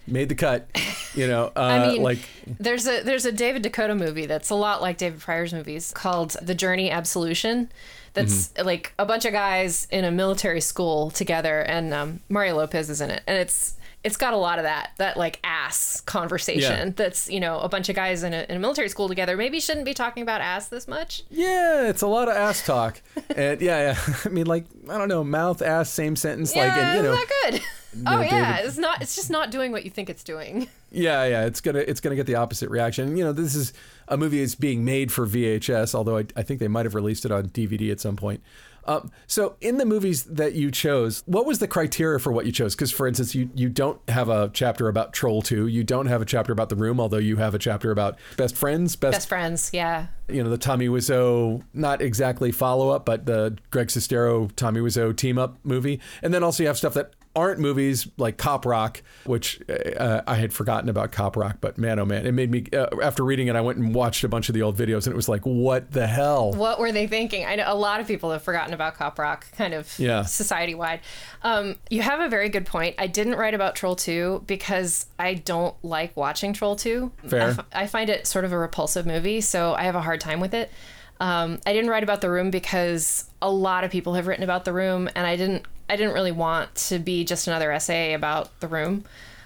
Made 0.10 0.30
the 0.30 0.36
cut, 0.36 0.68
you 1.16 1.28
know. 1.28 1.52
Uh, 1.58 1.60
I 1.62 1.88
mean, 1.88 2.02
like 2.04 2.20
there's 2.60 2.88
a 2.88 3.02
there's 3.04 3.26
a 3.26 3.32
David 3.32 3.64
DeCoteau 3.64 3.98
movie 3.98 4.26
that's 4.26 4.50
a 4.50 4.56
lot 4.56 4.82
like 4.82 4.98
David 4.98 5.20
Prior's 5.20 5.54
movies 5.54 5.92
called 5.94 6.36
The 6.42 6.56
Journey 6.56 6.92
Absolution. 6.92 7.70
That's 8.14 8.48
Mm-hmm. 8.50 8.66
like 8.66 8.94
a 8.98 9.06
bunch 9.06 9.26
of 9.26 9.32
guys 9.34 9.88
in 9.92 10.04
a 10.04 10.12
military 10.12 10.62
school 10.62 11.10
together, 11.12 11.60
and 11.62 11.94
um, 11.94 12.20
Mario 12.30 12.56
Lopez 12.58 12.90
is 12.90 13.00
in 13.02 13.12
it, 13.12 13.22
and 13.28 13.38
it's 13.38 13.76
it's 14.04 14.18
got 14.18 14.34
a 14.34 14.38
lot 14.38 14.60
of 14.60 14.64
that 14.64 14.92
that 14.98 15.18
like 15.18 15.40
ass 15.44 16.02
conversation. 16.02 16.88
Yeah. 16.88 16.94
That's 16.96 17.30
you 17.30 17.40
know 17.40 17.60
a 17.60 17.70
bunch 17.70 17.90
of 17.90 17.96
guys 17.96 18.24
in 18.24 18.34
a, 18.34 18.46
in 18.48 18.56
a 18.58 18.60
military 18.60 18.90
school 18.90 19.08
together. 19.08 19.36
Maybe 19.36 19.60
shouldn't 19.60 19.86
be 19.86 19.94
talking 19.94 20.24
about 20.24 20.42
ass 20.42 20.70
this 20.70 20.88
much. 20.88 21.24
Yeah, 21.30 21.90
it's 21.90 22.02
a 22.02 22.08
lot 22.08 22.30
of 22.30 22.36
ass 22.36 22.66
talk, 22.66 23.02
and 23.36 23.60
yeah, 23.62 23.94
yeah. 23.94 24.16
I 24.26 24.30
mean, 24.30 24.46
like 24.46 24.66
I 24.90 24.98
don't 24.98 25.10
know, 25.10 25.24
mouth, 25.24 25.62
ass, 25.62 25.90
same 25.90 26.16
sentence. 26.16 26.56
like, 26.56 26.68
yeah, 26.68 26.96
and 26.96 26.98
you 26.98 27.04
know, 27.04 27.16
not 27.16 27.28
good. 27.44 27.62
Oh 28.06 28.16
know, 28.16 28.22
yeah, 28.22 28.58
David- 28.58 28.68
it's 28.68 28.78
not. 28.78 29.02
It's 29.02 29.16
just 29.16 29.30
not 29.30 29.52
doing 29.52 29.72
what 29.72 29.86
you 29.86 29.92
think 29.92 30.10
it's 30.10 30.24
doing. 30.24 30.68
yeah, 30.92 31.26
yeah. 31.26 31.46
It's 31.46 31.62
gonna, 31.62 31.80
it's 31.80 32.00
gonna 32.00 32.16
get 32.16 32.26
the 32.26 32.36
opposite 32.36 32.70
reaction. 32.70 33.18
You 33.18 33.24
know, 33.24 33.32
this 33.32 33.56
is 33.56 33.74
a 34.08 34.18
movie 34.18 34.40
that's 34.40 34.56
being 34.56 34.86
made 34.86 35.12
for 35.12 35.26
VHS, 35.26 35.96
although 35.96 36.18
I, 36.18 36.26
I 36.36 36.44
think 36.44 36.60
they 36.60 36.68
might 36.68 36.86
have 36.86 36.96
released 36.96 37.26
it 37.26 37.32
on 37.32 37.50
DVD 37.50 37.92
at 37.92 38.00
some 38.00 38.16
point. 38.16 38.42
Um, 38.88 39.12
so, 39.28 39.58
in 39.60 39.78
the 39.78 39.86
movies 39.86 40.24
that 40.24 40.54
you 40.54 40.72
chose, 40.72 41.22
what 41.26 41.46
was 41.46 41.60
the 41.60 41.68
criteria 41.68 42.20
for 42.20 42.32
what 42.32 42.46
you 42.46 42.54
chose? 42.54 42.74
Because, 42.74 42.90
for 42.90 43.06
instance, 43.06 43.36
you 43.36 43.50
you 43.54 43.68
don't 43.68 44.00
have 44.10 44.30
a 44.30 44.50
chapter 44.54 44.88
about 44.88 45.12
Troll 45.12 45.42
Two, 45.42 45.68
you 45.68 45.84
don't 45.84 46.06
have 46.06 46.22
a 46.22 46.26
chapter 46.26 46.54
about 46.54 46.70
The 46.70 46.78
Room, 46.78 47.00
although 47.00 47.18
you 47.18 47.36
have 47.36 47.54
a 47.54 47.60
chapter 47.60 47.92
about 47.92 48.18
Best 48.38 48.56
Friends, 48.56 48.96
Best 48.96 49.14
Best 49.14 49.28
friends, 49.28 49.72
yeah. 49.74 50.08
you 50.30 50.42
know 50.42 50.50
the 50.50 50.58
Tommy 50.58 50.88
Wiseau, 50.88 51.64
not 51.74 52.02
exactly 52.02 52.52
follow 52.52 52.90
up, 52.90 53.06
but 53.06 53.26
the 53.26 53.58
Greg 53.72 53.88
Sestero 53.88 54.50
Tommy 54.56 54.80
Wiseau 54.80 55.16
team 55.16 55.38
up 55.38 55.58
movie, 55.66 56.00
and 56.24 56.34
then 56.34 56.42
also 56.42 56.64
you 56.64 56.68
have 56.68 56.78
stuff 56.78 56.94
that 56.94 57.12
aren't 57.38 57.60
movies 57.60 58.08
like 58.18 58.38
Cop 58.38 58.66
Rock, 58.66 59.02
which 59.26 59.62
uh, 59.70 60.22
I 60.28 60.36
had 60.36 60.52
forgotten 60.52 60.90
about 60.90 61.12
Cop 61.12 61.38
Rock, 61.38 61.58
but 61.62 61.78
man, 61.78 62.00
oh 62.00 62.06
man, 62.06 62.26
it 62.26 62.34
made 62.34 62.52
me 62.52 62.66
uh, 62.74 62.88
after 63.02 63.24
reading 63.24 63.48
it, 63.48 63.56
I 63.56 63.62
went 63.62 63.78
and 63.78 63.94
watched 63.96 64.24
a 64.24 64.28
bunch 64.28 64.50
of 64.50 64.56
the 64.56 64.62
old 64.64 64.76
videos, 64.76 65.06
and 65.06 65.14
it 65.14 65.16
was 65.16 65.30
like, 65.30 65.44
what 65.44 65.92
the 65.92 66.08
hell? 66.08 66.52
What 66.54 66.80
were 66.80 66.92
they 66.92 67.08
thinking? 67.08 67.46
I 67.46 67.56
know 67.56 67.66
a 67.68 67.76
lot 67.76 68.02
of 68.02 68.08
people 68.08 68.32
have 68.32 68.42
forgotten 68.44 68.74
about 68.74 68.96
Cop 68.96 69.18
Rock, 69.20 69.46
kind 69.54 69.74
of 69.74 69.98
Yeah. 70.00 70.24
society 70.24 70.76
wide. 70.76 71.00
Um, 71.44 71.76
you 71.90 72.02
have 72.02 72.20
a 72.20 72.28
very 72.28 72.50
good 72.50 72.66
point. 72.66 72.96
I 72.98 73.08
didn't 73.08 73.36
write 73.36 73.54
about 73.54 73.76
Troll 73.76 73.96
2 73.96 74.44
because 74.48 75.06
I 75.20 75.36
don't 75.36 75.76
like 75.84 76.18
watching 76.18 76.54
Troll 76.54 76.76
2. 76.76 77.12
Fair. 77.28 77.42
I, 77.42 77.46
f- 77.50 77.66
I 77.74 77.88
find 77.88 78.10
it 78.10 78.26
sort 78.28 78.44
of 78.46 78.52
a 78.52 78.58
repulsive 78.58 79.06
movie, 79.06 79.42
so 79.42 79.74
I 79.76 79.84
have 79.84 79.96
a 79.96 80.02
hard 80.02 80.20
time 80.20 80.40
with 80.40 80.54
it. 80.56 80.72
Um, 81.20 81.60
I 81.66 81.74
didn't 81.74 81.90
write 81.90 82.04
about 82.04 82.22
The 82.22 82.30
Room 82.30 82.52
because 82.52 83.30
a 83.42 83.50
lot 83.50 83.84
of 83.84 83.92
people 83.92 84.14
have 84.16 84.28
written 84.28 84.44
about 84.44 84.66
The 84.66 84.74
Room, 84.74 85.10
and 85.16 85.26
I 85.26 85.36
didn't. 85.36 85.66
I 85.90 85.96
didn't 85.96 86.14
really 86.14 86.34
want 86.34 86.76
to 86.76 87.00
be 87.00 87.24
just 87.24 87.48
another 87.48 87.72
essay 87.72 88.14
about 88.14 88.60
The 88.60 88.68
Room. 88.68 89.06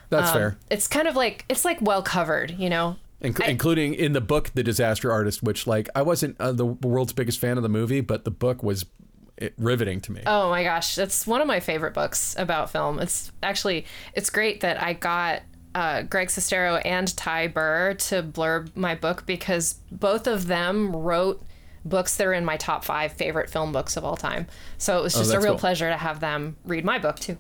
That's 0.10 0.30
Um, 0.30 0.34
fair. 0.34 0.58
It's 0.70 0.88
kind 0.88 1.08
of 1.08 1.16
like 1.16 1.46
it's 1.50 1.64
like 1.64 1.78
well 1.82 2.02
covered, 2.02 2.52
you 2.58 2.70
know. 2.70 2.98
Inc- 3.24 3.44
I- 3.44 3.50
including 3.50 3.94
in 3.94 4.14
the 4.14 4.22
book, 4.22 4.50
The 4.56 4.64
Disaster 4.64 5.12
Artist, 5.12 5.44
which 5.44 5.68
like 5.68 5.88
I 5.96 6.02
wasn't 6.02 6.36
uh, 6.40 6.52
the 6.52 6.66
world's 6.66 7.14
biggest 7.14 7.40
fan 7.40 7.58
of 7.58 7.64
the 7.64 7.70
movie, 7.70 8.02
but 8.02 8.26
the 8.26 8.32
book 8.32 8.64
was 8.64 8.86
eh, 9.40 9.50
riveting 9.60 10.02
to 10.02 10.12
me. 10.12 10.24
Oh 10.26 10.50
my 10.50 10.64
gosh, 10.64 10.96
that's 10.96 11.28
one 11.28 11.40
of 11.42 11.48
my 11.48 11.60
favorite 11.60 11.94
books 11.94 12.36
about 12.40 12.72
film. 12.72 13.00
It's 13.00 13.32
actually 13.44 13.86
it's 14.16 14.32
great 14.32 14.62
that 14.62 14.82
I 14.82 14.94
got 14.94 15.44
uh, 15.76 16.02
Greg 16.02 16.30
Sestero 16.30 16.82
and 16.84 17.16
Ty 17.16 17.48
Burr 17.50 17.94
to 17.94 18.24
blurb 18.24 18.76
my 18.76 18.96
book 18.96 19.26
because 19.28 19.76
both 19.92 20.26
of 20.28 20.48
them 20.48 20.94
wrote 20.96 21.42
books 21.84 22.16
that 22.18 22.28
are 22.28 22.34
in 22.34 22.46
my 22.46 22.58
top 22.58 22.84
five 22.84 23.14
favorite 23.14 23.50
film 23.50 23.72
books 23.72 23.98
of 23.98 24.04
all 24.04 24.16
time. 24.16 24.48
So 24.78 25.00
it 25.00 25.04
was 25.04 25.16
oh, 25.16 25.20
just 25.20 25.34
a 25.34 25.40
real 25.40 25.54
cool. 25.54 25.60
pleasure 25.60 25.90
to 25.90 25.98
have 25.98 26.20
them 26.20 26.56
read 26.66 26.86
my 26.86 27.00
book 27.00 27.20
too. 27.20 27.38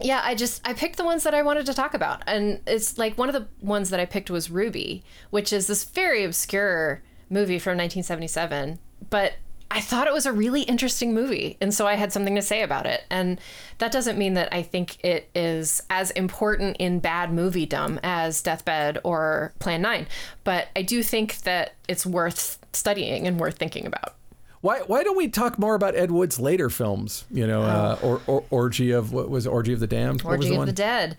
Yeah, 0.00 0.20
I 0.22 0.34
just 0.34 0.66
I 0.66 0.72
picked 0.72 0.96
the 0.96 1.04
ones 1.04 1.22
that 1.24 1.34
I 1.34 1.42
wanted 1.42 1.66
to 1.66 1.74
talk 1.74 1.94
about, 1.94 2.22
and 2.26 2.60
it's 2.66 2.98
like 2.98 3.16
one 3.16 3.28
of 3.28 3.34
the 3.34 3.46
ones 3.64 3.90
that 3.90 4.00
I 4.00 4.04
picked 4.04 4.30
was 4.30 4.50
Ruby, 4.50 5.04
which 5.30 5.52
is 5.52 5.66
this 5.66 5.84
very 5.84 6.24
obscure 6.24 7.02
movie 7.30 7.58
from 7.58 7.72
1977, 7.78 8.78
but 9.10 9.34
I 9.76 9.80
thought 9.80 10.06
it 10.06 10.14
was 10.14 10.24
a 10.24 10.32
really 10.32 10.62
interesting 10.62 11.12
movie, 11.12 11.58
and 11.60 11.74
so 11.74 11.86
I 11.86 11.96
had 11.96 12.10
something 12.10 12.34
to 12.34 12.40
say 12.40 12.62
about 12.62 12.86
it. 12.86 13.04
And 13.10 13.38
that 13.76 13.92
doesn't 13.92 14.16
mean 14.16 14.32
that 14.32 14.48
I 14.50 14.62
think 14.62 15.04
it 15.04 15.28
is 15.34 15.82
as 15.90 16.10
important 16.12 16.78
in 16.78 16.98
bad 16.98 17.28
moviedom 17.28 18.00
as 18.02 18.40
Deathbed 18.40 18.98
or 19.04 19.52
Plan 19.58 19.82
9, 19.82 20.06
but 20.44 20.68
I 20.74 20.80
do 20.80 21.02
think 21.02 21.42
that 21.42 21.74
it's 21.88 22.06
worth 22.06 22.58
studying 22.72 23.26
and 23.26 23.38
worth 23.38 23.58
thinking 23.58 23.84
about. 23.84 24.14
Why 24.62 24.80
why 24.80 25.02
don't 25.02 25.16
we 25.16 25.28
talk 25.28 25.58
more 25.58 25.74
about 25.74 25.94
Ed 25.94 26.10
Wood's 26.10 26.40
later 26.40 26.70
films? 26.70 27.26
You 27.30 27.46
know, 27.46 27.62
uh, 27.62 27.98
or, 28.02 28.22
or 28.26 28.44
orgy 28.48 28.92
of 28.92 29.12
what 29.12 29.28
was 29.28 29.44
it, 29.44 29.50
orgy 29.50 29.74
of 29.74 29.80
the 29.80 29.86
damned? 29.86 30.22
what 30.22 30.38
was 30.38 30.46
Orgy 30.46 30.56
the 30.56 30.60
of 30.62 30.66
the 30.66 30.72
Dead 30.72 31.16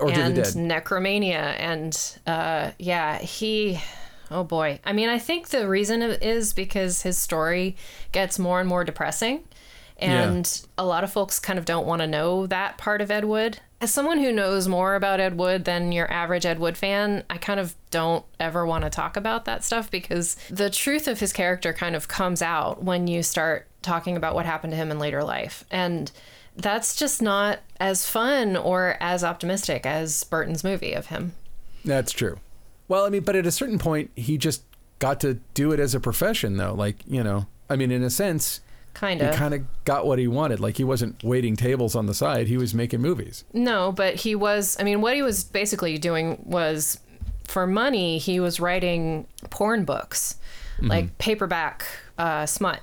Orgy 0.00 0.14
of 0.14 0.18
and 0.18 0.36
the 0.36 0.42
Dead. 0.42 0.54
Necromania 0.84 1.54
and 1.60 2.18
uh, 2.26 2.72
yeah, 2.80 3.18
he. 3.18 3.80
Oh 4.30 4.44
boy. 4.44 4.80
I 4.84 4.92
mean, 4.92 5.08
I 5.08 5.18
think 5.18 5.48
the 5.48 5.68
reason 5.68 6.02
is 6.02 6.52
because 6.52 7.02
his 7.02 7.18
story 7.18 7.76
gets 8.12 8.38
more 8.38 8.60
and 8.60 8.68
more 8.68 8.84
depressing. 8.84 9.44
And 9.98 10.66
a 10.78 10.84
lot 10.84 11.04
of 11.04 11.12
folks 11.12 11.38
kind 11.38 11.58
of 11.58 11.66
don't 11.66 11.86
want 11.86 12.00
to 12.00 12.06
know 12.06 12.46
that 12.46 12.78
part 12.78 13.02
of 13.02 13.10
Ed 13.10 13.26
Wood. 13.26 13.60
As 13.82 13.92
someone 13.92 14.18
who 14.18 14.32
knows 14.32 14.66
more 14.66 14.94
about 14.94 15.20
Ed 15.20 15.36
Wood 15.36 15.64
than 15.64 15.92
your 15.92 16.10
average 16.10 16.46
Ed 16.46 16.58
Wood 16.58 16.76
fan, 16.78 17.24
I 17.28 17.36
kind 17.36 17.60
of 17.60 17.74
don't 17.90 18.24
ever 18.38 18.64
want 18.64 18.84
to 18.84 18.90
talk 18.90 19.16
about 19.16 19.44
that 19.44 19.62
stuff 19.64 19.90
because 19.90 20.36
the 20.48 20.70
truth 20.70 21.06
of 21.06 21.20
his 21.20 21.32
character 21.32 21.72
kind 21.72 21.94
of 21.94 22.08
comes 22.08 22.40
out 22.40 22.82
when 22.82 23.08
you 23.08 23.22
start 23.22 23.66
talking 23.82 24.16
about 24.16 24.34
what 24.34 24.46
happened 24.46 24.72
to 24.72 24.76
him 24.76 24.90
in 24.90 24.98
later 24.98 25.22
life. 25.22 25.64
And 25.70 26.10
that's 26.56 26.96
just 26.96 27.20
not 27.20 27.60
as 27.78 28.06
fun 28.06 28.56
or 28.56 28.96
as 29.00 29.22
optimistic 29.24 29.84
as 29.86 30.24
Burton's 30.24 30.64
movie 30.64 30.92
of 30.92 31.06
him. 31.06 31.34
That's 31.84 32.12
true. 32.12 32.38
Well, 32.90 33.06
I 33.06 33.08
mean, 33.08 33.22
but 33.22 33.36
at 33.36 33.46
a 33.46 33.52
certain 33.52 33.78
point, 33.78 34.10
he 34.16 34.36
just 34.36 34.64
got 34.98 35.20
to 35.20 35.34
do 35.54 35.70
it 35.70 35.78
as 35.78 35.94
a 35.94 36.00
profession, 36.00 36.56
though. 36.56 36.74
Like, 36.74 36.96
you 37.06 37.22
know, 37.22 37.46
I 37.70 37.76
mean, 37.76 37.92
in 37.92 38.02
a 38.02 38.10
sense, 38.10 38.60
Kind 38.94 39.22
of. 39.22 39.30
he 39.30 39.36
kind 39.38 39.54
of 39.54 39.62
got 39.84 40.06
what 40.06 40.18
he 40.18 40.26
wanted. 40.26 40.58
Like, 40.58 40.76
he 40.76 40.82
wasn't 40.82 41.22
waiting 41.22 41.54
tables 41.54 41.94
on 41.94 42.06
the 42.06 42.14
side; 42.14 42.48
he 42.48 42.56
was 42.56 42.74
making 42.74 43.00
movies. 43.00 43.44
No, 43.52 43.92
but 43.92 44.16
he 44.16 44.34
was, 44.34 44.76
I 44.80 44.82
mean, 44.82 45.00
what 45.00 45.14
he 45.14 45.22
was 45.22 45.44
basically 45.44 45.98
doing 45.98 46.42
was 46.44 46.98
for 47.44 47.64
money, 47.64 48.18
he 48.18 48.40
was 48.40 48.58
writing 48.58 49.28
porn 49.50 49.84
books, 49.84 50.34
like 50.82 51.16
paperback 51.18 51.84
uh, 52.18 52.44
smut. 52.44 52.80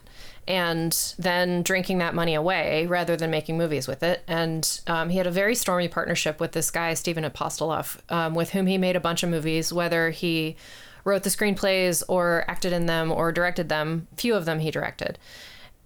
And 0.47 1.13
then 1.19 1.61
drinking 1.61 1.97
that 1.97 2.15
money 2.15 2.33
away 2.33 2.85
rather 2.87 3.17
than 3.17 3.29
making 3.29 3.57
movies 3.57 3.87
with 3.87 4.01
it. 4.01 4.23
And 4.27 4.79
um, 4.87 5.09
he 5.09 5.17
had 5.17 5.27
a 5.27 5.31
very 5.31 5.55
stormy 5.55 5.89
partnership 5.89 6.39
with 6.39 6.53
this 6.53 6.71
guy, 6.71 6.93
Stephen 6.93 7.25
Apostolof, 7.25 7.97
um, 8.09 8.33
with 8.33 8.51
whom 8.51 8.67
he 8.67 8.77
made 8.77 8.95
a 8.95 9.01
bunch 9.01 9.23
of 9.23 9.29
movies, 9.29 9.73
whether 9.73 10.09
he 10.09 10.55
wrote 11.03 11.23
the 11.23 11.29
screenplays 11.29 12.03
or 12.07 12.45
acted 12.47 12.73
in 12.73 12.85
them 12.85 13.11
or 13.11 13.31
directed 13.31 13.69
them. 13.69 14.07
Few 14.15 14.35
of 14.35 14.45
them 14.45 14.59
he 14.59 14.71
directed. 14.71 15.17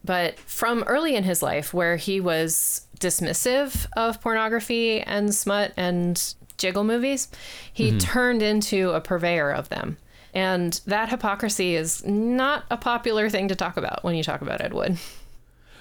But 0.03 0.39
from 0.39 0.84
early 0.84 1.16
in 1.16 1.24
his 1.24 1.43
life, 1.43 1.74
where 1.74 1.95
he 1.95 2.20
was 2.20 2.88
dismissive 2.99 3.86
of 3.95 4.22
pornography 4.22 5.01
and 5.01 5.34
smut 5.34 5.74
and 5.78 6.34
jiggle 6.57 6.84
movies, 6.84 7.28
he 7.72 7.97
turned 7.99 8.41
into 8.41 8.91
a 8.91 9.01
purveyor 9.01 9.51
of 9.51 9.70
them. 9.70 9.97
And 10.34 10.79
that 10.86 11.09
hypocrisy 11.09 11.75
is 11.75 12.05
not 12.05 12.63
a 12.69 12.77
popular 12.77 13.29
thing 13.29 13.47
to 13.49 13.55
talk 13.55 13.77
about 13.77 14.03
when 14.03 14.15
you 14.15 14.23
talk 14.23 14.41
about 14.41 14.61
Ed 14.61 14.73
Wood. 14.73 14.97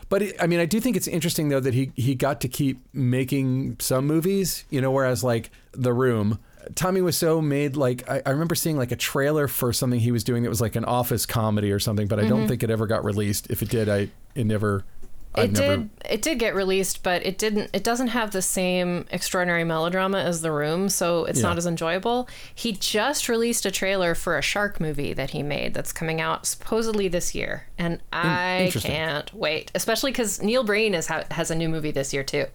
But 0.08 0.22
it, 0.22 0.36
I 0.40 0.48
mean, 0.48 0.58
I 0.58 0.66
do 0.66 0.80
think 0.80 0.96
it's 0.96 1.06
interesting 1.06 1.48
though 1.48 1.60
that 1.60 1.72
he 1.72 1.92
he 1.94 2.16
got 2.16 2.40
to 2.40 2.48
keep 2.48 2.80
making 2.92 3.76
some 3.78 4.06
movies, 4.06 4.64
you 4.68 4.80
know, 4.80 4.90
whereas 4.90 5.22
like 5.22 5.50
The 5.70 5.92
Room, 5.92 6.40
Tommy 6.74 7.00
Wiseau 7.00 7.42
made 7.42 7.76
like 7.76 8.08
I, 8.10 8.20
I 8.26 8.30
remember 8.30 8.56
seeing 8.56 8.76
like 8.76 8.90
a 8.90 8.96
trailer 8.96 9.46
for 9.46 9.72
something 9.72 10.00
he 10.00 10.10
was 10.10 10.24
doing 10.24 10.42
that 10.42 10.48
was 10.48 10.60
like 10.60 10.74
an 10.74 10.84
office 10.84 11.26
comedy 11.26 11.70
or 11.70 11.78
something, 11.78 12.08
but 12.08 12.18
I 12.18 12.22
don't 12.22 12.40
mm-hmm. 12.40 12.48
think 12.48 12.62
it 12.64 12.70
ever 12.70 12.88
got 12.88 13.04
released. 13.04 13.50
If 13.50 13.62
it 13.62 13.70
did, 13.70 13.88
I 13.88 14.10
it 14.34 14.44
never. 14.46 14.84
I 15.34 15.42
it 15.42 15.52
never, 15.52 15.76
did 15.76 15.90
it 16.08 16.22
did 16.22 16.38
get 16.40 16.54
released, 16.56 17.02
but 17.02 17.24
it 17.24 17.38
didn't 17.38 17.70
it 17.72 17.84
doesn't 17.84 18.08
have 18.08 18.32
the 18.32 18.42
same 18.42 19.06
extraordinary 19.10 19.62
melodrama 19.62 20.18
as 20.18 20.40
The 20.40 20.50
Room, 20.50 20.88
so 20.88 21.24
it's 21.24 21.38
Yeah. 21.40 21.48
not 21.48 21.56
as 21.58 21.66
enjoyable. 21.66 22.28
He 22.54 22.72
just 22.72 23.28
released 23.28 23.64
a 23.64 23.70
trailer 23.70 24.14
for 24.14 24.36
a 24.36 24.42
shark 24.42 24.80
movie 24.80 25.12
that 25.12 25.30
he 25.30 25.42
made 25.44 25.72
that's 25.74 25.92
coming 25.92 26.20
out 26.20 26.46
supposedly 26.46 27.06
this 27.06 27.34
year, 27.34 27.68
and 27.78 28.00
I 28.12 28.72
can't 28.74 29.32
wait, 29.32 29.70
especially 29.74 30.12
cuz 30.12 30.42
Neil 30.42 30.64
Breen 30.64 30.94
is 30.94 31.06
ha- 31.06 31.24
has 31.30 31.50
a 31.50 31.54
new 31.54 31.68
movie 31.68 31.92
this 31.92 32.12
year 32.12 32.24
too. 32.24 32.46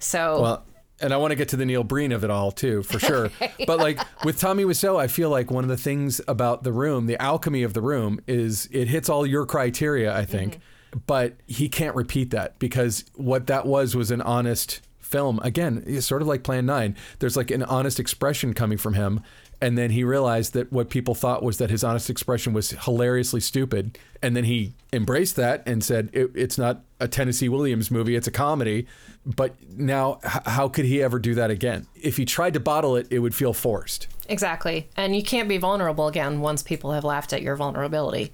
So 0.00 0.40
Well, 0.40 0.64
and 1.00 1.12
I 1.12 1.16
want 1.18 1.32
to 1.32 1.36
get 1.36 1.48
to 1.50 1.56
the 1.56 1.66
Neil 1.66 1.84
Breen 1.84 2.12
of 2.12 2.24
it 2.24 2.30
all 2.30 2.50
too, 2.50 2.82
for 2.82 2.98
sure. 2.98 3.30
But 3.66 3.78
like 3.78 4.00
with 4.24 4.40
Tommy 4.40 4.64
Wiseau, 4.64 4.98
I 4.98 5.06
feel 5.06 5.30
like 5.30 5.50
one 5.50 5.64
of 5.64 5.70
the 5.70 5.76
things 5.76 6.20
about 6.26 6.62
the 6.64 6.72
room, 6.72 7.06
the 7.06 7.20
alchemy 7.22 7.62
of 7.62 7.74
the 7.74 7.80
room, 7.80 8.20
is 8.26 8.68
it 8.72 8.88
hits 8.88 9.08
all 9.08 9.24
your 9.26 9.46
criteria. 9.46 10.12
I 10.16 10.24
think, 10.24 10.54
mm-hmm. 10.54 10.60
But 11.06 11.34
he 11.46 11.68
can't 11.68 11.94
repeat 11.96 12.30
that 12.30 12.58
because 12.58 13.04
what 13.14 13.46
that 13.48 13.66
was 13.66 13.96
was 13.96 14.10
an 14.10 14.22
honest 14.22 14.80
film. 15.00 15.38
Again, 15.42 15.82
it's 15.86 16.06
sort 16.06 16.22
of 16.22 16.28
like 16.28 16.42
Plan 16.42 16.66
Nine. 16.66 16.96
There's 17.18 17.36
like 17.36 17.50
an 17.50 17.62
honest 17.62 18.00
expression 18.00 18.54
coming 18.54 18.78
from 18.78 18.94
him. 18.94 19.20
And 19.60 19.78
then 19.78 19.90
he 19.90 20.04
realized 20.04 20.52
that 20.54 20.72
what 20.72 20.90
people 20.90 21.14
thought 21.14 21.42
was 21.42 21.58
that 21.58 21.70
his 21.70 21.84
honest 21.84 22.10
expression 22.10 22.52
was 22.52 22.70
hilariously 22.70 23.40
stupid. 23.40 23.96
And 24.20 24.36
then 24.36 24.44
he 24.44 24.74
embraced 24.92 25.36
that 25.36 25.62
and 25.66 25.82
said, 25.82 26.10
it, 26.12 26.32
it's 26.34 26.58
not 26.58 26.82
a 27.00 27.08
Tennessee 27.08 27.48
Williams 27.48 27.90
movie, 27.90 28.14
it's 28.16 28.26
a 28.26 28.32
comedy. 28.32 28.86
But 29.24 29.54
now, 29.70 30.18
h- 30.24 30.42
how 30.44 30.68
could 30.68 30.84
he 30.84 31.02
ever 31.02 31.18
do 31.18 31.34
that 31.36 31.50
again? 31.50 31.86
If 31.94 32.18
he 32.18 32.26
tried 32.26 32.52
to 32.54 32.60
bottle 32.60 32.96
it, 32.96 33.06
it 33.10 33.20
would 33.20 33.34
feel 33.34 33.54
forced. 33.54 34.08
exactly. 34.28 34.88
And 34.96 35.16
you 35.16 35.22
can't 35.22 35.48
be 35.48 35.56
vulnerable 35.56 36.08
again 36.08 36.40
once 36.40 36.62
people 36.62 36.92
have 36.92 37.04
laughed 37.04 37.32
at 37.32 37.40
your 37.40 37.56
vulnerability. 37.56 38.32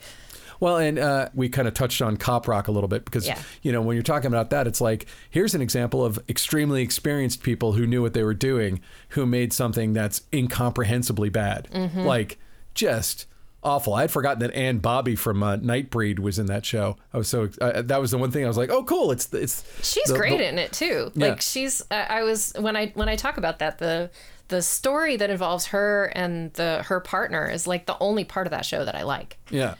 Well, 0.60 0.76
and 0.76 0.98
uh, 0.98 1.30
we 1.34 1.48
kind 1.48 1.66
of 1.66 1.74
touched 1.74 2.00
on 2.02 2.16
cop 2.18 2.46
rock 2.46 2.68
a 2.68 2.70
little 2.72 2.86
bit 2.88 3.04
because, 3.04 3.26
Yeah. 3.26 3.40
you 3.62 3.72
know, 3.72 3.80
when 3.82 3.96
you're 3.96 4.02
talking 4.02 4.28
about 4.28 4.50
that, 4.50 4.66
it's 4.66 4.80
like, 4.80 5.06
here's 5.30 5.54
an 5.54 5.62
example 5.62 6.04
of 6.04 6.18
extremely 6.28 6.82
experienced 6.82 7.42
people 7.42 7.72
who 7.72 7.86
knew 7.86 8.02
what 8.02 8.12
they 8.12 8.22
were 8.22 8.34
doing, 8.34 8.80
who 9.10 9.24
made 9.26 9.52
something 9.54 9.94
that's 9.94 10.20
incomprehensibly 10.32 11.30
bad. 11.30 11.68
Mm-hmm. 11.72 12.00
Like, 12.00 12.38
just 12.74 13.26
awful. 13.62 13.94
I'd 13.94 14.10
forgotten 14.10 14.38
that 14.40 14.54
Anne 14.54 14.78
Bobby 14.78 15.16
from 15.16 15.42
uh, 15.42 15.56
Nightbreed 15.56 16.18
was 16.18 16.38
in 16.38 16.46
that 16.46 16.64
show. 16.64 16.96
I 17.12 17.18
was 17.18 17.28
so, 17.28 17.48
uh, 17.60 17.82
that 17.82 18.00
was 18.00 18.10
the 18.10 18.18
one 18.18 18.30
thing 18.30 18.44
I 18.44 18.48
was 18.48 18.56
like, 18.56 18.70
oh, 18.70 18.84
cool. 18.84 19.12
It's, 19.12 19.32
it's, 19.34 19.64
She's 19.86 20.04
the- 20.08 20.16
great 20.16 20.38
the- 20.38 20.48
in 20.48 20.58
it 20.58 20.72
too. 20.72 21.10
Yeah. 21.14 21.28
Like 21.28 21.40
she's 21.40 21.82
I 21.90 22.20
I 22.20 22.22
was 22.22 22.52
when 22.58 22.76
I 22.76 22.88
when 22.94 23.08
I 23.08 23.16
talk 23.16 23.36
about 23.36 23.58
that 23.58 23.78
the 23.78 24.10
the 24.48 24.62
story 24.62 25.16
that 25.16 25.30
involves 25.30 25.66
her 25.66 26.06
and 26.14 26.52
the 26.54 26.82
her 26.86 27.00
partner 27.00 27.48
is 27.50 27.66
like 27.66 27.86
the 27.86 27.96
only 28.00 28.24
part 28.24 28.46
of 28.46 28.50
that 28.52 28.64
show 28.64 28.84
that 28.84 28.94
I 28.94 29.02
like. 29.02 29.36
Yeah. 29.50 29.74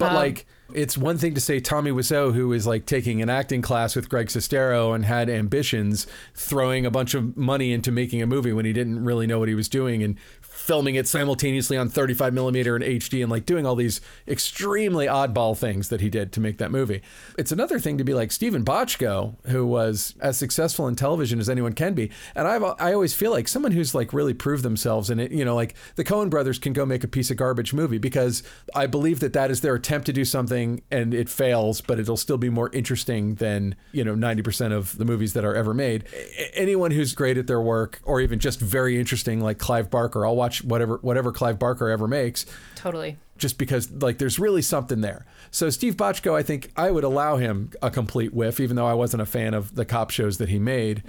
Um, 0.00 0.08
But 0.08 0.14
like, 0.14 0.46
it's 0.72 0.96
one 0.96 1.18
thing 1.18 1.34
to 1.34 1.40
say 1.40 1.58
Tommy 1.58 1.90
Wiseau, 1.90 2.32
who 2.32 2.52
is 2.52 2.66
like 2.66 2.86
taking 2.86 3.20
an 3.20 3.28
acting 3.28 3.60
class 3.60 3.96
with 3.96 4.08
Greg 4.08 4.28
Sestero 4.28 4.94
and 4.94 5.04
had 5.04 5.28
ambitions, 5.28 6.06
throwing 6.34 6.86
a 6.86 6.90
bunch 6.90 7.14
of 7.14 7.36
money 7.36 7.72
into 7.72 7.90
making 7.90 8.22
a 8.22 8.26
movie 8.26 8.52
when 8.52 8.64
he 8.64 8.72
didn't 8.72 9.04
really 9.04 9.26
know 9.26 9.38
what 9.38 9.48
he 9.48 9.54
was 9.54 9.68
doing 9.68 10.02
and 10.02 10.16
filming 10.60 10.94
it 10.94 11.08
simultaneously 11.08 11.76
on 11.76 11.88
35 11.88 12.34
millimeter 12.34 12.76
and 12.76 12.84
HD 12.84 13.22
and 13.22 13.30
like 13.30 13.46
doing 13.46 13.66
all 13.66 13.74
these 13.74 14.00
extremely 14.28 15.06
oddball 15.06 15.56
things 15.56 15.88
that 15.88 16.00
he 16.00 16.10
did 16.10 16.32
to 16.32 16.40
make 16.40 16.58
that 16.58 16.70
movie. 16.70 17.00
It's 17.38 17.50
another 17.50 17.78
thing 17.78 17.96
to 17.98 18.04
be 18.04 18.12
like 18.12 18.30
Steven 18.30 18.64
Bochco, 18.64 19.36
who 19.46 19.66
was 19.66 20.14
as 20.20 20.36
successful 20.36 20.86
in 20.86 20.96
television 20.96 21.40
as 21.40 21.48
anyone 21.48 21.72
can 21.72 21.94
be. 21.94 22.10
And 22.34 22.46
I've, 22.46 22.62
I 22.78 22.92
always 22.92 23.14
feel 23.14 23.30
like 23.30 23.48
someone 23.48 23.72
who's 23.72 23.94
like 23.94 24.12
really 24.12 24.34
proved 24.34 24.62
themselves 24.62 25.08
and 25.08 25.20
it, 25.20 25.32
you 25.32 25.44
know, 25.44 25.54
like 25.54 25.74
the 25.96 26.04
Coen 26.04 26.28
brothers 26.28 26.58
can 26.58 26.72
go 26.74 26.84
make 26.84 27.04
a 27.04 27.08
piece 27.08 27.30
of 27.30 27.38
garbage 27.38 27.72
movie 27.72 27.98
because 27.98 28.42
I 28.74 28.86
believe 28.86 29.20
that 29.20 29.32
that 29.32 29.50
is 29.50 29.62
their 29.62 29.74
attempt 29.74 30.06
to 30.06 30.12
do 30.12 30.26
something 30.26 30.82
and 30.90 31.14
it 31.14 31.30
fails, 31.30 31.80
but 31.80 31.98
it'll 31.98 32.18
still 32.18 32.38
be 32.38 32.50
more 32.50 32.70
interesting 32.74 33.36
than, 33.36 33.76
you 33.92 34.04
know, 34.04 34.14
90% 34.14 34.72
of 34.72 34.98
the 34.98 35.06
movies 35.06 35.32
that 35.32 35.44
are 35.44 35.54
ever 35.54 35.72
made. 35.72 36.04
Anyone 36.52 36.90
who's 36.90 37.14
great 37.14 37.38
at 37.38 37.46
their 37.46 37.60
work 37.60 38.00
or 38.04 38.20
even 38.20 38.38
just 38.38 38.60
very 38.60 39.00
interesting 39.00 39.40
like 39.40 39.58
Clive 39.58 39.90
Barker, 39.90 40.26
I'll 40.26 40.36
watch 40.36 40.59
whatever 40.64 40.98
whatever 41.02 41.32
Clive 41.32 41.58
Barker 41.58 41.88
ever 41.88 42.06
makes 42.08 42.46
Totally. 42.76 43.16
just 43.38 43.58
because 43.58 43.90
like 43.90 44.18
there's 44.18 44.38
really 44.38 44.62
something 44.62 45.00
there. 45.00 45.26
So 45.50 45.68
Steve 45.70 45.96
Bochco, 45.96 46.34
I 46.34 46.42
think 46.42 46.70
I 46.76 46.90
would 46.90 47.04
allow 47.04 47.36
him 47.36 47.70
a 47.82 47.90
complete 47.90 48.32
whiff, 48.32 48.60
even 48.60 48.76
though 48.76 48.86
I 48.86 48.94
wasn't 48.94 49.22
a 49.22 49.26
fan 49.26 49.52
of 49.54 49.74
the 49.74 49.84
cop 49.84 50.10
shows 50.10 50.38
that 50.38 50.48
he 50.48 50.58
made. 50.58 51.02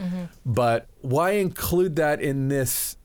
But 0.46 0.88
why 1.02 1.32
include 1.32 1.96
that 1.98 2.22
in 2.22 2.48
this? 2.48 2.98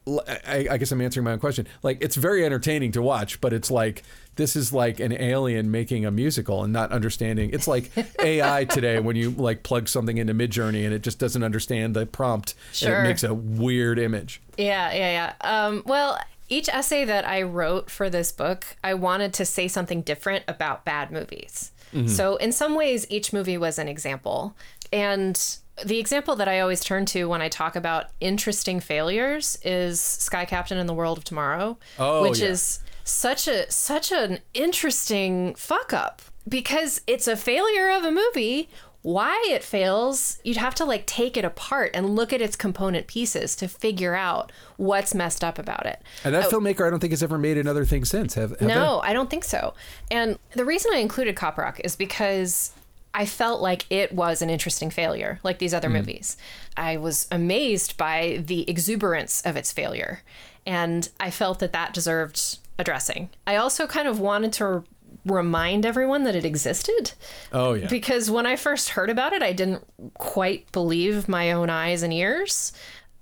I, 0.47 0.69
I 0.71 0.77
guess 0.79 0.93
I'm 0.93 1.01
answering 1.01 1.25
my 1.25 1.33
own 1.33 1.41
question. 1.41 1.67
Like 1.83 1.99
it's 2.01 2.15
very 2.17 2.45
entertaining 2.45 2.93
to 2.93 3.03
watch, 3.03 3.41
but 3.41 3.53
it's 3.53 3.71
like 3.73 4.05
this 4.37 4.55
is 4.55 4.73
like 4.73 5.01
an 5.01 5.13
alien 5.13 5.71
making 5.71 6.07
a 6.07 6.11
musical 6.13 6.63
and 6.63 6.73
not 6.73 6.93
understanding. 6.93 7.51
It's 7.53 7.67
like 7.67 7.91
AI 8.21 8.65
today 8.67 9.01
when 9.01 9.17
you 9.17 9.31
like 9.33 9.63
plug 9.65 9.89
something 9.89 10.17
into 10.17 10.33
Midjourney 10.33 10.85
and 10.85 10.95
it 10.95 11.03
just 11.03 11.19
doesn't 11.19 11.43
understand 11.43 11.97
the 11.97 12.07
prompt 12.07 12.55
and 12.69 12.77
Sure. 12.77 13.01
it 13.01 13.03
makes 13.03 13.25
a 13.25 13.35
weird 13.35 13.99
image. 13.99 14.41
Yeah, 14.57 14.93
yeah, 14.93 15.33
yeah. 15.43 15.67
Um, 15.67 15.83
well, 15.87 16.19
each 16.49 16.69
essay 16.69 17.05
that 17.05 17.27
I 17.27 17.43
wrote 17.43 17.91
for 17.91 18.09
this 18.11 18.33
book, 18.33 18.77
I 18.85 18.95
wanted 18.95 19.33
to 19.35 19.45
say 19.45 19.69
something 19.69 20.03
different 20.03 20.45
about 20.49 20.85
bad 20.85 21.11
movies. 21.11 21.73
Mm-hmm. 21.93 22.09
So, 22.09 22.37
in 22.37 22.53
some 22.53 22.75
ways, 22.75 23.07
each 23.11 23.33
movie 23.33 23.57
was 23.59 23.79
an 23.79 23.89
example. 23.89 24.57
And 24.93 25.41
the 25.85 25.99
example 25.99 26.37
that 26.37 26.49
I 26.49 26.61
always 26.61 26.83
turn 26.83 27.07
to 27.07 27.27
when 27.27 27.43
I 27.43 27.49
talk 27.49 27.77
about 27.77 28.07
interesting 28.21 28.81
failures 28.81 29.59
is 29.63 30.01
Sky 30.01 30.45
Captain 30.45 30.79
and 30.79 30.89
the 30.89 30.95
World 30.95 31.19
of 31.19 31.25
Tomorrow, 31.25 31.79
Oh, 31.99 32.23
which 32.23 32.41
yeah. 32.41 32.49
is 32.49 32.81
such 33.05 33.47
a 33.47 33.71
such 33.71 34.11
an 34.11 34.41
interesting 34.53 35.55
fuck 35.55 35.93
up 35.93 36.23
because 36.49 37.01
it's 37.07 37.29
a 37.29 37.37
failure 37.37 37.91
of 37.91 38.05
a 38.05 38.11
movie 38.11 38.69
why 39.07 39.41
it 39.49 39.63
fails 39.63 40.41
you'd 40.43 40.57
have 40.57 40.75
to 40.75 40.85
like 40.85 41.07
take 41.07 41.37
it 41.37 41.45
apart 41.45 41.93
and 41.95 42.17
look 42.17 42.33
at 42.33 42.41
its 42.41 42.57
component 42.57 43.07
pieces 43.07 43.55
to 43.55 43.69
figure 43.69 44.17
out 44.17 44.51
what's 44.79 45.15
messed 45.15 45.45
up 45.45 45.61
about 45.61 45.87
it 45.87 46.03
And 46.25 46.35
that 46.35 46.47
oh. 46.47 46.51
filmmaker, 46.51 46.85
I 46.85 46.91
don't 46.91 46.99
think 46.99 47.13
has 47.13 47.23
ever 47.23 47.39
made 47.39 47.57
another 47.57 47.85
thing 47.85 48.05
since. 48.05 48.35
Have, 48.35 48.51
have 48.51 48.59
they? 48.59 48.67
no, 48.67 48.99
I 49.05 49.13
don't 49.13 49.31
think 49.31 49.45
so. 49.45 49.75
And 50.11 50.41
the 50.55 50.65
reason 50.65 50.91
I 50.93 50.99
included 50.99 51.37
Cop 51.37 51.57
Rock 51.57 51.79
is 51.85 51.95
because 51.95 52.73
I 53.15 53.27
felt 53.27 53.63
like 53.63 53.87
it 53.91 54.13
was 54.13 54.43
an 54.43 54.51
interesting 54.51 54.91
failure, 54.91 55.39
like 55.45 55.61
these 55.61 55.73
other 55.73 55.89
hmm. 55.89 55.99
movies. 55.99 56.37
I 56.77 56.97
was 56.97 57.29
amazed 57.31 57.97
by 57.97 58.43
the 58.45 58.69
exuberance 58.69 59.41
of 59.43 59.57
its 59.57 59.73
failure, 59.73 60.23
and 60.67 61.09
I 61.21 61.31
felt 61.31 61.61
that 61.61 61.73
that 61.73 61.95
deserved 61.95 62.59
addressing. 62.77 63.31
I 63.47 63.55
also 63.55 63.87
kind 63.87 64.09
of 64.09 64.19
wanted 64.19 64.53
to 64.55 64.83
remind 65.25 65.87
everyone 65.87 66.25
that 66.25 66.35
it 66.35 66.45
existed 66.45 67.13
Oh 67.53 67.75
yeah. 67.75 67.89
because 67.89 68.31
when 68.31 68.47
I 68.47 68.57
first 68.57 68.91
heard 68.91 69.11
about 69.11 69.33
it, 69.33 69.43
I 69.43 69.53
didn't 69.53 69.87
quite 70.15 70.71
believe 70.73 71.29
my 71.29 71.53
own 71.53 71.71
eyes 71.71 72.03
and 72.03 72.13
ears, 72.13 72.73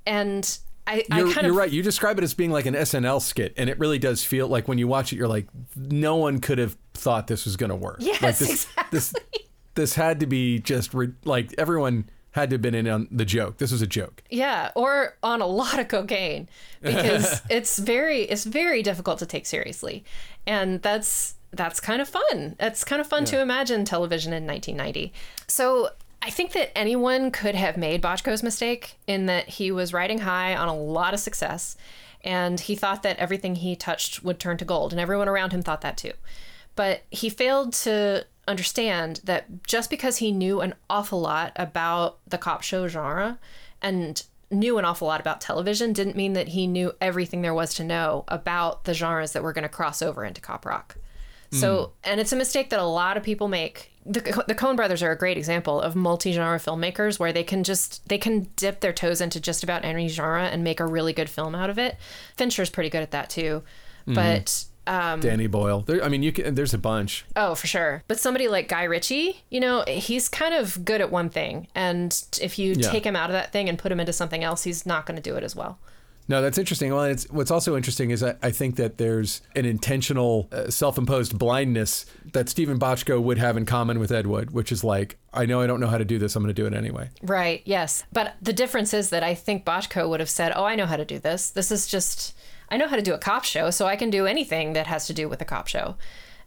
and 0.07 0.59
I, 0.87 1.05
I 1.11 1.21
You're, 1.21 1.33
kind 1.33 1.47
you're 1.47 1.53
of 1.53 1.57
right. 1.57 1.71
You 1.71 1.83
describe 1.83 2.19
it 2.19 2.25
as 2.25 2.35
being 2.35 2.51
like 2.51 2.67
an 2.67 2.75
SNL 2.75 3.23
skit, 3.23 3.55
and 3.57 3.71
it 3.71 3.79
really 3.79 3.99
does 3.99 4.23
feel 4.23 4.49
like 4.49 4.69
when 4.69 4.77
you 4.77 4.87
watch 4.87 5.13
it, 5.13 5.17
you're 5.17 5.29
like, 5.29 5.47
no 5.77 6.17
one 6.17 6.41
could 6.41 6.59
have 6.59 6.77
thought 6.93 7.27
this 7.27 7.47
was 7.47 7.57
going 7.57 7.71
to 7.71 7.77
work. 7.77 7.97
Yes, 8.01 8.23
like 8.23 8.37
this, 8.37 8.51
exactly. 8.51 8.85
This, 8.91 9.15
this 9.75 9.95
had 9.95 10.21
to 10.21 10.27
be 10.27 10.59
just 10.59 10.93
re- 10.93 11.15
like 11.25 11.55
everyone 11.57 12.11
had 12.33 12.51
to 12.51 12.55
have 12.55 12.63
been 12.63 12.75
in 12.75 12.87
on 12.89 13.09
the 13.11 13.25
joke. 13.25 13.59
This 13.59 13.71
was 13.73 13.81
a 13.81 13.87
joke. 13.87 14.23
Yeah, 14.29 14.73
or 14.75 15.17
on 15.23 15.41
a 15.41 15.47
lot 15.47 15.79
of 15.79 15.89
cocaine 15.89 16.49
because 16.83 17.41
it's 17.49 17.79
very 17.79 18.23
it's 18.23 18.45
very 18.45 18.83
difficult 18.83 19.21
to 19.21 19.27
take 19.27 19.47
seriously. 19.47 20.05
And 20.47 20.83
that's 20.83 21.37
that's 21.57 21.81
kind 21.81 22.01
of 22.01 22.09
fun. 22.09 22.57
It's 22.59 22.85
kind 22.85 23.01
of 23.01 23.07
fun 23.07 23.25
to 23.27 23.41
imagine 23.41 23.85
television 23.85 24.33
in 24.33 24.47
1990. 24.47 25.13
So 25.49 25.91
I 26.23 26.31
think 26.31 26.53
that 26.53 26.77
anyone 26.77 27.31
could 27.31 27.55
have 27.55 27.77
made 27.77 28.03
Bochco's 28.03 28.43
mistake 28.43 28.99
in 29.07 29.27
that 29.27 29.49
he 29.49 29.71
was 29.71 29.93
riding 29.93 30.19
high 30.19 30.57
on 30.57 30.69
a 30.69 30.77
lot 30.77 31.15
of 31.15 31.21
success 31.21 31.77
and 32.23 32.59
he 32.59 32.75
thought 32.75 33.03
that 33.03 33.19
everything 33.19 33.57
he 33.57 33.77
touched 33.77 34.25
would 34.25 34.39
turn 34.39 34.57
to 34.57 34.65
gold 34.65 34.93
and 34.93 35.01
everyone 35.01 35.29
around 35.29 35.53
him 35.53 35.63
thought 35.63 35.83
that 35.83 35.99
too. 35.99 36.13
But 36.75 37.03
he 37.11 37.29
failed 37.29 37.75
to 37.75 38.27
understand 38.49 39.21
that 39.25 39.65
just 39.65 39.91
because 39.91 40.19
he 40.19 40.33
knew 40.33 40.61
an 40.61 40.75
awful 40.89 41.21
lot 41.21 41.53
about 41.57 42.19
the 42.27 42.39
cop 42.39 42.63
show 42.63 42.89
genre 42.89 43.39
and 43.83 44.23
knew 44.51 44.79
an 44.79 44.85
awful 44.85 45.09
lot 45.09 45.21
about 45.21 45.41
television 45.41 45.93
didn't 45.93 46.17
mean 46.17 46.33
that 46.33 46.49
he 46.49 46.67
knew 46.67 46.93
everything 47.01 47.43
there 47.43 47.55
was 47.55 47.75
to 47.75 47.85
know 47.85 48.25
about 48.29 48.85
the 48.85 48.95
genres 48.95 49.33
that 49.33 49.43
were 49.43 49.53
going 49.53 49.63
to 49.63 49.69
cross 49.69 50.01
over 50.03 50.25
into 50.25 50.41
cop 50.41 50.65
rock. 50.65 50.97
So, 51.61 51.93
and 52.05 52.21
it's 52.21 52.33
a 52.33 52.37
mistake 52.37 52.71
that 52.71 52.81
a 52.81 52.85
lot 52.85 53.17
of 53.17 53.23
people 53.23 53.49
make. 53.49 53.91
The, 54.07 54.21
the 54.47 54.55
Coen 54.55 54.77
brothers 54.77 55.03
are 55.03 55.11
a 55.13 55.17
great 55.17 55.39
example 55.39 55.81
of 55.81 55.97
multi-genre 55.97 56.59
filmmakers 56.59 57.19
where 57.19 57.33
they 57.33 57.45
can 57.45 57.65
just 57.65 58.07
they 58.09 58.19
can 58.19 58.49
dip 58.57 58.81
their 58.81 58.93
toes 58.93 59.21
into 59.23 59.41
just 59.41 59.63
about 59.63 59.85
any 59.85 60.09
genre 60.09 60.45
and 60.45 60.63
make 60.63 60.79
a 60.81 60.87
really 60.87 61.13
good 61.15 61.31
film 61.31 61.55
out 61.55 61.71
of 61.71 61.79
it. 61.79 61.97
Fincher's 62.37 62.69
pretty 62.71 62.91
good 62.91 63.03
at 63.03 63.13
that 63.13 63.31
too. 63.31 63.63
But 64.07 64.65
um, 64.87 65.21
Danny 65.21 65.47
Boyle. 65.47 65.81
There, 65.81 66.05
I 66.05 66.09
mean, 66.09 66.23
you 66.23 66.33
can. 66.33 66.55
There's 66.55 66.75
a 66.75 66.79
bunch. 66.79 67.25
Oh, 67.35 67.55
for 67.55 67.67
sure. 67.67 68.03
But 68.07 68.21
somebody 68.21 68.49
like 68.49 68.69
Guy 68.69 68.83
Ritchie, 68.85 69.43
you 69.49 69.61
know, 69.61 69.83
he's 69.89 70.29
kind 70.29 70.55
of 70.55 70.85
good 70.85 71.01
at 71.01 71.11
one 71.11 71.31
thing. 71.31 71.69
And 71.75 72.15
if 72.43 72.59
you 72.59 72.75
Yeah. 72.77 72.91
take 72.91 73.05
him 73.05 73.17
out 73.17 73.31
of 73.31 73.35
that 73.35 73.51
thing 73.53 73.71
and 73.71 73.79
put 73.79 73.91
him 73.91 74.01
into 74.01 74.13
something 74.13 74.45
else, 74.45 74.65
he's 74.65 74.85
not 74.85 75.07
going 75.07 75.17
to 75.17 75.23
do 75.23 75.37
it 75.37 75.43
as 75.45 75.57
well. 75.57 75.79
No, 76.27 76.41
that's 76.41 76.57
interesting. 76.57 76.91
Well, 76.93 77.05
it's 77.05 77.29
what's 77.31 77.51
also 77.51 77.77
interesting 77.77 78.11
is 78.11 78.23
I, 78.23 78.35
I 78.43 78.51
think 78.51 78.77
that 78.77 78.97
there's 78.97 79.43
an 79.55 79.67
intentional 79.67 80.49
uh, 80.53 80.71
self-imposed 80.71 81.39
blindness 81.39 82.07
that 82.33 82.49
Steven 82.49 82.79
Bochco 82.79 83.23
would 83.23 83.37
have 83.37 83.59
in 83.59 83.67
common 83.67 83.99
with 83.99 84.11
Ed 84.11 84.27
Wood, 84.27 84.51
which 84.53 84.73
is 84.73 84.83
like, 84.83 85.19
I 85.35 85.45
know 85.45 85.61
I 85.61 85.67
don't 85.67 85.81
know 85.81 85.87
how 85.89 85.99
to 85.99 86.05
do 86.05 86.19
this. 86.19 86.35
I'm 86.35 86.43
going 86.43 86.55
to 86.55 86.61
do 86.63 86.67
it 86.67 86.73
anyway. 86.73 87.11
Right. 87.23 87.61
Yes. 87.67 88.05
But 88.13 88.37
the 88.41 88.55
difference 88.55 88.95
is 88.95 89.11
that 89.11 89.23
I 89.23 89.35
think 89.35 89.67
Bochco 89.67 90.09
would 90.09 90.21
have 90.21 90.31
said, 90.31 90.53
"Oh, 90.57 90.65
I 90.65 90.77
know 90.77 90.87
how 90.87 90.97
to 90.97 91.05
do 91.05 91.19
this. 91.19 91.51
This 91.51 91.71
is 91.71 91.87
just 91.87 92.35
I 92.71 92.79
know 92.79 92.89
how 92.89 92.97
to 92.97 93.03
do 93.03 93.13
a 93.13 93.19
cop 93.19 93.45
show, 93.45 93.69
so 93.71 93.85
I 93.87 93.97
can 93.97 94.09
do 94.09 94.27
anything 94.27 94.73
that 94.73 94.87
has 94.87 95.07
to 95.09 95.13
do 95.13 95.29
with 95.29 95.43
a 95.43 95.45
cop 95.45 95.67
show." 95.67 95.97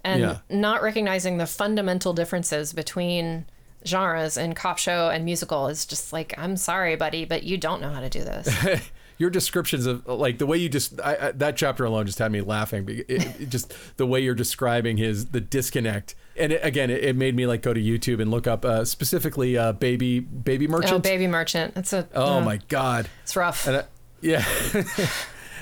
And 0.04 0.22
Yeah. 0.22 0.38
not 0.50 0.82
recognizing 0.82 1.38
the 1.38 1.46
fundamental 1.46 2.14
differences 2.14 2.74
between 2.74 3.46
genres 3.86 4.38
and 4.38 4.56
cop 4.56 4.80
show 4.80 5.10
and 5.10 5.24
musical 5.24 5.68
is 5.68 5.86
just 5.86 6.12
like, 6.12 6.34
"I'm 6.38 6.58
sorry, 6.58 6.96
buddy, 6.96 7.26
but 7.26 7.44
you 7.44 7.58
don't 7.58 7.80
know 7.82 7.92
how 7.92 8.00
to 8.00 8.10
do 8.10 8.24
this." 8.24 8.50
Your 9.18 9.30
descriptions 9.30 9.86
of 9.86 10.06
like 10.08 10.38
the 10.38 10.46
way 10.46 10.58
you 10.58 10.70
just 10.70 11.00
I, 11.02 11.16
I, 11.16 11.32
that 11.32 11.58
chapter 11.58 11.86
alone 11.86 12.06
just 12.06 12.20
had 12.20 12.32
me 12.32 12.42
laughing. 12.42 12.88
It, 12.88 13.10
it 13.10 13.50
just 13.50 13.74
the 13.98 14.06
way 14.06 14.20
you're 14.20 14.36
describing 14.36 14.98
his 14.98 15.28
the 15.28 15.42
disconnect, 15.42 16.16
and 16.36 16.52
it, 16.52 16.62
again, 16.64 16.90
it, 16.90 17.16
made 17.16 17.36
me 17.36 17.48
like 17.48 17.62
go 17.62 17.74
to 17.74 17.82
YouTube 17.82 18.22
and 18.22 18.30
look 18.30 18.46
up 18.46 18.64
uh, 18.64 18.86
specifically 18.86 19.58
uh, 19.58 19.74
baby 19.74 20.20
baby 20.20 20.68
merchant. 20.68 20.94
oh, 20.94 21.00
Baby 21.00 21.28
Merchant. 21.28 21.74
It's 21.76 21.94
a 21.94 22.08
Oh 22.14 22.38
uh, 22.38 22.42
my 22.42 22.58
god. 22.68 23.10
It's 23.24 23.36
rough. 23.36 23.68
And 23.68 23.78
I, 23.78 23.84
yeah. 24.22 24.46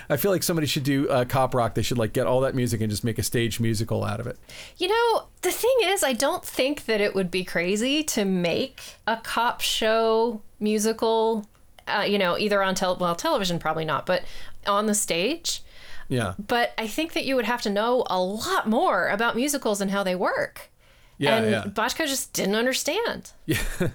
I 0.10 0.18
feel 0.18 0.32
like 0.32 0.44
somebody 0.44 0.68
should 0.68 0.84
do 0.84 1.10
uh, 1.10 1.26
cop 1.26 1.54
rock. 1.54 1.74
They 1.74 1.82
should 1.82 1.98
like 1.98 2.14
get 2.14 2.28
all 2.28 2.42
that 2.42 2.56
music 2.56 2.82
and 2.82 2.90
just 2.90 3.04
make 3.04 3.18
a 3.18 3.24
stage 3.24 3.60
musical 3.60 4.04
out 4.04 4.20
of 4.20 4.28
it. 4.28 4.38
You 4.78 4.88
know, 4.88 5.28
the 5.42 5.52
thing 5.52 5.76
is, 5.84 6.04
I 6.04 6.14
don't 6.14 6.46
think 6.46 6.86
that 6.86 7.02
it 7.02 7.16
would 7.16 7.32
be 7.32 7.44
crazy 7.44 8.04
to 8.04 8.26
make 8.26 8.82
a 9.08 9.18
cop 9.18 9.62
show 9.62 10.42
musical. 10.60 11.48
Uh, 11.88 12.06
you 12.08 12.18
know, 12.18 12.38
either 12.38 12.64
on 12.64 12.76
tel- 12.76 12.98
well, 12.98 13.16
television 13.16 13.60
probably 13.60 13.86
not, 13.86 14.06
but 14.06 14.24
on 14.66 14.88
the 14.88 14.96
stage. 14.96 15.62
Yeah. 16.08 16.34
But 16.40 16.74
I 16.78 16.88
think 16.88 17.14
that 17.14 17.26
you 17.26 17.36
would 17.36 17.46
have 17.46 17.62
to 17.64 17.70
know 17.70 18.06
a 18.10 18.20
lot 18.20 18.68
more 18.68 19.08
about 19.08 19.36
musicals 19.36 19.82
and 19.82 19.92
how 19.92 20.04
they 20.04 20.16
work. 20.16 20.72
Yeah. 21.18 21.38
and 21.38 21.52
yeah. 21.52 21.64
Bochco 21.66 22.08
just 22.08 22.34
didn't 22.34 22.56
understand. 22.56 23.32
Yeah. 23.46 23.62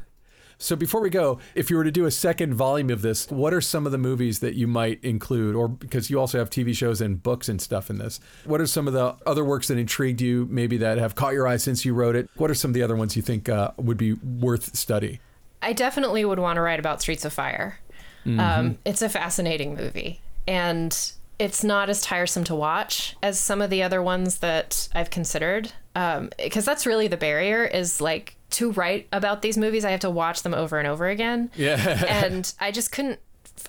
So 0.63 0.77
before 0.77 1.01
we 1.01 1.09
go, 1.09 1.39
if 1.55 1.71
you 1.71 1.77
were 1.79 1.85
to 1.85 1.91
do 1.91 2.05
a 2.05 2.11
second 2.11 2.53
volume 2.53 2.91
of 2.91 3.01
this, 3.01 3.31
what 3.31 3.55
are 3.55 3.63
some 3.63 3.87
of 3.87 3.93
the 3.93 3.99
movies 3.99 4.41
that 4.41 4.57
you 4.57 4.67
might 4.67 5.03
include? 5.03 5.57
Or 5.57 5.69
because 5.69 6.11
you 6.11 6.21
also 6.21 6.39
have 6.39 6.51
TV 6.51 6.77
shows 6.77 7.01
and 7.01 7.21
books 7.21 7.49
and 7.49 7.63
stuff 7.63 7.89
in 7.89 7.97
this, 7.97 8.21
what 8.45 8.61
are 8.61 8.67
some 8.67 8.87
of 8.87 8.93
the 8.93 9.17
other 9.25 9.43
works 9.43 9.69
that 9.69 9.79
intrigued 9.79 10.21
you, 10.21 10.47
maybe 10.51 10.77
that 10.77 10.99
have 10.99 11.15
caught 11.15 11.33
your 11.33 11.49
eye 11.49 11.57
since 11.57 11.87
you 11.87 11.95
wrote 11.95 12.15
it? 12.15 12.29
What 12.37 12.51
are 12.51 12.55
some 12.55 12.69
of 12.73 12.75
the 12.75 12.83
other 12.83 12.95
ones 12.95 13.17
you 13.17 13.23
think 13.23 13.49
uh, 13.49 13.71
would 13.79 13.97
be 13.97 14.13
worth 14.13 14.77
study? 14.77 15.21
I 15.63 15.73
definitely 15.73 16.25
would 16.25 16.39
want 16.39 16.57
to 16.57 16.61
write 16.61 16.79
about 16.81 17.01
Streets 17.03 17.25
of 17.25 17.33
Fire. 17.33 17.79
Um, 18.27 18.79
it's 18.85 19.01
a 19.03 19.09
fascinating 19.09 19.75
movie, 19.75 20.21
and 20.47 20.97
it's 21.39 21.65
not 21.65 21.89
as 21.89 22.03
tiresome 22.03 22.45
to 22.45 22.55
watch 22.55 23.17
as 23.23 23.39
some 23.41 23.63
of 23.63 23.71
the 23.71 23.83
other 23.83 24.03
ones 24.03 24.39
that 24.39 24.89
I've 24.95 25.11
considered. 25.11 25.73
Because 25.95 26.65
that's 26.65 26.87
really 26.87 27.09
the 27.09 27.17
barrier 27.17 27.65
is 27.65 28.01
like 28.01 28.37
to 28.51 28.73
write 28.73 29.09
about 29.13 29.43
these 29.43 29.57
movies, 29.57 29.85
I 29.85 29.91
have 29.91 30.01
to 30.01 30.11
watch 30.11 30.43
them 30.43 30.55
over 30.55 30.79
and 30.79 30.87
over 30.87 31.09
again. 31.09 31.51
Yeah. 31.57 32.05
and 32.09 32.53
I 32.61 32.71
just 32.71 32.93
couldn't. 32.93 33.21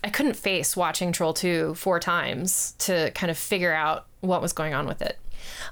I 0.03 0.09
couldn't 0.09 0.35
face 0.35 0.77
watching 0.77 1.11
Troll 1.11 1.33
2 1.33 1.75
four 1.75 1.99
times 1.99 2.73
to 2.79 3.11
kind 3.11 3.29
of 3.29 3.37
figure 3.37 3.73
out 3.73 4.05
what 4.21 4.41
was 4.41 4.53
going 4.53 4.73
on 4.73 4.87
with 4.87 5.01
it. 5.01 5.17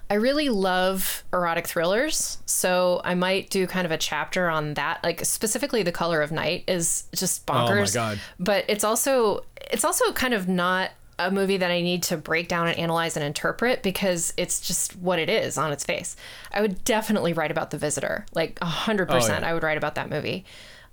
I 0.09 0.15
really 0.15 0.49
love 0.49 1.24
erotic 1.34 1.67
thrillers, 1.67 2.38
so 2.45 3.01
I 3.03 3.15
might 3.15 3.49
do 3.49 3.67
kind 3.67 3.86
of 3.86 3.91
a 3.91 3.97
chapter 3.97 4.49
on 4.49 4.74
that. 4.76 5.03
Like 5.03 5.26
specifically, 5.26 5.84
The 5.84 5.91
Color 5.91 6.22
of 6.22 6.32
Night 6.32 6.63
is 6.67 7.05
just 7.13 7.43
oh 7.47 7.53
bonkers. 7.53 7.93
God. 7.93 8.20
But 8.39 8.65
it's 8.67 8.84
also 8.84 9.45
it's 9.72 9.84
also 9.84 10.11
kind 10.13 10.34
of 10.34 10.47
not 10.47 10.91
a 11.20 11.30
movie 11.30 11.57
that 11.57 11.70
I 11.70 11.82
need 11.82 12.03
to 12.03 12.17
break 12.17 12.47
down 12.47 12.67
and 12.67 12.78
analyze 12.78 13.17
and 13.17 13.26
interpret 13.26 13.84
because 13.84 14.34
it's 14.38 14.61
just 14.61 14.95
what 14.95 15.20
it 15.20 15.30
is 15.30 15.57
on 15.57 15.72
its 15.72 15.84
face. 15.84 16.15
I 16.51 16.61
would 16.61 16.84
definitely 16.86 17.34
write 17.34 17.51
about 17.51 17.72
The 17.72 17.78
Visitor, 17.78 18.26
like 18.34 18.57
a 18.61 18.65
hundred 18.65 19.11
oh, 19.11 19.15
percent. 19.15 19.43
I 19.43 19.53
would 19.53 19.61
write 19.61 19.78
about 19.78 19.95
that 19.95 20.09
movie. 20.09 20.45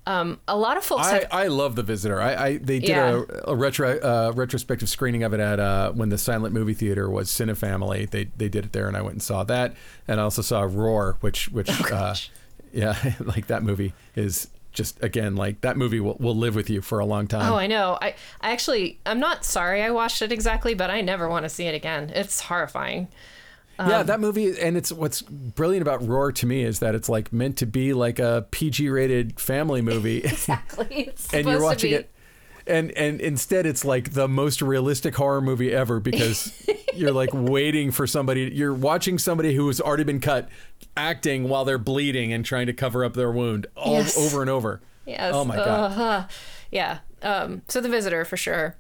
Um, 0.07 0.39
a 0.47 0.57
lot 0.57 0.77
of 0.77 0.85
folks 0.85 1.07
I, 1.09 1.15
have 1.15 1.27
I 1.33 1.47
love 1.49 1.75
the 1.75 1.83
visitor. 1.83 2.21
I, 2.23 2.35
I 2.35 2.57
they 2.59 2.79
did 2.79 2.91
Yeah. 2.91 3.23
a, 3.45 3.51
a 3.53 3.57
retro 3.57 3.99
uh, 3.99 4.33
retrospective 4.37 4.89
screening 4.89 5.25
of 5.25 5.35
it 5.35 5.41
at 5.41 5.59
uh, 5.59 5.91
when 5.93 6.11
the 6.11 6.19
silent 6.19 6.55
movie 6.55 6.75
theater 6.75 7.11
was 7.11 7.29
Cinefamily. 7.29 8.09
They 8.11 8.25
they 8.37 8.49
did 8.49 8.67
it 8.67 8.73
there, 8.73 8.87
and 8.89 8.97
I 8.97 9.03
went 9.03 9.15
and 9.15 9.23
saw 9.23 9.43
that. 9.45 9.75
And 10.07 10.21
I 10.21 10.23
also 10.25 10.43
saw 10.43 10.63
Roar, 10.63 11.17
which 11.21 11.49
which 11.49 11.69
uh, 11.69 11.75
Oh, 11.81 11.89
gosh. 11.89 12.31
yeah, 12.73 12.95
like 13.21 13.49
that 13.49 13.63
movie 13.65 13.95
is 14.15 14.49
just 14.73 15.03
again 15.03 15.35
like 15.37 15.63
that 15.63 15.77
movie 15.77 15.99
will, 16.01 16.17
will 16.21 16.37
live 16.37 16.55
with 16.55 16.69
you 16.71 16.83
for 16.83 16.99
a 17.01 17.07
long 17.07 17.27
time. 17.27 17.51
Oh, 17.51 17.57
I 17.57 17.67
know. 17.67 17.99
I, 18.01 18.15
I 18.43 18.53
actually, 18.53 18.99
I'm 19.07 19.19
not 19.19 19.45
sorry 19.45 19.83
I 19.83 19.91
watched 19.91 20.21
it 20.23 20.31
exactly, 20.31 20.75
but 20.75 20.91
I 20.91 21.01
never 21.01 21.29
want 21.29 21.45
to 21.45 21.49
see 21.49 21.65
it 21.65 21.75
again. 21.75 22.13
It's 22.15 22.43
horrifying. 22.43 23.09
Yeah, 23.79 23.99
Um, 24.01 24.07
that 24.07 24.21
movie, 24.21 24.59
and 24.61 24.77
it's 24.77 24.91
what's 24.93 25.23
brilliant 25.23 25.83
about 25.83 26.07
Roar 26.07 26.33
to 26.33 26.47
me 26.47 26.63
is 26.63 26.79
that 26.81 26.95
it's 26.95 27.09
like 27.09 27.33
meant 27.33 27.57
to 27.59 27.67
be 27.67 27.93
like 27.93 28.19
a 28.19 28.47
PG 28.51 28.89
rated 28.89 29.39
family 29.41 29.83
movie. 29.83 30.19
Exactly. 30.25 31.13
And 31.33 31.47
you're 31.49 31.63
watching 31.63 31.93
it 31.93 32.11
and 32.69 32.91
and 32.93 33.21
instead 33.21 33.65
it's 33.65 33.85
like 33.85 34.13
the 34.15 34.27
most 34.27 34.61
realistic 34.61 35.15
horror 35.15 35.41
movie 35.41 35.73
ever 35.73 36.01
because 36.01 36.53
you're 36.95 37.13
like 37.13 37.31
waiting 37.33 37.93
for 37.93 38.09
somebody 38.09 38.51
you're 38.53 38.75
watching 38.75 39.19
somebody 39.19 39.55
who 39.55 39.69
has 39.69 39.81
already 39.81 40.03
been 40.03 40.19
cut 40.21 40.49
acting 40.97 41.49
while 41.49 41.65
they're 41.65 41.79
bleeding 41.79 42.33
and 42.33 42.45
trying 42.45 42.67
to 42.67 42.73
cover 42.73 43.05
up 43.05 43.15
their 43.15 43.31
wound 43.31 43.69
all 43.77 43.93
Yes. 43.93 44.19
over 44.19 44.41
and 44.41 44.51
over 44.51 44.81
Yes. 45.05 45.31
oh 45.33 45.45
my 45.45 45.55
god 45.55 45.69
Uh-huh. 45.93 46.27
Yeah. 46.73 46.99
Um, 47.23 47.63
so 47.69 47.81
the 47.81 47.89
visitor 47.89 48.25
for 48.25 48.37
sure. 48.37 48.77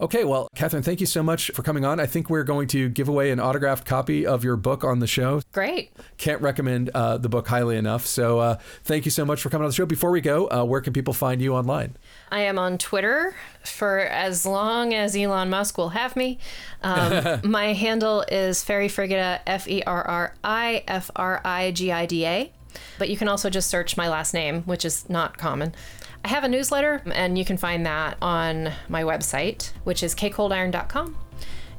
Okay 0.00 0.24
well 0.24 0.48
Katharine 0.54 0.82
thank 0.82 1.00
you 1.00 1.06
so 1.06 1.22
much 1.22 1.50
for 1.52 1.62
coming 1.62 1.84
on 1.84 1.98
i 1.98 2.06
think 2.06 2.30
we're 2.30 2.44
going 2.44 2.68
to 2.68 2.88
give 2.88 3.08
away 3.08 3.30
an 3.30 3.40
autographed 3.40 3.84
copy 3.84 4.26
of 4.26 4.44
your 4.44 4.56
book 4.56 4.84
on 4.84 5.00
the 5.00 5.06
show 5.06 5.42
Great. 5.52 5.90
can't 6.16 6.40
recommend 6.40 6.90
uh, 6.90 7.18
the 7.18 7.28
book 7.28 7.48
highly 7.48 7.76
enough 7.76 8.06
so 8.06 8.38
uh, 8.38 8.58
thank 8.84 9.04
you 9.04 9.10
so 9.10 9.24
much 9.24 9.42
for 9.42 9.50
coming 9.50 9.64
on 9.64 9.70
the 9.70 9.74
show 9.74 9.86
before 9.86 10.10
we 10.10 10.20
go 10.20 10.48
uh, 10.50 10.64
where 10.64 10.80
can 10.80 10.92
people 10.92 11.14
find 11.14 11.42
you 11.42 11.54
online 11.54 11.96
I 12.30 12.40
am 12.40 12.58
on 12.58 12.78
Twitter 12.78 13.34
for 13.64 14.00
as 14.00 14.44
long 14.44 14.94
as 14.94 15.16
Elon 15.16 15.50
Musk 15.50 15.78
will 15.78 15.90
have 15.90 16.16
me. 16.16 16.38
Um, 16.82 17.40
my 17.50 17.72
handle 17.72 18.24
is 18.30 18.62
Ferry 18.62 18.88
Frigida, 18.88 19.40
F 19.46 19.66
E 19.68 19.82
R 19.82 20.06
R 20.06 20.34
I 20.44 20.84
F 20.86 21.10
R 21.16 21.40
I 21.44 21.70
G 21.72 21.90
I 21.90 22.06
D 22.06 22.26
A. 22.26 22.52
But 22.98 23.08
you 23.08 23.16
can 23.16 23.28
also 23.28 23.48
just 23.50 23.70
search 23.70 23.96
my 23.96 24.08
last 24.08 24.34
name, 24.34 24.62
which 24.62 24.84
is 24.84 25.08
not 25.08 25.38
common. 25.38 25.74
I 26.24 26.28
have 26.28 26.44
a 26.44 26.48
newsletter, 26.48 27.02
and 27.06 27.38
you 27.38 27.44
can 27.44 27.56
find 27.56 27.86
that 27.86 28.18
on 28.20 28.72
my 28.88 29.02
website, 29.02 29.72
which 29.84 30.02
is 30.02 30.14
kcoldiron.com. 30.14 31.16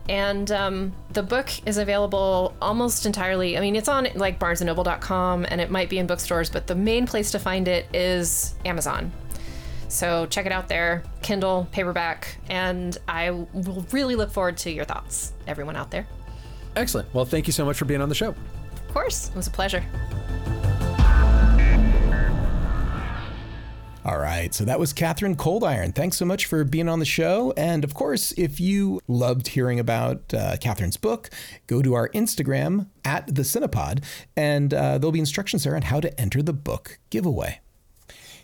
And 0.07 0.51
um, 0.51 0.93
the 1.11 1.21
book 1.21 1.51
is 1.67 1.77
available 1.77 2.55
almost 2.61 3.05
entirely. 3.05 3.57
I 3.57 3.61
mean, 3.61 3.75
it's 3.75 3.87
on 3.87 4.07
like 4.15 4.39
barnesandnoble.com 4.39 5.45
and 5.47 5.61
it 5.61 5.69
might 5.69 5.87
be 5.87 5.99
in 5.99 6.07
bookstores, 6.07 6.49
but 6.49 6.65
the 6.65 6.73
main 6.73 7.05
place 7.05 7.29
to 7.31 7.37
find 7.39 7.67
it 7.67 7.85
is 7.93 8.55
Amazon. 8.65 9.11
So 9.87 10.25
check 10.25 10.47
it 10.47 10.51
out 10.51 10.67
there, 10.67 11.03
Kindle, 11.21 11.67
paperback, 11.71 12.37
and 12.49 12.97
I 13.07 13.29
will 13.29 13.85
really 13.91 14.15
look 14.15 14.31
forward 14.31 14.57
to 14.59 14.71
your 14.71 14.85
thoughts, 14.85 15.33
everyone 15.45 15.75
out 15.75 15.91
there. 15.91 16.07
excellent 16.75 17.11
well 17.13 17.25
thank 17.25 17.45
you 17.47 17.53
so 17.53 17.65
much 17.65 17.77
for 17.77 17.85
being 17.85 18.01
on 18.01 18.09
the 18.09 18.15
show 18.15 18.29
Of 18.29 18.93
course, 18.93 19.29
it 19.29 19.35
was 19.35 19.47
a 19.47 19.51
pleasure. 19.51 19.83
All 24.05 24.17
right, 24.17 24.53
so 24.53 24.63
that 24.63 24.79
was 24.79 24.93
Katharine 24.93 25.35
Coldiron. 25.35 25.93
Thanks 25.93 26.15
so 26.15 26.25
much 26.25 26.45
for 26.45 26.63
being 26.63 26.87
on 26.87 26.99
the 26.99 27.05
show. 27.05 27.53
And 27.57 27.83
of 27.83 27.93
course, 27.93 28.31
if 28.37 28.59
you 28.59 29.01
loved 29.09 29.49
hearing 29.49 29.77
about 29.77 30.33
uh, 30.33 30.55
Katharine's 30.55 30.95
book, 30.95 31.29
go 31.67 31.81
to 31.81 31.95
our 31.95 32.07
Instagram 32.09 32.87
at 33.03 33.35
the 33.35 33.41
Cinepod, 33.41 34.03
and 34.37 34.73
uh, 34.73 34.97
there'll 34.97 35.11
be 35.11 35.19
instructions 35.19 35.65
there 35.65 35.75
on 35.75 35.81
how 35.81 35.99
to 35.99 36.17
enter 36.19 36.41
the 36.41 36.53
book 36.53 36.97
giveaway. 37.09 37.59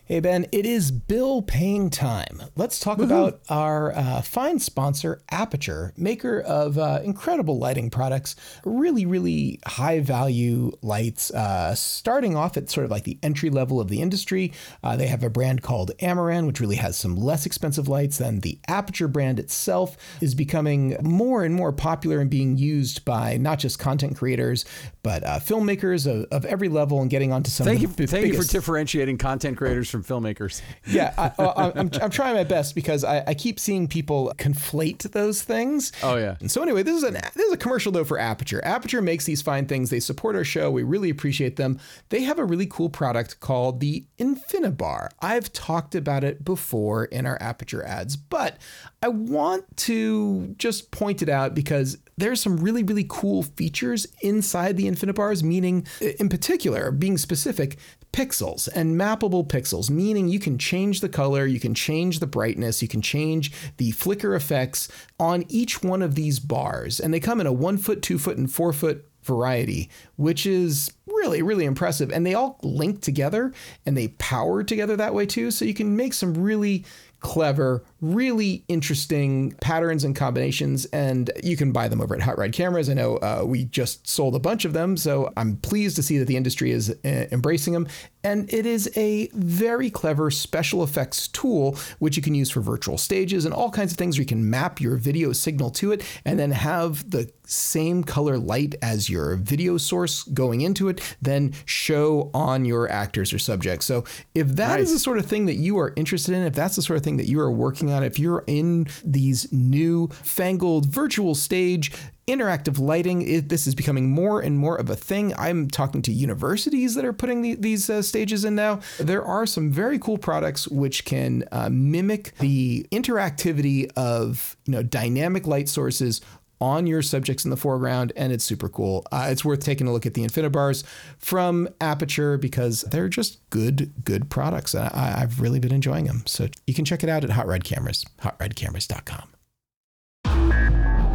Hey, 0.07 0.19
Ben, 0.19 0.45
it 0.51 0.67
is 0.67 0.91
bill 0.91 1.41
paying 1.41 1.89
time. 1.89 2.39
Let's 2.55 2.79
talk 2.79 2.99
about 2.99 3.41
our 3.49 3.91
uh, 3.91 4.21
fine 4.21 4.59
sponsor, 4.59 5.23
Aputure, 5.31 5.97
maker 5.97 6.41
of 6.41 6.77
uh, 6.77 6.99
incredible 7.03 7.57
lighting 7.57 7.89
products, 7.89 8.35
really, 8.63 9.07
really 9.07 9.59
high 9.65 10.01
value 10.01 10.73
lights, 10.83 11.31
uh, 11.31 11.73
starting 11.73 12.35
off 12.35 12.55
at 12.55 12.69
sort 12.69 12.85
of 12.85 12.91
like 12.91 13.05
the 13.05 13.17
entry 13.23 13.49
level 13.49 13.81
of 13.81 13.87
the 13.87 13.99
industry. 13.99 14.53
Uh, 14.83 14.95
they 14.95 15.07
have 15.07 15.23
a 15.23 15.29
brand 15.31 15.63
called 15.63 15.89
Amaran, 15.99 16.45
which 16.45 16.59
really 16.59 16.75
has 16.75 16.95
some 16.95 17.15
less 17.15 17.47
expensive 17.47 17.87
lights 17.87 18.19
than 18.19 18.41
the 18.41 18.59
Aputure 18.69 19.11
brand 19.11 19.39
itself, 19.39 19.97
is 20.21 20.35
becoming 20.35 20.97
more 21.01 21.43
and 21.43 21.55
more 21.55 21.71
popular 21.71 22.19
and 22.19 22.29
being 22.29 22.57
used 22.57 23.05
by 23.05 23.37
not 23.37 23.57
just 23.57 23.79
content 23.79 24.15
creators, 24.15 24.65
but 25.01 25.23
uh, 25.23 25.39
filmmakers 25.39 26.05
of, 26.05 26.27
of 26.31 26.45
every 26.45 26.69
level 26.69 27.01
and 27.01 27.09
getting 27.09 27.33
onto 27.33 27.49
some 27.49 27.65
Thank 27.65 27.81
you, 27.81 27.87
of 27.87 27.95
the 27.95 28.05
thank 28.05 28.27
you 28.27 28.39
for 28.39 28.47
differentiating 28.47 29.17
content 29.17 29.57
creators 29.57 29.94
from 30.01 30.23
filmmakers. 30.23 30.61
yeah, 30.85 31.13
I, 31.17 31.31
I, 31.39 31.71
I'm, 31.79 31.89
I'm 32.01 32.09
trying 32.09 32.35
my 32.35 32.43
best 32.43 32.75
because 32.75 33.03
I, 33.03 33.23
I 33.27 33.33
keep 33.33 33.59
seeing 33.59 33.87
people 33.87 34.33
conflate 34.37 35.11
those 35.11 35.41
things. 35.41 35.91
Oh, 36.03 36.17
yeah. 36.17 36.35
And 36.39 36.49
so 36.51 36.61
anyway, 36.61 36.83
this 36.83 36.95
is 36.95 37.03
an 37.03 37.13
this 37.13 37.45
is 37.47 37.53
a 37.53 37.57
commercial 37.57 37.91
though 37.91 38.03
for 38.03 38.17
Aputure. 38.17 38.63
Aputure 38.63 39.03
makes 39.03 39.25
these 39.25 39.41
fine 39.41 39.65
things. 39.65 39.89
They 39.89 39.99
support 39.99 40.35
our 40.35 40.43
show. 40.43 40.71
We 40.71 40.83
really 40.83 41.09
appreciate 41.09 41.55
them. 41.55 41.79
They 42.09 42.23
have 42.23 42.39
a 42.39 42.45
really 42.45 42.65
cool 42.65 42.89
product 42.89 43.39
called 43.39 43.79
the 43.79 44.05
Infinibar. 44.19 45.09
I've 45.21 45.51
talked 45.53 45.95
about 45.95 46.23
it 46.23 46.43
before 46.43 47.05
in 47.05 47.25
our 47.25 47.37
Aputure 47.39 47.85
ads, 47.85 48.15
but 48.15 48.57
I 49.01 49.09
want 49.09 49.77
to 49.77 50.55
just 50.57 50.91
point 50.91 51.21
it 51.21 51.29
out 51.29 51.53
because 51.53 51.97
there's 52.17 52.41
some 52.41 52.57
really 52.57 52.83
really 52.83 53.05
cool 53.07 53.43
features 53.43 54.07
inside 54.21 54.77
the 54.77 54.89
Infinibars. 54.89 55.43
Meaning, 55.43 55.85
in 56.19 56.29
particular, 56.29 56.91
being 56.91 57.17
specific, 57.17 57.77
pixels 58.15 58.69
and 58.73 58.97
mappable 58.97 59.45
pixels, 59.45 59.89
meaning 59.89 60.29
you 60.29 60.39
can 60.39 60.57
change 60.57 61.01
the 61.01 61.09
color, 61.09 61.45
you 61.45 61.59
can 61.59 61.73
change 61.73 62.19
the 62.19 62.27
brightness, 62.27 62.81
you 62.81 62.87
can 62.87 63.01
change 63.01 63.51
the 63.75 63.91
flicker 63.91 64.33
effects 64.35 64.87
on 65.19 65.43
each 65.49 65.83
one 65.83 66.01
of 66.01 66.15
these 66.15 66.39
bars. 66.39 67.01
And 67.01 67.13
they 67.13 67.19
come 67.19 67.41
in 67.41 67.47
a 67.47 67.51
one 67.51 67.77
foot, 67.77 68.01
two 68.01 68.17
foot, 68.17 68.37
and 68.37 68.49
four 68.49 68.71
foot 68.71 69.05
variety, 69.25 69.89
which 70.15 70.45
is 70.45 70.93
really, 71.05 71.41
really 71.41 71.65
impressive. 71.65 72.09
And 72.09 72.25
they 72.25 72.35
all 72.35 72.57
link 72.63 73.01
together 73.01 73.51
and 73.85 73.97
they 73.97 74.07
power 74.07 74.63
together 74.63 74.95
that 74.95 75.13
way 75.13 75.25
too. 75.25 75.51
So 75.51 75.65
you 75.65 75.73
can 75.73 75.97
make 75.97 76.13
some 76.13 76.35
really 76.35 76.85
clever, 77.19 77.83
really 78.13 78.63
interesting 78.67 79.51
patterns 79.61 80.03
and 80.03 80.15
combinations, 80.15 80.85
and 80.85 81.31
you 81.43 81.57
can 81.57 81.71
buy 81.71 81.87
them 81.87 82.01
over 82.01 82.15
at 82.15 82.21
Hot 82.21 82.37
Rod 82.37 82.51
Cameras. 82.51 82.89
I 82.89 82.93
know 82.93 83.17
uh, 83.17 83.43
we 83.45 83.65
just 83.65 84.07
sold 84.07 84.35
a 84.35 84.39
bunch 84.39 84.65
of 84.65 84.73
them, 84.73 84.97
so 84.97 85.31
I'm 85.35 85.57
pleased 85.57 85.95
to 85.97 86.03
see 86.03 86.17
that 86.19 86.25
the 86.25 86.37
industry 86.37 86.71
is 86.71 86.89
uh, 86.89 87.25
embracing 87.31 87.73
them. 87.73 87.87
And 88.23 88.51
it 88.51 88.65
is 88.65 88.91
a 88.95 89.27
very 89.33 89.91
clever 89.91 90.31
special 90.31 90.83
effects 90.83 91.27
tool, 91.27 91.77
which 91.99 92.17
you 92.17 92.23
can 92.23 92.33
use 92.33 92.49
for 92.49 92.59
virtual 92.59 92.97
stages 92.97 93.45
and 93.45 93.53
all 93.53 93.69
kinds 93.69 93.91
of 93.91 93.99
things 93.99 94.17
where 94.17 94.23
you 94.23 94.27
can 94.27 94.49
map 94.49 94.81
your 94.81 94.95
video 94.95 95.31
signal 95.31 95.69
to 95.71 95.91
it 95.91 96.03
and 96.25 96.39
then 96.39 96.49
have 96.49 97.07
the 97.11 97.31
same 97.45 98.03
color 98.03 98.39
light 98.39 98.73
as 98.81 99.11
your 99.11 99.35
video 99.35 99.77
source 99.77 100.23
going 100.23 100.61
into 100.61 100.89
it, 100.89 100.99
then 101.21 101.53
show 101.65 102.31
on 102.33 102.65
your 102.65 102.91
actors 102.91 103.31
or 103.31 103.37
subjects. 103.37 103.85
So 103.85 104.03
if 104.33 104.47
that 104.55 104.79
is 104.79 104.89
Nice. 104.89 104.93
the 104.93 104.99
sort 104.99 105.19
of 105.19 105.27
thing 105.27 105.45
that 105.45 105.55
you 105.55 105.77
are 105.77 105.93
interested 105.95 106.33
in, 106.33 106.41
if 106.41 106.53
that's 106.55 106.75
the 106.75 106.81
sort 106.81 106.97
of 106.97 107.03
thing 107.03 107.17
that 107.17 107.27
you 107.27 107.39
are 107.39 107.51
working 107.51 107.91
on, 107.91 107.94
if 108.03 108.19
you're 108.19 108.43
in 108.47 108.87
these 109.03 109.51
new 109.51 110.07
fangled 110.07 110.85
virtual 110.85 111.35
stage, 111.35 111.91
interactive 112.27 112.79
lighting, 112.79 113.21
it, 113.21 113.49
this 113.49 113.67
is 113.67 113.75
becoming 113.75 114.09
more 114.09 114.41
and 114.41 114.57
more 114.57 114.75
of 114.75 114.89
a 114.89 114.95
thing. 114.95 115.33
I'm 115.37 115.67
talking 115.67 116.01
to 116.03 116.11
universities 116.11 116.95
that 116.95 117.05
are 117.05 117.13
putting 117.13 117.41
the, 117.41 117.55
these 117.55 117.89
uh, 117.89 118.01
stages 118.01 118.45
in 118.45 118.55
now. 118.55 118.79
There 118.99 119.23
are 119.23 119.45
some 119.45 119.71
very 119.71 119.99
cool 119.99 120.17
products 120.17 120.67
which 120.67 121.05
can 121.05 121.43
uh, 121.51 121.69
mimic 121.71 122.35
the 122.39 122.87
interactivity 122.91 123.91
of 123.95 124.57
you 124.65 124.73
know 124.73 124.83
dynamic 124.83 125.45
light 125.45 125.69
sources 125.69 126.21
on 126.61 126.87
your 126.87 127.01
subjects 127.01 127.43
in 127.45 127.51
the 127.51 127.57
foreground, 127.57 128.13
and 128.15 128.31
it's 128.31 128.43
super 128.43 128.69
cool. 128.69 129.05
Uh, 129.11 129.27
it's 129.29 129.43
worth 129.45 129.59
taking 129.59 129.87
a 129.87 129.93
look 129.93 130.05
at 130.05 130.13
the 130.13 130.23
Infinibars 130.23 130.83
from 131.17 131.67
Aputure 131.79 132.39
because 132.39 132.81
they're 132.83 133.09
just 133.09 133.47
good, 133.49 133.93
good 134.03 134.29
products. 134.29 134.73
And 134.73 134.85
I, 134.85 135.21
I've 135.21 135.41
really 135.41 135.59
been 135.59 135.73
enjoying 135.73 136.05
them. 136.05 136.23
So 136.25 136.47
you 136.67 136.73
can 136.73 136.85
check 136.85 137.03
it 137.03 137.09
out 137.09 137.23
at 137.23 137.31
Hot 137.31 137.47
Rod 137.47 137.63
Cameras, 137.63 138.05
hotrodcameras.com. 138.21 139.29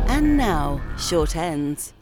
And 0.08 0.36
now, 0.36 0.80
short 0.98 1.36
ends. 1.36 1.92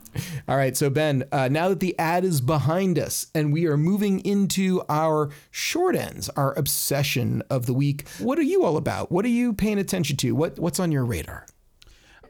All 0.48 0.56
right, 0.56 0.76
so 0.76 0.90
Ben, 0.90 1.24
uh, 1.30 1.48
now 1.48 1.68
that 1.68 1.80
the 1.80 1.96
ad 1.98 2.24
is 2.24 2.40
behind 2.40 2.98
us 2.98 3.26
and 3.34 3.52
we 3.52 3.66
are 3.66 3.76
moving 3.76 4.20
into 4.20 4.82
our 4.88 5.30
short 5.50 5.94
ends, 5.94 6.28
our 6.30 6.56
obsession 6.58 7.42
of 7.50 7.66
the 7.66 7.74
week, 7.74 8.08
what 8.18 8.38
are 8.38 8.42
you 8.42 8.64
all 8.64 8.76
about? 8.76 9.12
What 9.12 9.24
are 9.24 9.28
you 9.28 9.52
paying 9.52 9.78
attention 9.78 10.16
to? 10.18 10.32
What 10.32 10.58
what's 10.58 10.80
on 10.80 10.92
your 10.92 11.04
radar? 11.04 11.46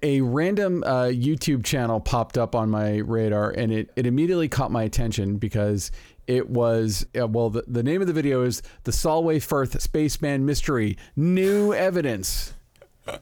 A 0.03 0.21
random 0.21 0.83
uh, 0.85 1.05
YouTube 1.05 1.65
channel 1.65 2.01
popped 2.01 2.39
up 2.39 2.55
on 2.55 2.71
my 2.71 2.99
radar, 2.99 3.51
and 3.51 3.73
it, 3.73 3.91
it 3.97 4.07
immediately 4.07 4.49
caught 4.49 4.71
my 4.71 4.83
attention 4.83 5.37
because 5.37 5.91
it 6.27 6.51
was 6.51 7.07
uh, 7.21 7.27
well, 7.27 7.51
the, 7.51 7.65
the 7.67 7.83
name 7.83 8.01
of 8.01 8.07
the 8.07 8.13
video 8.13 8.43
is 8.43 8.63
the 8.85 8.93
Solway 8.93 9.39
Firth 9.39 9.81
Spaceman 9.81 10.45
Mystery: 10.45 10.97
New 11.17 11.73
Evidence, 11.73 12.55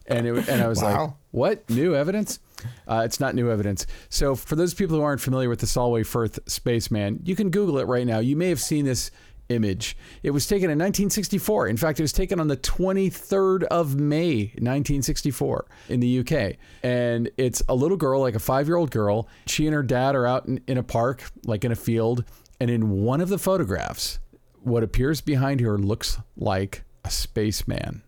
and 0.07 0.27
it 0.27 0.49
and 0.49 0.62
I 0.62 0.68
was 0.68 0.83
like, 0.83 1.11
what 1.31 1.68
new 1.70 1.95
evidence? 1.95 2.41
Uh, 2.89 3.03
it's 3.05 3.20
not 3.20 3.35
new 3.35 3.51
evidence. 3.51 3.87
So 4.09 4.35
for 4.35 4.57
those 4.57 4.74
people 4.74 4.97
who 4.97 5.03
aren't 5.03 5.20
familiar 5.20 5.49
with 5.49 5.61
the 5.61 5.66
Solway 5.66 6.03
Firth 6.03 6.39
Spaceman, 6.47 7.20
you 7.24 7.37
can 7.37 7.51
Google 7.51 7.79
it 7.79 7.85
right 7.85 8.07
now. 8.07 8.18
You 8.18 8.37
may 8.37 8.49
have 8.49 8.61
seen 8.61 8.85
this 8.85 9.11
image. 9.49 9.97
It 10.23 10.31
was 10.31 10.47
taken 10.47 10.65
in 10.65 10.79
1964. 10.79 11.69
In 11.69 11.77
fact, 11.77 12.01
it 12.01 12.03
was 12.03 12.13
taken 12.13 12.41
on 12.41 12.49
the 12.49 12.57
23rd 12.57 13.65
of 13.65 13.95
May, 13.97 14.53
1964, 14.59 15.67
in 15.89 16.01
the 16.01 16.19
UK. 16.21 16.57
And 16.83 17.31
it's 17.37 17.63
a 17.69 17.75
little 17.75 17.97
girl, 17.97 18.21
like 18.21 18.35
a 18.35 18.41
five 18.41 18.67
year 18.67 18.77
old 18.77 18.91
girl. 18.91 19.29
She 19.47 19.67
and 19.67 19.75
her 19.75 19.83
dad 19.83 20.15
are 20.15 20.27
out 20.27 20.47
in, 20.47 20.61
in 20.67 20.79
a 20.79 20.83
park, 20.83 21.23
like 21.45 21.65
in 21.65 21.73
a 21.73 21.77
field. 21.77 22.25
And 22.61 22.71
in 22.71 23.03
one 23.03 23.21
of 23.21 23.29
the 23.29 23.39
photographs, 23.39 24.19
what 24.63 24.83
appears 24.83 25.21
behind 25.21 25.61
her 25.61 25.79
looks 25.79 26.19
like 26.37 26.83
a 27.05 27.11
spaceman 27.11 28.03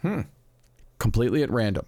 Hmm. 0.00 0.22
completely 0.98 1.42
at 1.44 1.50
random. 1.50 1.86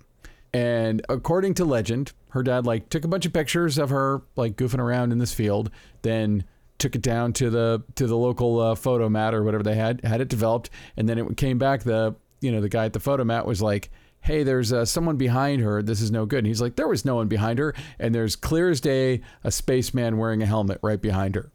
And 0.53 1.05
according 1.09 1.55
to 1.55 1.65
legend, 1.65 2.13
her 2.29 2.45
dad 2.45 2.65
like 2.65 2.89
took 2.89 3.05
a 3.05 3.09
bunch 3.09 3.27
of 3.27 3.33
pictures 3.33 3.77
of 3.77 3.91
her 3.91 4.23
like 4.37 4.55
goofing 4.57 4.79
around 4.79 5.11
in 5.11 5.19
this 5.19 5.35
field, 5.35 5.69
then 6.03 6.45
took 6.85 6.95
it 6.95 7.03
down 7.03 7.33
to 7.33 7.49
the 7.49 7.83
to 7.95 8.07
the 8.07 8.17
local 8.17 8.61
uh, 8.61 8.75
photo 8.75 9.09
mat 9.09 9.35
or 9.35 9.43
whatever 9.43 9.63
they 9.63 9.75
had 9.75 10.05
had 10.05 10.21
it 10.21 10.29
developed, 10.29 10.69
and 10.99 11.09
then 11.09 11.17
it 11.19 11.37
came 11.39 11.57
back. 11.57 11.83
The 11.83 12.15
you 12.43 12.53
know 12.53 12.61
the 12.61 12.69
guy 12.69 12.85
at 12.85 12.93
the 12.93 13.01
photo 13.01 13.25
mat 13.25 13.47
was 13.47 13.63
like, 13.63 13.91
"Hey, 14.21 14.43
there's 14.43 14.71
uh, 14.71 14.85
someone 14.85 15.17
behind 15.17 15.63
her. 15.63 15.83
This 15.83 16.03
is 16.03 16.11
no 16.11 16.27
good." 16.27 16.41
And 16.41 16.47
he's 16.47 16.61
like, 16.61 16.77
"There 16.77 16.87
was 16.87 17.07
no 17.07 17.15
one 17.15 17.27
behind 17.27 17.59
her, 17.59 17.75
and 17.99 18.15
there's 18.15 18.37
clear 18.37 18.69
as 18.69 18.83
day 18.83 19.23
a 19.45 19.51
spaceman 19.51 20.19
wearing 20.19 20.43
a 20.43 20.47
helmet 20.47 20.79
right 20.83 21.01
behind 21.01 21.37
her." 21.37 21.51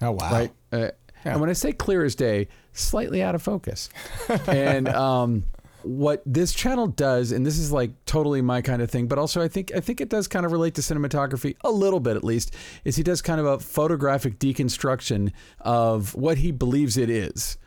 Oh 0.00 0.12
wow! 0.12 0.32
right? 0.32 0.52
Uh, 0.72 0.88
And 1.24 1.38
when 1.40 1.50
I 1.50 1.52
say 1.52 1.72
clear 1.72 2.02
as 2.02 2.14
day, 2.14 2.48
slightly 2.72 3.22
out 3.22 3.34
of 3.34 3.42
focus. 3.42 3.90
and 4.48 4.88
um, 4.88 5.44
what 5.84 6.22
this 6.26 6.52
channel 6.52 6.86
does, 6.86 7.32
and 7.32 7.44
this 7.44 7.58
is 7.58 7.72
like 7.72 7.90
totally 8.04 8.42
my 8.42 8.62
kind 8.62 8.82
of 8.82 8.90
thing, 8.90 9.06
but 9.06 9.18
also 9.18 9.42
I 9.42 9.48
think 9.48 9.72
I 9.74 9.80
think 9.80 10.00
it 10.00 10.08
does 10.08 10.28
kind 10.28 10.46
of 10.46 10.52
relate 10.52 10.74
to 10.74 10.80
cinematography 10.80 11.56
a 11.62 11.70
little 11.70 12.00
bit 12.00 12.16
at 12.16 12.24
least. 12.24 12.54
Is 12.84 12.96
he 12.96 13.02
does 13.02 13.22
kind 13.22 13.40
of 13.40 13.46
a 13.46 13.58
photographic 13.58 14.38
deconstruction 14.38 15.32
of 15.60 16.14
what 16.14 16.38
he 16.38 16.50
believes 16.50 16.96
it 16.96 17.10
is. 17.10 17.58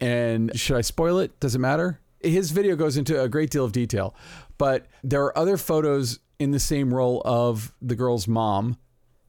And 0.00 0.58
should 0.58 0.76
I 0.76 0.80
spoil 0.80 1.18
it? 1.18 1.38
Does 1.40 1.54
it 1.54 1.60
matter? 1.60 2.00
His 2.20 2.50
video 2.50 2.74
goes 2.74 2.96
into 2.96 3.20
a 3.20 3.28
great 3.28 3.50
deal 3.50 3.64
of 3.64 3.72
detail, 3.72 4.14
but 4.58 4.86
there 5.02 5.22
are 5.24 5.36
other 5.36 5.56
photos 5.56 6.20
in 6.38 6.50
the 6.50 6.58
same 6.58 6.92
role 6.92 7.22
of 7.24 7.74
the 7.80 7.94
girl's 7.94 8.26
mom 8.26 8.78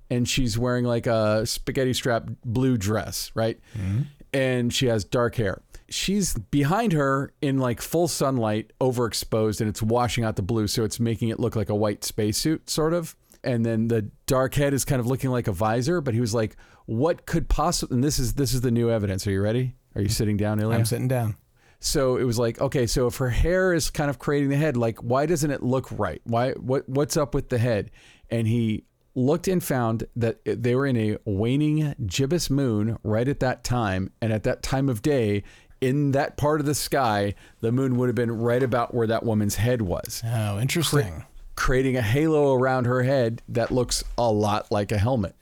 and 0.09 0.27
she's 0.27 0.57
wearing 0.57 0.85
like 0.85 1.07
a 1.07 1.45
spaghetti 1.45 1.93
strap 1.93 2.29
blue 2.43 2.77
dress, 2.77 3.31
right? 3.35 3.59
Mm-hmm. 3.77 4.01
And 4.33 4.73
she 4.73 4.87
has 4.87 5.03
dark 5.03 5.35
hair. 5.35 5.61
She's 5.89 6.33
behind 6.33 6.93
her 6.93 7.33
in 7.41 7.59
like 7.59 7.81
full 7.81 8.07
sunlight, 8.07 8.73
overexposed, 8.81 9.61
and 9.61 9.69
it's 9.69 9.81
washing 9.81 10.23
out 10.23 10.35
the 10.35 10.41
blue, 10.41 10.67
so 10.67 10.83
it's 10.83 10.99
making 10.99 11.29
it 11.29 11.39
look 11.39 11.55
like 11.55 11.69
a 11.69 11.75
white 11.75 12.03
spacesuit, 12.03 12.69
sort 12.69 12.93
of. 12.93 13.15
And 13.43 13.63
then 13.65 13.87
the 13.87 14.09
dark 14.25 14.55
head 14.55 14.73
is 14.73 14.83
kind 14.85 14.99
of 14.99 15.05
looking 15.05 15.29
like 15.29 15.47
a 15.47 15.51
visor. 15.51 16.01
But 16.01 16.15
he 16.15 16.19
was 16.19 16.33
like, 16.33 16.57
"What 16.85 17.25
could 17.25 17.47
possibly?" 17.47 17.95
And 17.95 18.03
this 18.03 18.17
is 18.17 18.33
this 18.33 18.53
is 18.53 18.61
the 18.61 18.71
new 18.71 18.89
evidence. 18.89 19.27
Are 19.27 19.31
you 19.31 19.41
ready? 19.41 19.75
Are 19.95 20.01
you 20.01 20.09
sitting 20.09 20.37
down, 20.37 20.59
Ilya? 20.59 20.79
I'm 20.79 20.85
sitting 20.85 21.07
down. 21.07 21.35
So 21.79 22.17
it 22.17 22.23
was 22.23 22.39
like, 22.39 22.59
okay, 22.59 22.87
so 22.87 23.05
if 23.05 23.17
her 23.17 23.29
hair 23.29 23.73
is 23.73 23.91
kind 23.91 24.09
of 24.09 24.17
creating 24.17 24.49
the 24.49 24.55
head, 24.55 24.75
like 24.75 24.97
why 25.03 25.27
doesn't 25.27 25.51
it 25.51 25.61
look 25.61 25.87
right? 25.91 26.21
Why 26.23 26.53
what 26.53 26.89
what's 26.89 27.15
up 27.15 27.35
with 27.35 27.49
the 27.49 27.59
head? 27.59 27.91
And 28.31 28.47
he 28.47 28.85
looked 29.13 29.47
and 29.47 29.63
found 29.63 30.05
that 30.15 30.39
they 30.45 30.75
were 30.75 30.85
in 30.85 30.97
a 30.97 31.17
waning 31.25 31.95
gibbous 32.05 32.49
moon 32.49 32.97
right 33.03 33.27
at 33.27 33.39
that 33.41 33.63
time, 33.63 34.11
and 34.21 34.33
at 34.33 34.43
that 34.43 34.63
time 34.63 34.89
of 34.89 35.01
day, 35.01 35.43
in 35.85 36.11
that 36.13 36.35
part 36.37 36.59
of 36.59 36.65
the 36.65 36.75
sky, 36.75 37.35
the 37.61 37.71
moon 37.71 37.95
would 37.97 38.07
have 38.09 38.15
been 38.15 38.31
right 38.31 38.63
about 38.63 38.93
where 38.93 39.07
that 39.07 39.23
woman's 39.23 39.55
head 39.55 39.81
was, 39.81 40.21
Oh, 40.25 40.59
interesting. 40.59 41.23
creating 41.55 41.95
a 41.95 42.01
halo 42.01 42.53
around 42.53 42.85
her 42.85 43.03
head 43.03 43.41
that 43.49 43.71
looks 43.71 44.03
a 44.17 44.31
lot 44.31 44.71
like 44.71 44.91
a 44.91 44.97
helmet. 44.97 45.35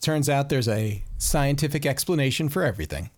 Turns 0.00 0.28
out 0.28 0.48
there's 0.48 0.68
a 0.68 1.02
scientific 1.18 1.86
explanation 1.86 2.48
for 2.48 2.62
everything. 2.62 3.10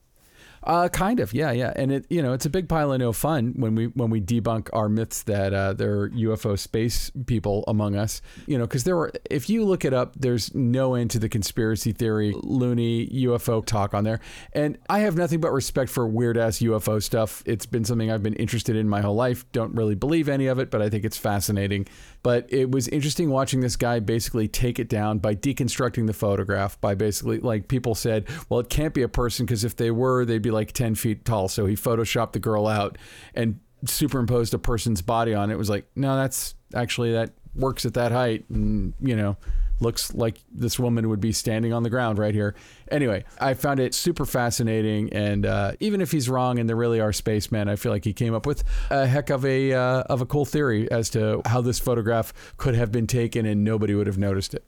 Uh, 0.67 0.89
kind 0.89 1.21
of, 1.21 1.33
yeah, 1.33 1.53
yeah, 1.53 1.73
and 1.77 1.93
it 1.93 2.07
you 2.11 2.21
know 2.21 2.33
it's 2.33 2.45
a 2.45 2.51
big 2.51 2.69
pile 2.69 2.93
of 2.93 2.99
no 2.99 3.13
fun 3.13 3.55
when 3.57 3.77
we 3.77 3.87
when 3.87 4.11
we 4.11 4.21
debunk 4.21 4.69
our 4.73 4.89
myths 4.89 5.23
that 5.23 5.55
uh, 5.55 5.73
there 5.73 6.01
are 6.01 6.11
UFO 6.11 6.59
space 6.59 7.11
people 7.27 7.63
among 7.69 7.95
us, 7.95 8.21
you 8.47 8.59
know, 8.59 8.65
because 8.65 8.83
there 8.83 8.97
were 8.97 9.13
if 9.31 9.49
you 9.49 9.65
look 9.65 9.85
it 9.85 9.95
up, 9.95 10.15
there's 10.17 10.53
no 10.57 10.95
end 10.95 11.13
to 11.13 11.21
the 11.21 11.29
conspiracy 11.29 11.93
theory, 11.93 12.35
loony 12.43 13.07
UFO 13.07 13.65
talk 13.65 13.95
on 13.95 14.03
there, 14.03 14.19
and 14.55 14.77
I 14.91 15.01
have 15.01 15.17
nothing 15.17 15.41
but 15.41 15.53
respect 15.53 15.89
for 15.89 16.05
weird 16.09 16.37
ass 16.37 16.59
UFO 16.59 17.01
stuff. 17.01 17.45
It's 17.47 17.67
been 17.67 17.85
something 17.85 18.11
I've 18.11 18.25
been 18.25 18.35
interested 18.35 18.75
in 18.75 18.89
my 18.89 19.03
whole 19.03 19.15
life. 19.15 19.45
Don't 19.53 19.73
really 19.77 19.95
believe 19.95 20.29
any 20.29 20.49
of 20.49 20.59
it, 20.59 20.73
but 20.73 20.83
I 20.83 20.91
think 20.91 21.05
it's 21.05 21.17
fascinating. 21.17 21.87
But 22.27 22.53
it 22.53 22.73
was 22.73 22.89
interesting 22.89 23.31
watching 23.31 23.61
this 23.61 23.77
guy 23.77 24.01
basically 24.01 24.49
take 24.49 24.81
it 24.81 24.89
down 24.89 25.21
by 25.21 25.37
deconstructing 25.37 26.09
the 26.09 26.13
photograph. 26.13 26.81
By 26.81 26.97
basically 26.97 27.39
like 27.39 27.69
people 27.69 27.95
said, 27.95 28.25
well, 28.49 28.59
it 28.59 28.69
can't 28.69 28.93
be 28.93 29.03
a 29.03 29.09
person 29.09 29.47
because 29.47 29.63
if 29.63 29.77
they 29.77 29.93
were, 29.93 30.25
they'd 30.25 30.43
be 30.43 30.51
like 30.51 30.73
10 30.73 30.97
feet 30.97 31.25
tall. 31.25 31.47
So 31.47 31.67
he 31.67 31.77
photoshopped 31.77 32.33
the 32.33 32.41
girl 32.41 32.67
out 32.67 32.99
and 33.33 33.61
superimposed 33.85 34.55
a 34.55 34.59
person's 34.59 35.03
body 35.03 35.35
on 35.35 35.51
it. 35.51 35.55
It 35.55 35.57
was 35.57 35.71
like, 35.71 35.87
no, 35.95 36.17
that's 36.17 36.57
actually 36.75 37.13
that 37.13 37.31
works 37.55 37.87
at 37.87 37.95
that 37.95 38.11
height. 38.11 38.45
And, 38.51 38.95
you 38.99 39.15
know, 39.15 39.37
looks 39.81 40.15
like 40.15 40.41
this 40.51 40.79
woman 40.79 41.09
would 41.09 41.21
be 41.21 41.33
standing 41.33 41.73
on 41.73 41.83
the 41.83 41.91
ground 41.91 42.19
right 42.19 42.35
here. 42.35 42.55
Anyway, 42.91 43.25
I 43.41 43.55
found 43.55 43.79
it 43.81 43.95
super 43.95 44.25
fascinating. 44.25 45.13
And 45.13 45.45
uh, 45.45 45.73
even 45.81 46.01
if 46.01 46.11
he's 46.13 46.29
wrong 46.29 46.59
and 46.59 46.69
there 46.69 46.77
really 46.77 47.01
are 47.01 47.13
spacemen, 47.13 47.69
I 47.69 47.77
feel 47.77 47.93
like 47.93 48.05
he 48.05 48.13
came 48.13 48.35
up 48.35 48.47
with 48.47 48.65
a 48.91 49.07
heck 49.07 49.31
of 49.31 49.45
a, 49.45 49.73
uh, 49.75 50.03
of 50.03 50.21
a 50.23 50.27
cool 50.27 50.45
theory 50.45 50.91
as 50.91 51.11
to 51.11 51.43
how 51.45 51.61
this 51.61 51.79
photograph 51.79 52.33
could 52.57 52.75
have 52.75 52.91
been 52.91 53.07
taken 53.07 53.45
and 53.45 53.65
nobody 53.65 53.95
would 53.95 54.07
have 54.07 54.19
noticed 54.19 54.55
it. 54.55 54.65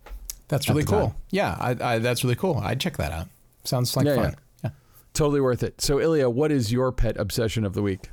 That's 0.48 0.68
really 0.68 0.84
cool. 0.84 1.08
time. 1.08 1.14
Yeah, 1.30 1.56
I, 1.58 1.94
I, 1.94 1.98
that's 1.98 2.24
really 2.24 2.36
cool. 2.36 2.56
I'd 2.58 2.80
check 2.80 2.96
that 2.98 3.12
out. 3.12 3.28
Sounds 3.64 3.94
like 3.96 4.06
Yeah, 4.06 4.14
fun. 4.14 4.24
yeah. 4.24 4.34
yeah. 4.64 4.70
Totally 5.14 5.40
worth 5.40 5.62
it. 5.62 5.80
So, 5.80 6.00
Ilya, 6.00 6.30
what 6.30 6.50
is 6.52 6.72
your 6.72 6.90
pet 6.92 7.16
obsession 7.18 7.64
of 7.64 7.74
the 7.74 7.82
week? 7.82 8.10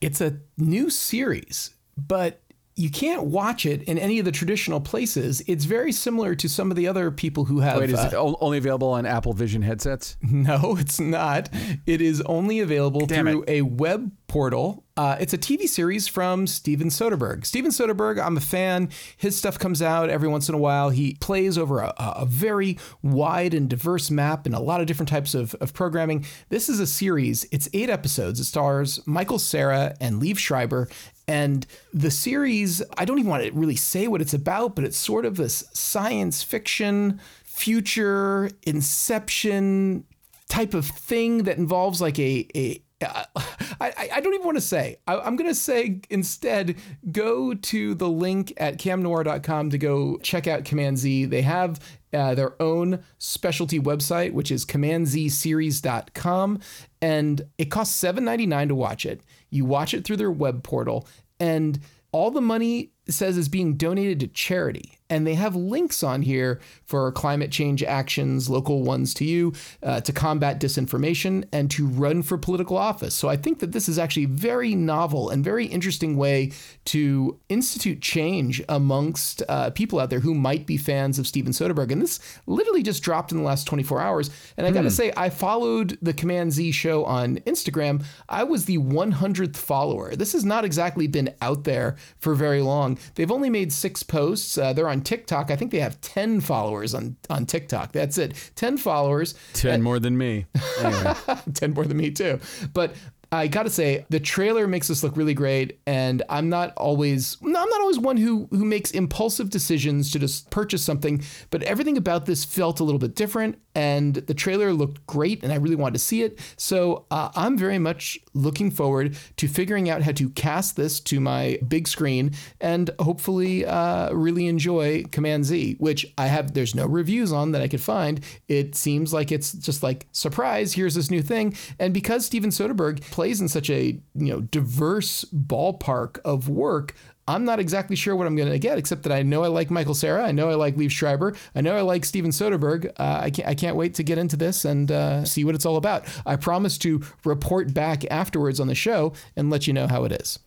It's 0.00 0.20
a 0.20 0.38
new 0.58 0.90
series, 0.90 1.70
but 1.96 2.40
you 2.76 2.90
can't 2.90 3.24
watch 3.24 3.66
it 3.66 3.82
in 3.84 3.98
any 3.98 4.18
of 4.18 4.24
the 4.24 4.32
traditional 4.32 4.80
places. 4.80 5.42
It's 5.46 5.64
very 5.64 5.92
similar 5.92 6.34
to 6.34 6.48
some 6.48 6.70
of 6.70 6.76
the 6.76 6.88
other 6.88 7.10
people 7.10 7.44
who 7.44 7.60
have. 7.60 7.78
Wait, 7.78 7.90
is 7.90 7.98
uh, 7.98 8.10
it 8.12 8.14
only 8.14 8.58
available 8.58 8.88
on 8.88 9.06
Apple 9.06 9.32
Vision 9.32 9.62
headsets? 9.62 10.16
No, 10.44 10.76
it's 10.76 11.00
not. 11.00 11.48
It 11.86 12.02
is 12.02 12.20
only 12.22 12.60
available 12.60 13.06
Damn 13.06 13.26
through 13.26 13.44
a 13.46 13.62
web 13.62 14.10
portal. 14.34 14.82
Uh, 14.96 15.16
it's 15.20 15.32
a 15.32 15.38
TV 15.38 15.68
series 15.68 16.08
from 16.08 16.48
Steven 16.48 16.88
Soderbergh. 16.88 17.46
Steven 17.46 17.70
Soderbergh, 17.70 18.20
I'm 18.20 18.36
a 18.36 18.40
fan. 18.40 18.88
His 19.16 19.36
stuff 19.36 19.60
comes 19.60 19.80
out 19.80 20.10
every 20.10 20.26
once 20.26 20.48
in 20.48 20.56
a 20.56 20.58
while. 20.58 20.90
He 20.90 21.14
plays 21.20 21.56
over 21.56 21.78
a, 21.78 21.94
a 21.96 22.26
very 22.26 22.76
wide 23.00 23.54
and 23.54 23.70
diverse 23.70 24.10
map 24.10 24.44
and 24.44 24.52
a 24.52 24.58
lot 24.58 24.80
of 24.80 24.88
different 24.88 25.08
types 25.08 25.36
of, 25.36 25.54
of 25.60 25.72
programming. 25.72 26.26
This 26.48 26.68
is 26.68 26.80
a 26.80 26.86
series. 26.88 27.46
It's 27.52 27.68
eight 27.72 27.88
episodes. 27.88 28.40
It 28.40 28.46
stars 28.46 28.98
Michael 29.06 29.38
Cera 29.38 29.94
and 30.00 30.20
Liev 30.20 30.36
Schreiber. 30.36 30.88
And 31.28 31.64
the 31.92 32.10
series, 32.10 32.82
I 32.98 33.04
don't 33.04 33.20
even 33.20 33.30
want 33.30 33.44
to 33.44 33.52
really 33.52 33.76
say 33.76 34.08
what 34.08 34.20
it's 34.20 34.34
about, 34.34 34.74
but 34.74 34.84
it's 34.84 34.98
sort 34.98 35.26
of 35.26 35.36
this 35.36 35.62
science 35.74 36.42
fiction, 36.42 37.20
future, 37.44 38.50
inception 38.64 40.06
type 40.48 40.74
of 40.74 40.86
thing 40.86 41.44
that 41.44 41.56
involves 41.56 42.00
like 42.00 42.18
a 42.18 42.46
a 42.54 42.83
I, 43.04 44.08
I, 44.14 44.20
don't 44.20 44.34
even 44.34 44.44
want 44.44 44.56
to 44.56 44.62
say. 44.62 44.96
I, 45.06 45.18
I'm 45.18 45.36
going 45.36 45.50
to 45.50 45.54
say 45.54 46.00
instead, 46.10 46.76
go 47.10 47.54
to 47.54 47.94
the 47.94 48.08
link 48.08 48.52
at 48.56 48.78
camnoir.com 48.78 49.70
to 49.70 49.78
go 49.78 50.18
check 50.18 50.46
out 50.46 50.64
Command 50.64 50.98
Z. 50.98 51.26
They 51.26 51.42
have 51.42 51.80
uh, 52.12 52.34
their 52.34 52.60
own 52.62 53.02
specialty 53.18 53.80
website, 53.80 54.32
which 54.32 54.50
is 54.50 54.64
commandzseries.com. 54.64 56.60
And 57.02 57.42
it 57.58 57.66
costs 57.66 58.02
$7.99 58.02 58.68
to 58.68 58.74
watch 58.74 59.06
it. 59.06 59.20
You 59.50 59.64
watch 59.64 59.94
it 59.94 60.04
through 60.04 60.16
their 60.16 60.30
web 60.30 60.62
portal, 60.62 61.06
and 61.38 61.80
all 62.12 62.30
the 62.30 62.40
money 62.40 62.92
says 63.08 63.36
is 63.36 63.48
being 63.48 63.76
donated 63.76 64.20
to 64.20 64.28
charity. 64.28 64.98
And 65.10 65.26
they 65.26 65.34
have 65.34 65.54
links 65.54 66.02
on 66.02 66.22
here 66.22 66.60
for 66.84 67.12
climate 67.12 67.50
change 67.50 67.82
actions, 67.82 68.48
local 68.48 68.82
ones 68.82 69.12
to 69.14 69.24
you, 69.24 69.52
uh, 69.82 70.00
to 70.00 70.12
combat 70.12 70.60
disinformation, 70.60 71.44
and 71.52 71.70
to 71.72 71.86
run 71.86 72.22
for 72.22 72.38
political 72.38 72.78
office. 72.78 73.14
So 73.14 73.28
I 73.28 73.36
think 73.36 73.58
that 73.58 73.72
this 73.72 73.88
is 73.88 73.98
actually 73.98 74.24
a 74.24 74.28
very 74.28 74.74
novel 74.74 75.28
and 75.28 75.44
very 75.44 75.66
interesting 75.66 76.16
way 76.16 76.52
to 76.86 77.38
institute 77.48 78.00
change 78.00 78.62
amongst 78.68 79.42
uh, 79.48 79.70
people 79.70 80.00
out 80.00 80.10
there 80.10 80.20
who 80.20 80.34
might 80.34 80.66
be 80.66 80.76
fans 80.76 81.18
of 81.18 81.26
Steven 81.26 81.52
Soderbergh. 81.52 81.92
And 81.92 82.00
this 82.00 82.18
literally 82.46 82.82
just 82.82 83.02
dropped 83.02 83.30
in 83.30 83.38
the 83.38 83.44
last 83.44 83.66
24 83.66 84.00
hours. 84.00 84.30
And 84.56 84.66
I 84.66 84.70
got 84.70 84.82
to 84.82 84.90
say, 84.90 85.12
I 85.16 85.30
followed 85.30 85.98
the 86.00 86.12
Command 86.12 86.52
Z 86.52 86.72
show 86.72 87.04
on 87.04 87.36
Instagram. 87.40 88.04
I 88.28 88.44
was 88.44 88.64
the 88.64 88.78
100th 88.78 89.56
follower. 89.56 90.16
This 90.16 90.32
has 90.32 90.44
not 90.44 90.64
exactly 90.64 91.06
been 91.06 91.34
out 91.42 91.64
there 91.64 91.96
for 92.18 92.34
very 92.34 92.62
long. 92.62 92.98
They've 93.14 93.30
only 93.30 93.50
made 93.50 93.72
six 93.72 94.02
posts. 94.02 94.56
Uh, 94.56 94.72
they're 94.72 94.88
on 94.88 94.93
TikTok. 95.02 95.50
I 95.50 95.56
think 95.56 95.70
they 95.70 95.80
have 95.80 96.00
10 96.00 96.40
followers 96.40 96.94
on, 96.94 97.16
on 97.30 97.46
TikTok. 97.46 97.92
That's 97.92 98.18
it. 98.18 98.34
10 98.56 98.78
followers. 98.78 99.34
10 99.54 99.80
uh, 99.80 99.82
more 99.82 99.98
than 99.98 100.16
me. 100.16 100.46
Anyway. 100.82 101.14
10 101.54 101.72
more 101.72 101.84
than 101.84 101.96
me 101.96 102.10
too. 102.10 102.40
But 102.72 102.94
I 103.32 103.46
got 103.46 103.64
to 103.64 103.70
say 103.70 104.06
the 104.10 104.20
trailer 104.20 104.66
makes 104.66 104.88
this 104.88 105.02
look 105.02 105.16
really 105.16 105.34
great 105.34 105.80
and 105.86 106.22
I'm 106.28 106.48
not 106.48 106.72
always 106.76 107.36
I'm 107.42 107.52
not 107.52 107.80
always 107.80 107.98
one 107.98 108.16
who 108.16 108.48
who 108.50 108.64
makes 108.64 108.90
impulsive 108.90 109.50
decisions 109.50 110.10
to 110.12 110.18
just 110.18 110.50
purchase 110.50 110.84
something, 110.84 111.22
but 111.50 111.62
everything 111.62 111.96
about 111.96 112.26
this 112.26 112.44
felt 112.44 112.80
a 112.80 112.84
little 112.84 112.98
bit 112.98 113.14
different 113.14 113.58
and 113.74 114.14
the 114.14 114.34
trailer 114.34 114.72
looked 114.72 115.04
great 115.06 115.42
and 115.42 115.52
I 115.52 115.56
really 115.56 115.76
wanted 115.76 115.94
to 115.94 115.98
see 115.98 116.22
it. 116.22 116.38
So 116.56 117.06
uh, 117.10 117.30
I'm 117.34 117.58
very 117.58 117.78
much 117.78 118.18
looking 118.32 118.70
forward 118.70 119.16
to 119.36 119.48
figuring 119.48 119.90
out 119.90 120.02
how 120.02 120.12
to 120.12 120.30
cast 120.30 120.76
this 120.76 121.00
to 121.00 121.20
my 121.20 121.58
big 121.66 121.88
screen 121.88 122.32
and 122.60 122.90
hopefully 123.00 123.66
uh, 123.66 124.12
really 124.12 124.46
enjoy 124.46 125.04
Command 125.10 125.44
Z, 125.44 125.76
which 125.78 126.06
I 126.16 126.26
have 126.26 126.54
there's 126.54 126.74
no 126.74 126.86
reviews 126.86 127.32
on 127.32 127.52
that 127.52 127.62
I 127.62 127.68
could 127.68 127.80
find. 127.80 128.20
It 128.48 128.74
seems 128.74 129.12
like 129.12 129.32
it's 129.32 129.52
just 129.52 129.82
like 129.82 130.06
surprise, 130.12 130.74
here's 130.74 130.94
this 130.94 131.10
new 131.10 131.22
thing. 131.22 131.56
And 131.78 131.92
because 131.92 132.26
Steven 132.26 132.50
Soderbergh 132.50 133.00
plays 133.10 133.23
in 133.40 133.48
such 133.48 133.70
a 133.70 133.98
you 134.14 134.32
know 134.32 134.40
diverse 134.40 135.24
ballpark 135.32 136.18
of 136.24 136.48
work, 136.48 136.94
I'm 137.26 137.44
not 137.44 137.58
exactly 137.58 137.96
sure 137.96 138.14
what 138.14 138.26
I'm 138.26 138.36
going 138.36 138.50
to 138.50 138.58
get, 138.58 138.78
except 138.78 139.02
that 139.04 139.12
I 139.12 139.22
know 139.22 139.44
I 139.44 139.48
like 139.48 139.70
Michael 139.70 139.94
Cera. 139.94 140.24
I 140.24 140.32
know 140.32 140.50
I 140.50 140.54
like 140.54 140.76
Liev 140.76 140.90
Schreiber. 140.90 141.34
I 141.54 141.62
know 141.62 141.74
I 141.74 141.80
like 141.80 142.04
Steven 142.04 142.30
Soderbergh. 142.30 142.86
Uh, 142.98 143.20
I, 143.22 143.30
can't, 143.30 143.48
I 143.48 143.54
can't 143.54 143.76
wait 143.76 143.94
to 143.94 144.02
get 144.02 144.18
into 144.18 144.36
this 144.36 144.64
and 144.64 144.90
uh, 144.90 145.24
see 145.24 145.44
what 145.44 145.54
it's 145.54 145.64
all 145.64 145.76
about. 145.76 146.04
I 146.26 146.36
promise 146.36 146.76
to 146.78 147.02
report 147.24 147.72
back 147.72 148.04
afterwards 148.10 148.60
on 148.60 148.66
the 148.66 148.74
show 148.74 149.14
and 149.36 149.48
let 149.48 149.66
you 149.66 149.72
know 149.72 149.86
how 149.86 150.04
it 150.04 150.12
is. 150.12 150.38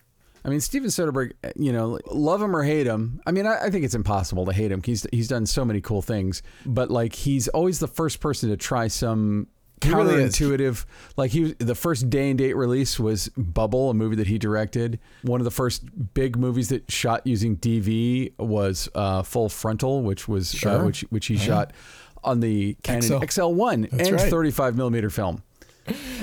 I 0.46 0.50
mean, 0.50 0.62
Steven 0.62 0.90
Soderbergh, 0.90 1.34
you 1.58 1.74
know, 1.74 2.00
love 2.06 2.42
him 2.42 2.56
or 2.56 2.64
hate 2.64 2.88
him. 2.88 3.22
I 3.26 3.32
mean, 3.32 3.46
I, 3.46 3.66
I 3.66 3.70
think 3.70 3.84
it's 3.84 3.96
impossible 3.96 4.46
to 4.46 4.54
hate 4.54 4.72
him. 4.72 4.82
He's 4.82 5.06
he's 5.12 5.28
done 5.28 5.46
so 5.46 5.66
many 5.66 5.82
cool 5.82 6.02
things, 6.02 6.42
but 6.66 6.90
like 6.90 7.14
he's 7.14 7.50
always 7.50 7.80
the 7.80 7.88
first 7.88 8.22
person 8.22 8.50
to 8.50 8.56
try 8.56 8.88
some 8.88 9.48
He 9.84 9.94
really 9.94 10.24
counterintuitive. 10.24 10.86
Like 11.18 11.32
he, 11.32 11.54
the 11.54 11.76
first 11.76 12.10
day 12.10 12.30
and 12.30 12.38
date 12.38 12.56
release 12.56 13.00
was 13.00 13.30
Bubble, 13.38 13.90
a 13.90 13.94
movie 13.94 14.16
that 14.16 14.28
he 14.28 14.38
directed. 14.38 15.00
One 15.22 15.40
of 15.40 15.46
the 15.46 15.52
first 15.52 16.14
big 16.14 16.38
movies 16.38 16.70
that 16.70 16.92
shot 16.92 17.26
using 17.28 17.58
DV 17.58 18.38
was 18.40 18.90
uh, 18.96 19.24
Full 19.24 19.50
Frontal, 19.50 20.02
which 20.02 20.28
was 20.28 20.64
uh, 20.66 20.82
which 20.84 21.02
which 21.10 21.28
he 21.28 21.38
shot 21.38 21.74
on 22.24 22.40
the 22.40 22.76
Canon 22.84 23.02
XL. 23.02 23.18
XL1 23.20 23.92
and 23.92 24.12
right. 24.12 24.30
35 24.30 24.76
millimeter 24.76 25.10
film. 25.10 25.44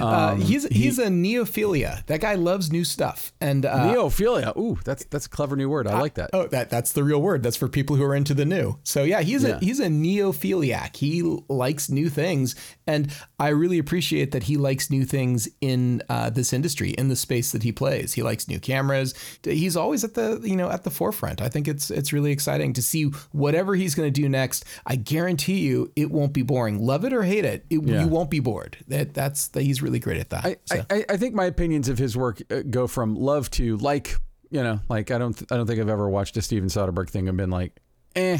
Uh, 0.01 0.35
he's 0.37 0.67
he's 0.69 0.99
a 0.99 1.07
neophilia. 1.07 2.05
That 2.07 2.21
guy 2.21 2.35
loves 2.35 2.71
new 2.73 2.85
stuff. 2.85 3.33
And 3.41 3.65
uh, 3.65 3.93
Neophilia. 3.95 4.57
Ooh, 4.57 4.79
that's 4.85 5.05
that's 5.07 5.27
a 5.27 5.29
clever 5.29 5.57
new 5.57 5.69
word. 5.69 5.87
I 5.87 6.01
like 6.01 6.15
that. 6.15 6.31
Oh, 6.33 6.47
that 6.49 6.71
that's 6.71 6.93
the 6.93 7.05
real 7.05 7.23
word. 7.23 7.43
That's 7.43 7.57
for 7.57 7.69
people 7.69 7.97
who 7.97 8.05
are 8.05 8.15
into 8.15 8.35
the 8.35 8.45
new. 8.45 8.79
So 8.83 9.03
yeah, 9.05 9.23
he's 9.23 9.43
Yeah. 9.45 9.57
a 9.57 9.59
he's 9.61 9.81
a 9.81 9.87
neophiliac. 9.89 10.97
He 10.97 11.23
likes 11.49 11.89
new 11.91 12.09
things, 12.09 12.55
and 12.87 13.11
I 13.39 13.49
really 13.49 13.79
appreciate 13.79 14.33
that 14.33 14.45
he 14.45 14.57
likes 14.57 14.91
new 14.91 15.05
things 15.05 15.49
in 15.61 16.03
uh, 16.09 16.31
this 16.31 16.53
industry, 16.53 16.91
in 16.91 17.09
the 17.09 17.17
space 17.17 17.53
that 17.53 17.63
he 17.63 17.73
plays. 17.73 18.15
He 18.15 18.23
likes 18.23 18.49
new 18.49 18.59
cameras. 18.61 19.15
He's 19.45 19.77
always 19.77 20.05
at 20.05 20.15
the 20.15 20.41
you 20.43 20.57
know 20.57 20.71
at 20.71 20.85
the 20.85 20.91
forefront. 20.91 21.41
I 21.41 21.49
think 21.49 21.69
it's 21.69 21.91
it's 21.91 22.13
really 22.13 22.33
exciting 22.33 22.73
to 22.75 22.83
see 22.83 23.05
whatever 23.33 23.75
he's 23.75 23.95
going 23.95 24.13
to 24.13 24.21
do 24.21 24.29
next. 24.29 24.65
I 24.87 24.97
guarantee 24.97 25.61
you, 25.61 25.93
it 25.97 26.11
won't 26.11 26.33
be 26.33 26.43
boring. 26.43 26.85
Love 26.85 27.05
it 27.05 27.13
or 27.13 27.23
hate 27.23 27.45
it, 27.45 27.65
it 27.71 27.83
Yeah. 27.83 28.03
you 28.03 28.09
won't 28.09 28.31
be 28.31 28.41
bored. 28.41 28.77
That 28.89 29.15
that's 29.15 29.49
that 29.55 29.63
he's 29.63 29.83
really 29.83 29.99
great 29.99 30.21
at 30.21 30.31
that. 30.31 30.45
I, 30.45 30.57
So. 30.67 30.85
I, 30.91 31.05
I 31.09 31.17
think 31.17 31.35
my 31.35 31.47
opinions 31.47 31.89
of 31.89 31.99
his 31.99 32.17
work 32.17 32.43
uh, 32.51 32.61
go 32.69 32.87
from 32.87 33.15
love 33.15 33.51
to 33.53 33.77
like. 33.79 34.17
You 34.51 34.63
know, 34.63 34.79
like 34.89 35.11
I 35.11 35.19
don't 35.19 35.43
I 35.51 35.57
don't 35.57 35.67
think 35.67 35.81
I've 35.81 35.89
ever 35.89 36.09
watched 36.09 36.37
a 36.37 36.43
Steven 36.43 36.69
Soderbergh 36.69 37.11
thing 37.11 37.29
and 37.29 37.37
been 37.37 37.51
like, 37.51 37.81
eh. 38.15 38.39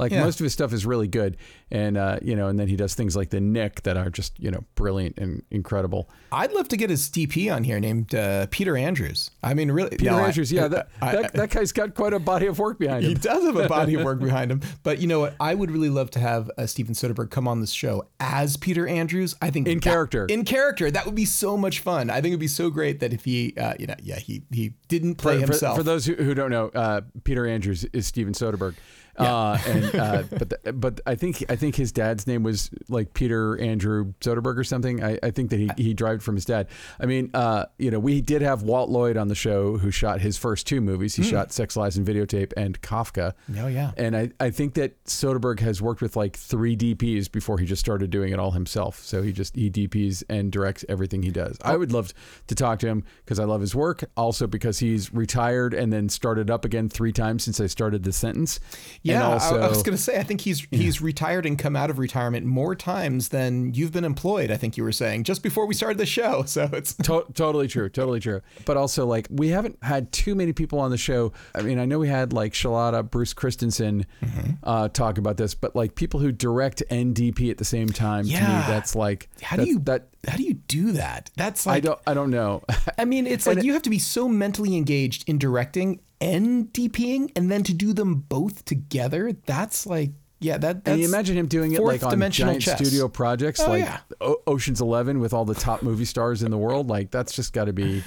Like 0.00 0.12
Yeah. 0.12 0.24
most 0.24 0.40
of 0.40 0.44
his 0.44 0.52
stuff 0.52 0.72
is 0.72 0.84
really 0.86 1.06
good, 1.08 1.36
and 1.70 1.96
uh, 1.98 2.18
you 2.22 2.34
know, 2.34 2.48
and 2.48 2.58
then 2.58 2.68
he 2.68 2.74
does 2.74 2.94
things 2.94 3.14
like 3.14 3.30
the 3.30 3.38
Knick 3.40 3.82
that 3.82 3.96
are 3.96 4.08
just 4.10 4.38
you 4.40 4.50
know 4.50 4.64
brilliant 4.74 5.18
and 5.18 5.42
incredible. 5.50 6.08
I'd 6.32 6.52
love 6.52 6.68
to 6.68 6.76
get 6.76 6.88
his 6.90 7.08
DP 7.10 7.54
on 7.54 7.64
here 7.64 7.78
named 7.78 8.14
uh, 8.14 8.46
Peter 8.50 8.76
Andrews. 8.76 9.30
I 9.42 9.52
mean, 9.54 9.70
really, 9.70 9.90
Peter 9.90 10.10
no, 10.12 10.18
I- 10.18 10.26
Andrews, 10.28 10.50
yeah, 10.50 10.68
that, 10.68 10.88
I- 11.02 11.12
that 11.16 11.32
that 11.34 11.50
guy's 11.50 11.72
got 11.72 11.94
quite 11.94 12.12
a 12.14 12.18
body 12.18 12.46
of 12.46 12.58
work 12.58 12.78
behind 12.78 13.04
him. 13.04 13.10
He 13.10 13.14
does 13.14 13.44
have 13.44 13.56
a 13.56 13.68
body 13.78 13.94
of 13.94 14.02
work 14.04 14.20
behind 14.20 14.50
him, 14.50 14.62
but 14.82 14.98
you 15.00 15.06
know 15.06 15.20
what? 15.20 15.34
I 15.38 15.54
would 15.54 15.70
really 15.70 15.90
love 15.90 16.10
to 16.12 16.18
have 16.18 16.50
uh, 16.56 16.66
Steven 16.66 16.94
Soderbergh 16.94 17.30
come 17.30 17.46
on 17.46 17.60
this 17.60 17.72
show 17.72 18.06
as 18.20 18.56
Peter 18.56 18.86
Andrews. 18.88 19.36
I 19.42 19.50
think 19.50 19.68
In 19.68 19.78
that- 19.78 19.82
character. 19.84 20.26
in 20.26 20.44
character, 20.44 20.90
that 20.90 21.04
would 21.06 21.14
be 21.14 21.24
so 21.26 21.56
much 21.58 21.80
fun. 21.80 22.08
I 22.10 22.14
think 22.22 22.28
it'd 22.32 22.40
be 22.40 22.48
so 22.48 22.70
great 22.70 23.00
that 23.00 23.12
if 23.12 23.24
he, 23.24 23.54
uh, 23.58 23.74
you 23.78 23.86
know, 23.86 23.94
yeah, 24.02 24.18
he 24.18 24.42
he 24.50 24.72
didn't 24.88 25.16
play 25.16 25.34
for, 25.34 25.40
for- 25.46 25.52
himself. 25.52 25.76
For, 25.76 25.82
those 25.82 26.06
who, 26.06 26.14
who 26.14 26.32
don't 26.34 26.50
know, 26.50 26.68
uh, 26.74 27.02
Peter 27.24 27.46
Andrews 27.46 27.84
is 27.92 28.06
Steven 28.06 28.32
Soderbergh. 28.32 28.74
Uh, 29.20 29.58
and 29.66 29.94
uh, 29.94 30.22
but 30.30 30.48
the, 30.50 30.72
but 30.72 31.00
I 31.06 31.14
think 31.14 31.44
I 31.48 31.56
think 31.56 31.76
his 31.76 31.92
dad's 31.92 32.26
name 32.26 32.42
was 32.42 32.70
like 32.88 33.14
Peter 33.14 33.58
Andrew 33.60 34.12
Soderbergh 34.20 34.56
or 34.58 34.64
something. 34.64 35.02
I, 35.02 35.18
I 35.22 35.30
think 35.30 35.50
that 35.50 35.58
he, 35.58 35.70
he 35.76 35.94
derived 35.94 36.22
from 36.22 36.34
his 36.34 36.44
dad. 36.44 36.68
I 36.98 37.06
mean, 37.06 37.30
uh, 37.34 37.66
you 37.78 37.90
know, 37.90 37.98
we 37.98 38.20
did 38.20 38.42
have 38.42 38.62
Walt 38.62 38.90
Lloyd 38.90 39.16
on 39.16 39.28
the 39.28 39.34
show 39.34 39.78
who 39.78 39.90
shot 39.90 40.20
his 40.20 40.36
first 40.38 40.66
two 40.66 40.80
movies. 40.80 41.14
He 41.14 41.22
shot 41.22 41.52
Sex 41.52 41.76
Lies 41.76 41.96
and 41.96 42.06
Videotape 42.06 42.52
and 42.56 42.80
Kafka. 42.80 43.34
Oh, 43.58 43.66
yeah. 43.66 43.92
And 43.96 44.16
I, 44.16 44.30
I 44.40 44.50
think 44.50 44.74
that 44.74 45.02
Soderbergh 45.04 45.60
has 45.60 45.82
worked 45.82 46.00
with 46.00 46.16
like 46.16 46.36
three 46.36 46.76
DPs 46.76 47.30
before 47.30 47.58
he 47.58 47.66
just 47.66 47.80
started 47.80 48.10
doing 48.10 48.32
it 48.32 48.38
all 48.38 48.52
himself. 48.52 48.98
So 49.00 49.22
he 49.22 49.32
just 49.32 49.54
he 49.54 49.70
DPs 49.70 50.22
and 50.28 50.50
directs 50.50 50.84
everything 50.88 51.22
he 51.22 51.30
does. 51.30 51.58
I 51.62 51.76
would 51.76 51.92
love 51.92 52.12
to 52.46 52.54
talk 52.54 52.78
to 52.80 52.86
him 52.86 53.04
because 53.24 53.38
I 53.38 53.44
love 53.44 53.60
his 53.60 53.74
work. 53.74 54.04
Also 54.16 54.46
because 54.46 54.78
he's 54.78 55.12
retired 55.12 55.74
and 55.74 55.92
then 55.92 56.08
started 56.08 56.50
up 56.50 56.64
again 56.64 56.88
three 56.88 57.12
times 57.12 57.44
since 57.44 57.60
I 57.60 57.66
started 57.66 58.02
the 58.02 58.12
sentence. 58.12 58.60
yeah, 59.02 59.09
I- 59.18 59.32
also 59.32 59.60
I, 59.60 59.68
was 59.68 59.82
going 59.82 59.96
to 59.96 60.02
say, 60.02 60.18
I 60.18 60.22
think 60.22 60.40
he's 60.42 60.66
he's 60.70 61.00
retired 61.00 61.46
and 61.46 61.58
come 61.58 61.76
out 61.76 61.90
of 61.90 61.98
retirement 61.98 62.46
more 62.46 62.74
times 62.74 63.28
than 63.30 63.74
you've 63.74 63.92
been 63.92 64.04
employed. 64.04 64.50
I 64.50 64.56
think 64.56 64.76
you 64.76 64.84
were 64.84 64.92
saying 64.92 65.24
just 65.24 65.42
before 65.42 65.66
we 65.66 65.74
started 65.74 65.98
the 65.98 66.06
show. 66.06 66.44
So 66.46 66.68
it's 66.72 66.94
To- 66.94 67.26
totally 67.34 67.68
true, 67.68 67.88
totally 67.88 68.20
true. 68.20 68.40
But 68.64 68.76
also, 68.76 69.06
like, 69.06 69.28
we 69.30 69.48
haven't 69.48 69.78
had 69.82 70.10
too 70.12 70.34
many 70.34 70.52
people 70.52 70.78
on 70.80 70.90
the 70.90 70.96
show. 70.98 71.32
I 71.54 71.62
mean, 71.62 71.78
I 71.78 71.84
know 71.84 71.98
we 71.98 72.08
had 72.08 72.32
like 72.32 72.52
Shalata, 72.52 73.08
Bruce 73.08 73.32
Christensen 73.32 74.06
Mm-hmm. 74.22 74.50
uh, 74.62 74.88
talk 74.88 75.18
about 75.18 75.36
this, 75.36 75.54
but 75.54 75.74
like 75.74 75.94
people 75.94 76.20
who 76.20 76.32
direct 76.32 76.82
and 76.90 77.14
DP 77.14 77.50
at 77.50 77.58
the 77.58 77.64
same 77.64 77.88
time, 77.88 78.24
to 78.24 78.30
me, 78.30 78.34
Yeah. 78.34 78.64
that's 78.68 78.94
like, 78.94 79.28
how 79.42 79.56
do 79.56 79.64
you 79.66 79.78
that? 79.80 80.08
How 80.28 80.36
do 80.36 80.42
you 80.42 80.54
do 80.54 80.92
that? 80.92 81.30
That's 81.36 81.66
like 81.66 81.76
I 81.78 81.80
don't, 81.80 82.00
I 82.06 82.14
don't 82.14 82.30
know. 82.30 82.62
I 82.98 83.04
mean, 83.04 83.26
it's 83.26 83.46
like 83.46 83.62
you 83.62 83.72
have 83.72 83.82
to 83.82 83.90
be 83.90 83.98
so 83.98 84.28
mentally 84.28 84.76
engaged 84.76 85.28
in 85.28 85.38
directing 85.38 86.00
and 86.20 86.70
DPing, 86.72 87.32
and 87.36 87.50
then 87.50 87.62
to 87.64 87.72
do 87.74 87.92
them 87.92 88.16
both 88.16 88.64
together. 88.66 89.32
That's 89.46 89.86
like, 89.86 90.10
yeah, 90.40 90.58
that. 90.58 90.84
That's 90.84 90.92
and 90.94 91.00
you 91.00 91.08
imagine 91.08 91.36
him 91.38 91.46
doing 91.46 91.72
it 91.72 91.80
like 91.82 92.02
on 92.02 92.18
giant 92.30 92.60
chess. 92.62 92.76
studio 92.78 93.08
projects, 93.08 93.60
Oh, 93.60 93.68
like 93.70 93.84
yeah. 93.84 94.00
o- 94.20 94.42
Ocean's 94.46 94.80
Eleven 94.82 95.20
with 95.20 95.32
all 95.32 95.44
the 95.46 95.54
top 95.54 95.82
movie 95.82 96.04
stars 96.04 96.42
in 96.42 96.50
the 96.50 96.58
world. 96.58 96.88
Like 96.88 97.10
that's 97.10 97.32
just 97.34 97.52
got 97.54 97.64
to 97.66 97.72
be. 97.72 98.02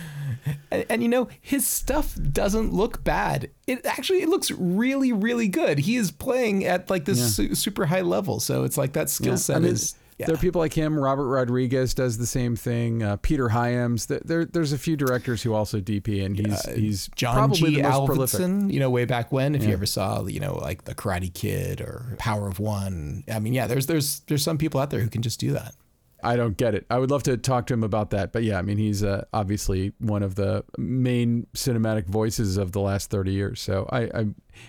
And, 0.71 0.85
and 0.89 1.01
you 1.03 1.07
know, 1.09 1.29
his 1.41 1.65
stuff 1.65 2.15
doesn't 2.15 2.73
look 2.73 3.03
bad. 3.03 3.49
It 3.65 3.85
actually 3.85 4.21
it 4.23 4.29
looks 4.29 4.51
really, 4.51 5.13
really 5.13 5.47
good. 5.47 5.79
He 5.79 5.95
is 5.95 6.11
playing 6.11 6.65
at 6.65 6.89
like 6.89 7.05
this 7.05 7.35
su- 7.35 7.55
super 7.55 7.85
high 7.85 8.01
level, 8.01 8.39
so 8.39 8.63
it's 8.65 8.77
like 8.77 8.93
that 8.93 9.09
skill 9.09 9.33
Yeah. 9.33 9.37
set 9.37 9.55
I 9.57 9.59
mean, 9.59 9.71
is. 9.71 9.95
Yeah. 10.23 10.27
There 10.27 10.35
are 10.35 10.39
people 10.39 10.59
like 10.59 10.73
him. 10.73 10.97
Robert 10.97 11.27
Rodriguez 11.27 11.93
does 11.93 12.17
the 12.17 12.25
same 12.25 12.55
thing. 12.55 13.03
Uh, 13.03 13.17
Peter 13.17 13.49
Hyams. 13.49 14.05
There, 14.05 14.21
there, 14.23 14.45
there's 14.45 14.71
a 14.71 14.77
few 14.77 14.95
directors 14.95 15.43
who 15.43 15.53
also 15.53 15.79
DP, 15.81 16.25
and 16.25 16.37
he's 16.37 16.65
he's 16.69 17.09
John 17.15 17.35
probably 17.35 17.71
G. 17.71 17.75
the 17.81 17.83
most 17.83 18.05
prolific. 18.05 18.39
Avildsen, 18.39 18.71
you 18.71 18.79
know, 18.79 18.89
way 18.89 19.05
back 19.05 19.31
when, 19.31 19.55
if 19.55 19.63
you 19.63 19.73
ever 19.73 19.85
saw, 19.85 20.25
you 20.25 20.39
know, 20.39 20.55
like 20.55 20.85
the 20.85 20.95
Karate 20.95 21.33
Kid 21.33 21.81
or 21.81 22.15
Power 22.17 22.47
of 22.47 22.59
One. 22.59 23.23
I 23.31 23.39
mean, 23.39 23.53
yeah, 23.53 23.67
there's 23.67 23.87
there's 23.87 24.21
there's 24.21 24.43
some 24.43 24.57
people 24.57 24.79
out 24.79 24.89
there 24.89 25.01
who 25.01 25.09
can 25.09 25.21
just 25.21 25.39
do 25.39 25.51
that. 25.53 25.75
I 26.23 26.35
don't 26.35 26.57
get 26.57 26.75
it. 26.75 26.85
I 26.89 26.97
would 26.97 27.11
love 27.11 27.23
to 27.23 27.37
talk 27.37 27.67
to 27.67 27.73
him 27.73 27.83
about 27.83 28.09
that. 28.11 28.31
But 28.31 28.43
yeah, 28.43 28.57
I 28.57 28.61
mean, 28.61 28.77
he's 28.77 29.03
uh, 29.03 29.25
obviously 29.33 29.93
one 29.99 30.23
of 30.23 30.35
the 30.35 30.63
main 30.77 31.47
cinematic 31.53 32.05
voices 32.07 32.57
of 32.57 32.71
the 32.71 32.79
last 32.79 33.09
30 33.09 33.31
years. 33.31 33.61
So 33.61 33.87
I, 33.91 34.01
I 34.03 34.25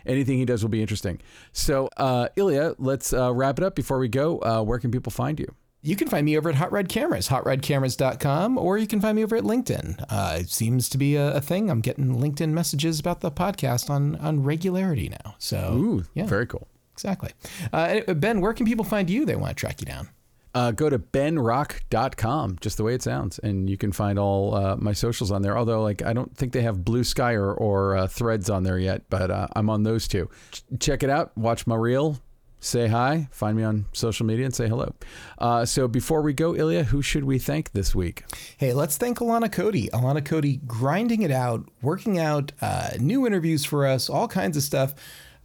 anything 0.07 0.39
he 0.39 0.45
does 0.45 0.63
will 0.63 0.71
be 0.71 0.81
interesting. 0.83 1.21
So 1.53 1.89
uh, 1.97 2.29
Ilya, 2.37 2.75
let's 2.79 3.13
uh, 3.13 3.33
wrap 3.33 3.59
it 3.59 3.65
up 3.65 3.75
before 3.75 3.99
we 3.99 4.09
go. 4.09 4.39
Uh, 4.39 4.63
where 4.63 4.79
can 4.79 4.91
people 4.91 5.11
find 5.13 5.39
you? 5.39 5.55
You 5.83 5.97
can 5.97 6.09
find 6.09 6.25
me 6.25 6.39
over 6.39 6.49
at 6.49 6.55
Hot 6.55 6.73
Rod 6.73 6.89
Cameras, 6.89 7.29
hotrodcameras.com, 7.29 8.57
or 8.57 8.79
you 8.79 8.87
can 8.87 9.03
find 9.03 9.17
me 9.17 9.23
over 9.23 9.37
at 9.37 9.45
LinkedIn. 9.45 10.03
Uh, 10.09 10.39
it 10.41 10.49
seems 10.49 10.89
to 10.89 10.97
be 10.97 11.15
a, 11.17 11.35
a 11.37 11.41
thing. 11.43 11.69
I'm 11.71 11.83
getting 11.83 12.15
LinkedIn 12.17 12.53
messages 12.53 12.99
about 12.99 13.21
the 13.21 13.31
podcast 13.31 13.91
on 13.91 14.17
on 14.17 14.43
regularity 14.43 15.11
now. 15.11 15.35
So, 15.39 15.75
Ooh, 15.75 16.05
yeah, 16.15 16.25
very 16.25 16.47
cool. 16.47 16.69
exactly. 16.95 17.33
Uh, 17.71 18.01
ben, 18.15 18.41
where 18.41 18.55
can 18.55 18.65
people 18.65 18.87
find 18.87 19.11
you? 19.11 19.27
They 19.27 19.37
want 19.37 19.51
to 19.51 19.61
track 19.61 19.83
you 19.83 19.85
down. 19.87 20.09
Uh, 20.55 20.71
go 20.71 20.89
to 20.89 20.99
benrock.com, 21.01 22.59
just 22.61 22.77
the 22.77 22.85
way 22.85 22.95
it 22.95 23.03
sounds, 23.03 23.41
and 23.41 23.69
you 23.69 23.77
can 23.77 23.91
find 23.91 24.19
all 24.19 24.55
uh, 24.55 24.77
my 24.77 24.93
socials 24.93 25.33
on 25.33 25.43
there. 25.43 25.59
Although, 25.59 25.83
like, 25.83 26.03
I 26.03 26.13
don't 26.13 26.35
think 26.37 26.53
they 26.53 26.63
have 26.63 26.85
Blue 26.85 27.03
Sky 27.03 27.33
or, 27.33 27.53
or 27.53 27.97
uh, 27.97 28.07
Threads 28.07 28.49
on 28.49 28.63
there 28.63 28.79
yet, 28.79 29.03
but 29.11 29.33
uh, 29.33 29.49
I'm 29.57 29.69
on 29.69 29.83
those 29.83 30.07
two. 30.07 30.31
Ch- 30.53 30.63
check 30.79 31.03
it 31.03 31.11
out. 31.11 31.37
Watch 31.37 31.67
my 31.67 31.75
reel. 31.75 32.21
Say 32.65 32.87
hi. 32.87 33.29
Find 33.31 33.59
me 33.59 33.63
on 33.63 33.85
social 33.93 34.25
media 34.25 34.47
and 34.47 34.55
say 34.55 34.69
hello. 34.69 34.95
Uh, 35.37 35.67
so 35.67 35.87
before 35.87 36.23
we 36.23 36.33
go, 36.33 36.57
Ilya, 36.57 36.85
who 36.85 37.03
should 37.03 37.25
we 37.25 37.39
thank 37.39 37.73
this 37.73 37.95
week? 37.95 38.25
Hey, 38.57 38.73
let's 38.73 38.97
thank 38.97 39.19
Alana 39.19 39.53
Cody. 39.53 39.89
Alana 39.89 40.25
Cody 40.25 40.61
grinding 40.67 41.21
it 41.21 41.31
out, 41.31 41.69
working 41.83 42.19
out 42.19 42.53
uh, 42.63 42.93
new 42.99 43.27
interviews 43.27 43.67
for 43.67 43.87
us, 43.87 44.09
all 44.09 44.29
kinds 44.29 44.57
of 44.57 44.63
stuff. 44.63 44.95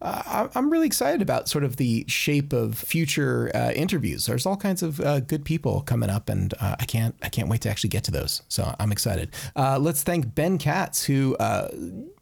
Uh, 0.02 0.47
I'm 0.56 0.70
really 0.70 0.88
excited 0.88 1.22
about 1.22 1.50
sort 1.50 1.64
of 1.64 1.76
the 1.76 2.06
shape 2.08 2.54
of 2.54 2.78
future 2.78 3.52
uh, 3.54 3.72
interviews. 3.72 4.26
There's 4.26 4.45
all 4.45 4.58
kinds 4.58 4.82
of 4.82 5.00
uh, 5.02 5.20
good 5.20 5.43
people 5.43 5.82
coming 5.82 6.10
up, 6.10 6.30
and 6.30 6.54
uh, 6.60 6.76
I 6.80 6.86
can't 6.86 7.16
I 7.22 7.30
can't 7.30 7.50
wait 7.50 7.62
to 7.62 7.70
actually 7.70 7.89
get 7.89 8.04
to 8.06 8.12
those. 8.12 8.41
So 8.47 8.74
I'm 8.80 8.91
excited. 8.91 9.32
Uh, 9.56 9.78
let's 9.80 10.04
thank 10.04 10.34
Ben 10.34 10.58
Katz, 10.58 11.04
who 11.04 11.36
uh, 11.38 11.70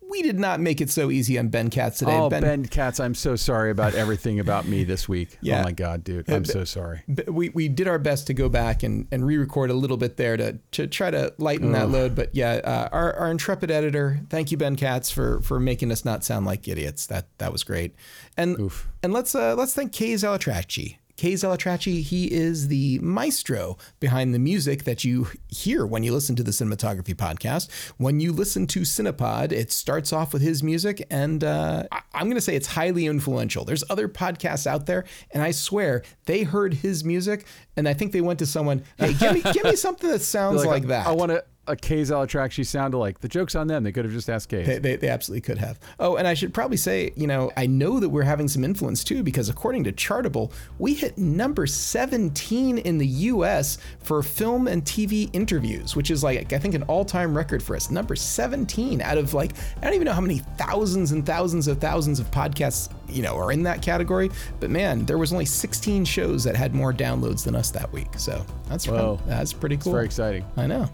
we 0.09 0.21
did 0.21 0.39
not 0.39 0.59
make 0.59 0.81
it 0.81 0.89
so 0.89 1.11
easy 1.11 1.37
on 1.37 1.49
Ben 1.49 1.69
Katz 1.69 1.99
today. 1.99 2.15
Oh, 2.17 2.29
ben, 2.29 2.65
Katz, 2.65 2.99
I'm 2.99 3.15
so 3.15 3.35
sorry 3.35 3.71
about 3.71 3.93
everything 3.93 4.39
about 4.39 4.65
me 4.67 4.83
this 4.83 5.07
week. 5.07 5.37
Yeah. 5.47 5.61
Oh 5.61 5.63
my 5.63 5.71
God, 5.71 6.03
dude, 6.03 6.29
I'm 6.29 6.43
so 6.43 6.65
sorry. 6.65 7.03
We, 7.27 7.49
we 7.49 7.69
did 7.69 7.87
our 7.87 7.99
best 7.99 8.27
to 8.27 8.33
go 8.33 8.49
back 8.49 8.83
and, 8.83 9.07
and 9.11 9.25
re-record 9.25 9.69
a 9.69 9.73
little 9.73 9.95
bit 9.95 10.17
there 10.17 10.35
to, 10.35 10.57
to 10.71 10.87
try 10.87 11.09
to 11.09 11.33
lighten 11.37 11.71
that 11.71 11.89
load. 11.89 12.15
But 12.15 12.35
yeah, 12.35 12.59
uh, 12.63 12.89
our, 12.91 13.13
our 13.13 13.31
intrepid 13.31 13.71
editor, 13.71 14.19
thank 14.29 14.51
you, 14.51 14.57
Ben 14.57 14.75
Katz, 14.75 15.09
for 15.09 15.41
for 15.41 15.59
making 15.59 15.91
us 15.91 16.03
not 16.03 16.23
sound 16.25 16.45
like 16.45 16.67
idiots. 16.67 17.05
That 17.05 17.27
that 17.37 17.53
was 17.53 17.63
great. 17.63 17.95
And 18.35 18.59
Oof. 18.59 18.89
and 19.01 19.13
let's 19.13 19.35
uh, 19.35 19.55
let's 19.55 19.73
thank 19.73 19.93
Kays 19.93 20.23
Al-Atrakchi. 20.23 20.97
Kays 21.17 21.43
Al-Atrakchi, 21.43 22.03
he 22.03 22.31
is 22.31 22.67
the 22.67 22.99
maestro 22.99 23.75
behind 23.99 24.35
the 24.35 24.39
music 24.39 24.83
that 24.83 25.03
you 25.03 25.27
hear 25.47 25.83
when 25.83 26.03
you 26.03 26.13
listen 26.13 26.35
to 26.35 26.43
the 26.43 26.51
Cinematography 26.51 27.15
podcast. 27.15 27.69
When 27.97 28.19
you 28.19 28.31
listen 28.31 28.67
to 28.67 28.81
Cinepod, 28.81 29.51
it 29.51 29.71
starts 29.71 30.13
off 30.13 30.31
with 30.31 30.43
his 30.43 30.61
music, 30.61 31.05
and 31.09 31.43
uh, 31.43 31.85
I- 31.91 32.01
I'm 32.13 32.25
going 32.25 32.35
to 32.35 32.41
say 32.41 32.55
it's 32.55 32.67
highly 32.67 33.07
influential. 33.07 33.65
There's 33.65 33.83
other 33.89 34.07
podcasts 34.07 34.67
out 34.67 34.85
there, 34.85 35.05
and 35.31 35.41
I 35.41 35.49
swear 35.51 36.03
they 36.25 36.43
heard 36.43 36.75
his 36.75 37.03
music, 37.03 37.47
and 37.75 37.89
I 37.89 37.95
think 37.95 38.11
they 38.11 38.21
went 38.21 38.37
to 38.39 38.45
someone, 38.45 38.83
hey, 38.99 39.13
give 39.15 39.33
me, 39.33 39.41
give 39.53 39.63
me 39.63 39.75
something 39.75 40.09
that 40.11 40.21
sounds 40.21 40.63
like, 40.65 40.85
that. 40.87 41.07
I 41.07 41.11
want 41.13 41.31
a, 41.31 41.43
a 41.67 41.75
Kazal 41.75 42.27
track. 42.27 42.51
She 42.51 42.63
sounded 42.63 42.97
like. 42.97 43.19
The 43.19 43.27
joke's 43.27 43.55
on 43.55 43.67
them. 43.67 43.83
They 43.83 43.91
could 43.91 44.05
have 44.05 44.13
just 44.13 44.29
asked 44.29 44.49
Kaz. 44.49 44.65
They, 44.65 44.79
they, 44.79 44.95
they 44.95 45.09
absolutely 45.09 45.41
could 45.41 45.57
have. 45.57 45.79
Oh, 45.99 46.15
and 46.15 46.27
I 46.27 46.33
should 46.33 46.53
probably 46.53 46.77
say, 46.77 47.11
you 47.15 47.27
know, 47.27 47.51
I 47.57 47.67
know 47.67 47.99
that 47.99 48.09
we're 48.09 48.23
having 48.23 48.47
some 48.47 48.63
influence 48.63 49.03
too, 49.03 49.23
because 49.23 49.49
according 49.49 49.83
to 49.85 49.91
Chartable, 49.91 50.51
we 50.79 50.93
hit 50.93 51.17
number 51.17 51.67
17 51.67 52.77
in 52.77 52.97
the 52.97 53.07
US 53.07 53.77
for 53.99 54.21
film 54.23 54.67
and 54.67 54.83
TV 54.83 55.29
interviews, 55.33 55.95
which 55.95 56.11
is 56.11 56.23
like, 56.23 56.53
I 56.53 56.59
think, 56.59 56.73
an 56.73 56.83
all 56.83 57.05
time 57.05 57.35
record 57.35 57.61
for 57.61 57.75
us. 57.75 57.91
Number 57.91 58.15
17 58.15 59.01
out 59.01 59.17
of 59.17 59.33
like, 59.33 59.53
I 59.77 59.81
don't 59.81 59.93
even 59.93 60.05
know 60.05 60.13
how 60.13 60.21
many 60.21 60.39
thousands 60.57 61.11
and 61.11 61.25
thousands 61.25 61.67
of 61.67 61.79
thousands 61.79 62.19
of 62.19 62.29
podcasts, 62.31 62.89
you 63.07 63.21
know, 63.21 63.35
are 63.37 63.51
in 63.51 63.63
that 63.63 63.81
category. 63.81 64.29
But 64.59 64.69
man, 64.69 65.05
there 65.05 65.17
was 65.17 65.31
only 65.31 65.45
16 65.45 66.05
shows 66.05 66.43
that 66.43 66.55
had 66.55 66.73
more 66.73 66.93
downloads 66.93 67.43
than 67.43 67.55
us 67.55 67.71
that 67.71 67.91
week. 67.91 68.09
So 68.17 68.45
that's, 68.67 68.87
Whoa. 68.87 69.19
that's 69.25 69.53
pretty 69.53 69.77
cool. 69.77 69.93
Very 69.93 70.05
exciting. 70.05 70.45
I 70.57 70.67
know. 70.67 70.89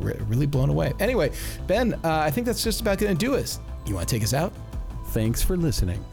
Really 0.00 0.46
blown 0.46 0.70
away. 0.70 0.92
Anyway, 1.00 1.32
Ben, 1.66 1.94
uh, 1.94 1.98
I 2.18 2.30
think 2.30 2.46
that's 2.46 2.64
just 2.64 2.80
about 2.80 2.98
going 2.98 3.16
to 3.16 3.18
do 3.18 3.36
us. 3.36 3.60
You 3.86 3.94
want 3.94 4.08
to 4.08 4.14
take 4.14 4.22
us 4.22 4.34
out? 4.34 4.52
Thanks 5.08 5.42
for 5.42 5.56
listening. 5.56 6.04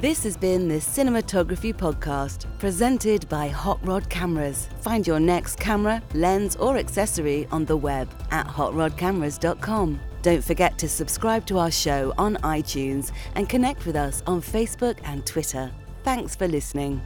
This 0.00 0.22
has 0.24 0.36
been 0.36 0.68
the 0.68 0.74
Cinematography 0.74 1.72
Podcast, 1.72 2.46
presented 2.58 3.26
by 3.30 3.48
Hot 3.48 3.78
Rod 3.86 4.10
Cameras. 4.10 4.68
Find 4.82 5.06
your 5.06 5.18
next 5.18 5.58
camera, 5.58 6.02
lens, 6.12 6.56
or 6.56 6.76
accessory 6.76 7.46
on 7.50 7.64
the 7.64 7.76
web 7.76 8.10
at 8.30 8.46
hotrodcameras.com. 8.46 10.00
Don't 10.24 10.42
forget 10.42 10.78
to 10.78 10.88
subscribe 10.88 11.44
to 11.48 11.58
our 11.58 11.70
show 11.70 12.14
on 12.16 12.36
iTunes 12.36 13.12
and 13.34 13.46
connect 13.46 13.84
with 13.84 13.94
us 13.94 14.22
on 14.26 14.40
Facebook 14.40 14.96
and 15.04 15.26
Twitter. 15.26 15.70
Thanks 16.02 16.34
for 16.34 16.48
listening. 16.48 17.02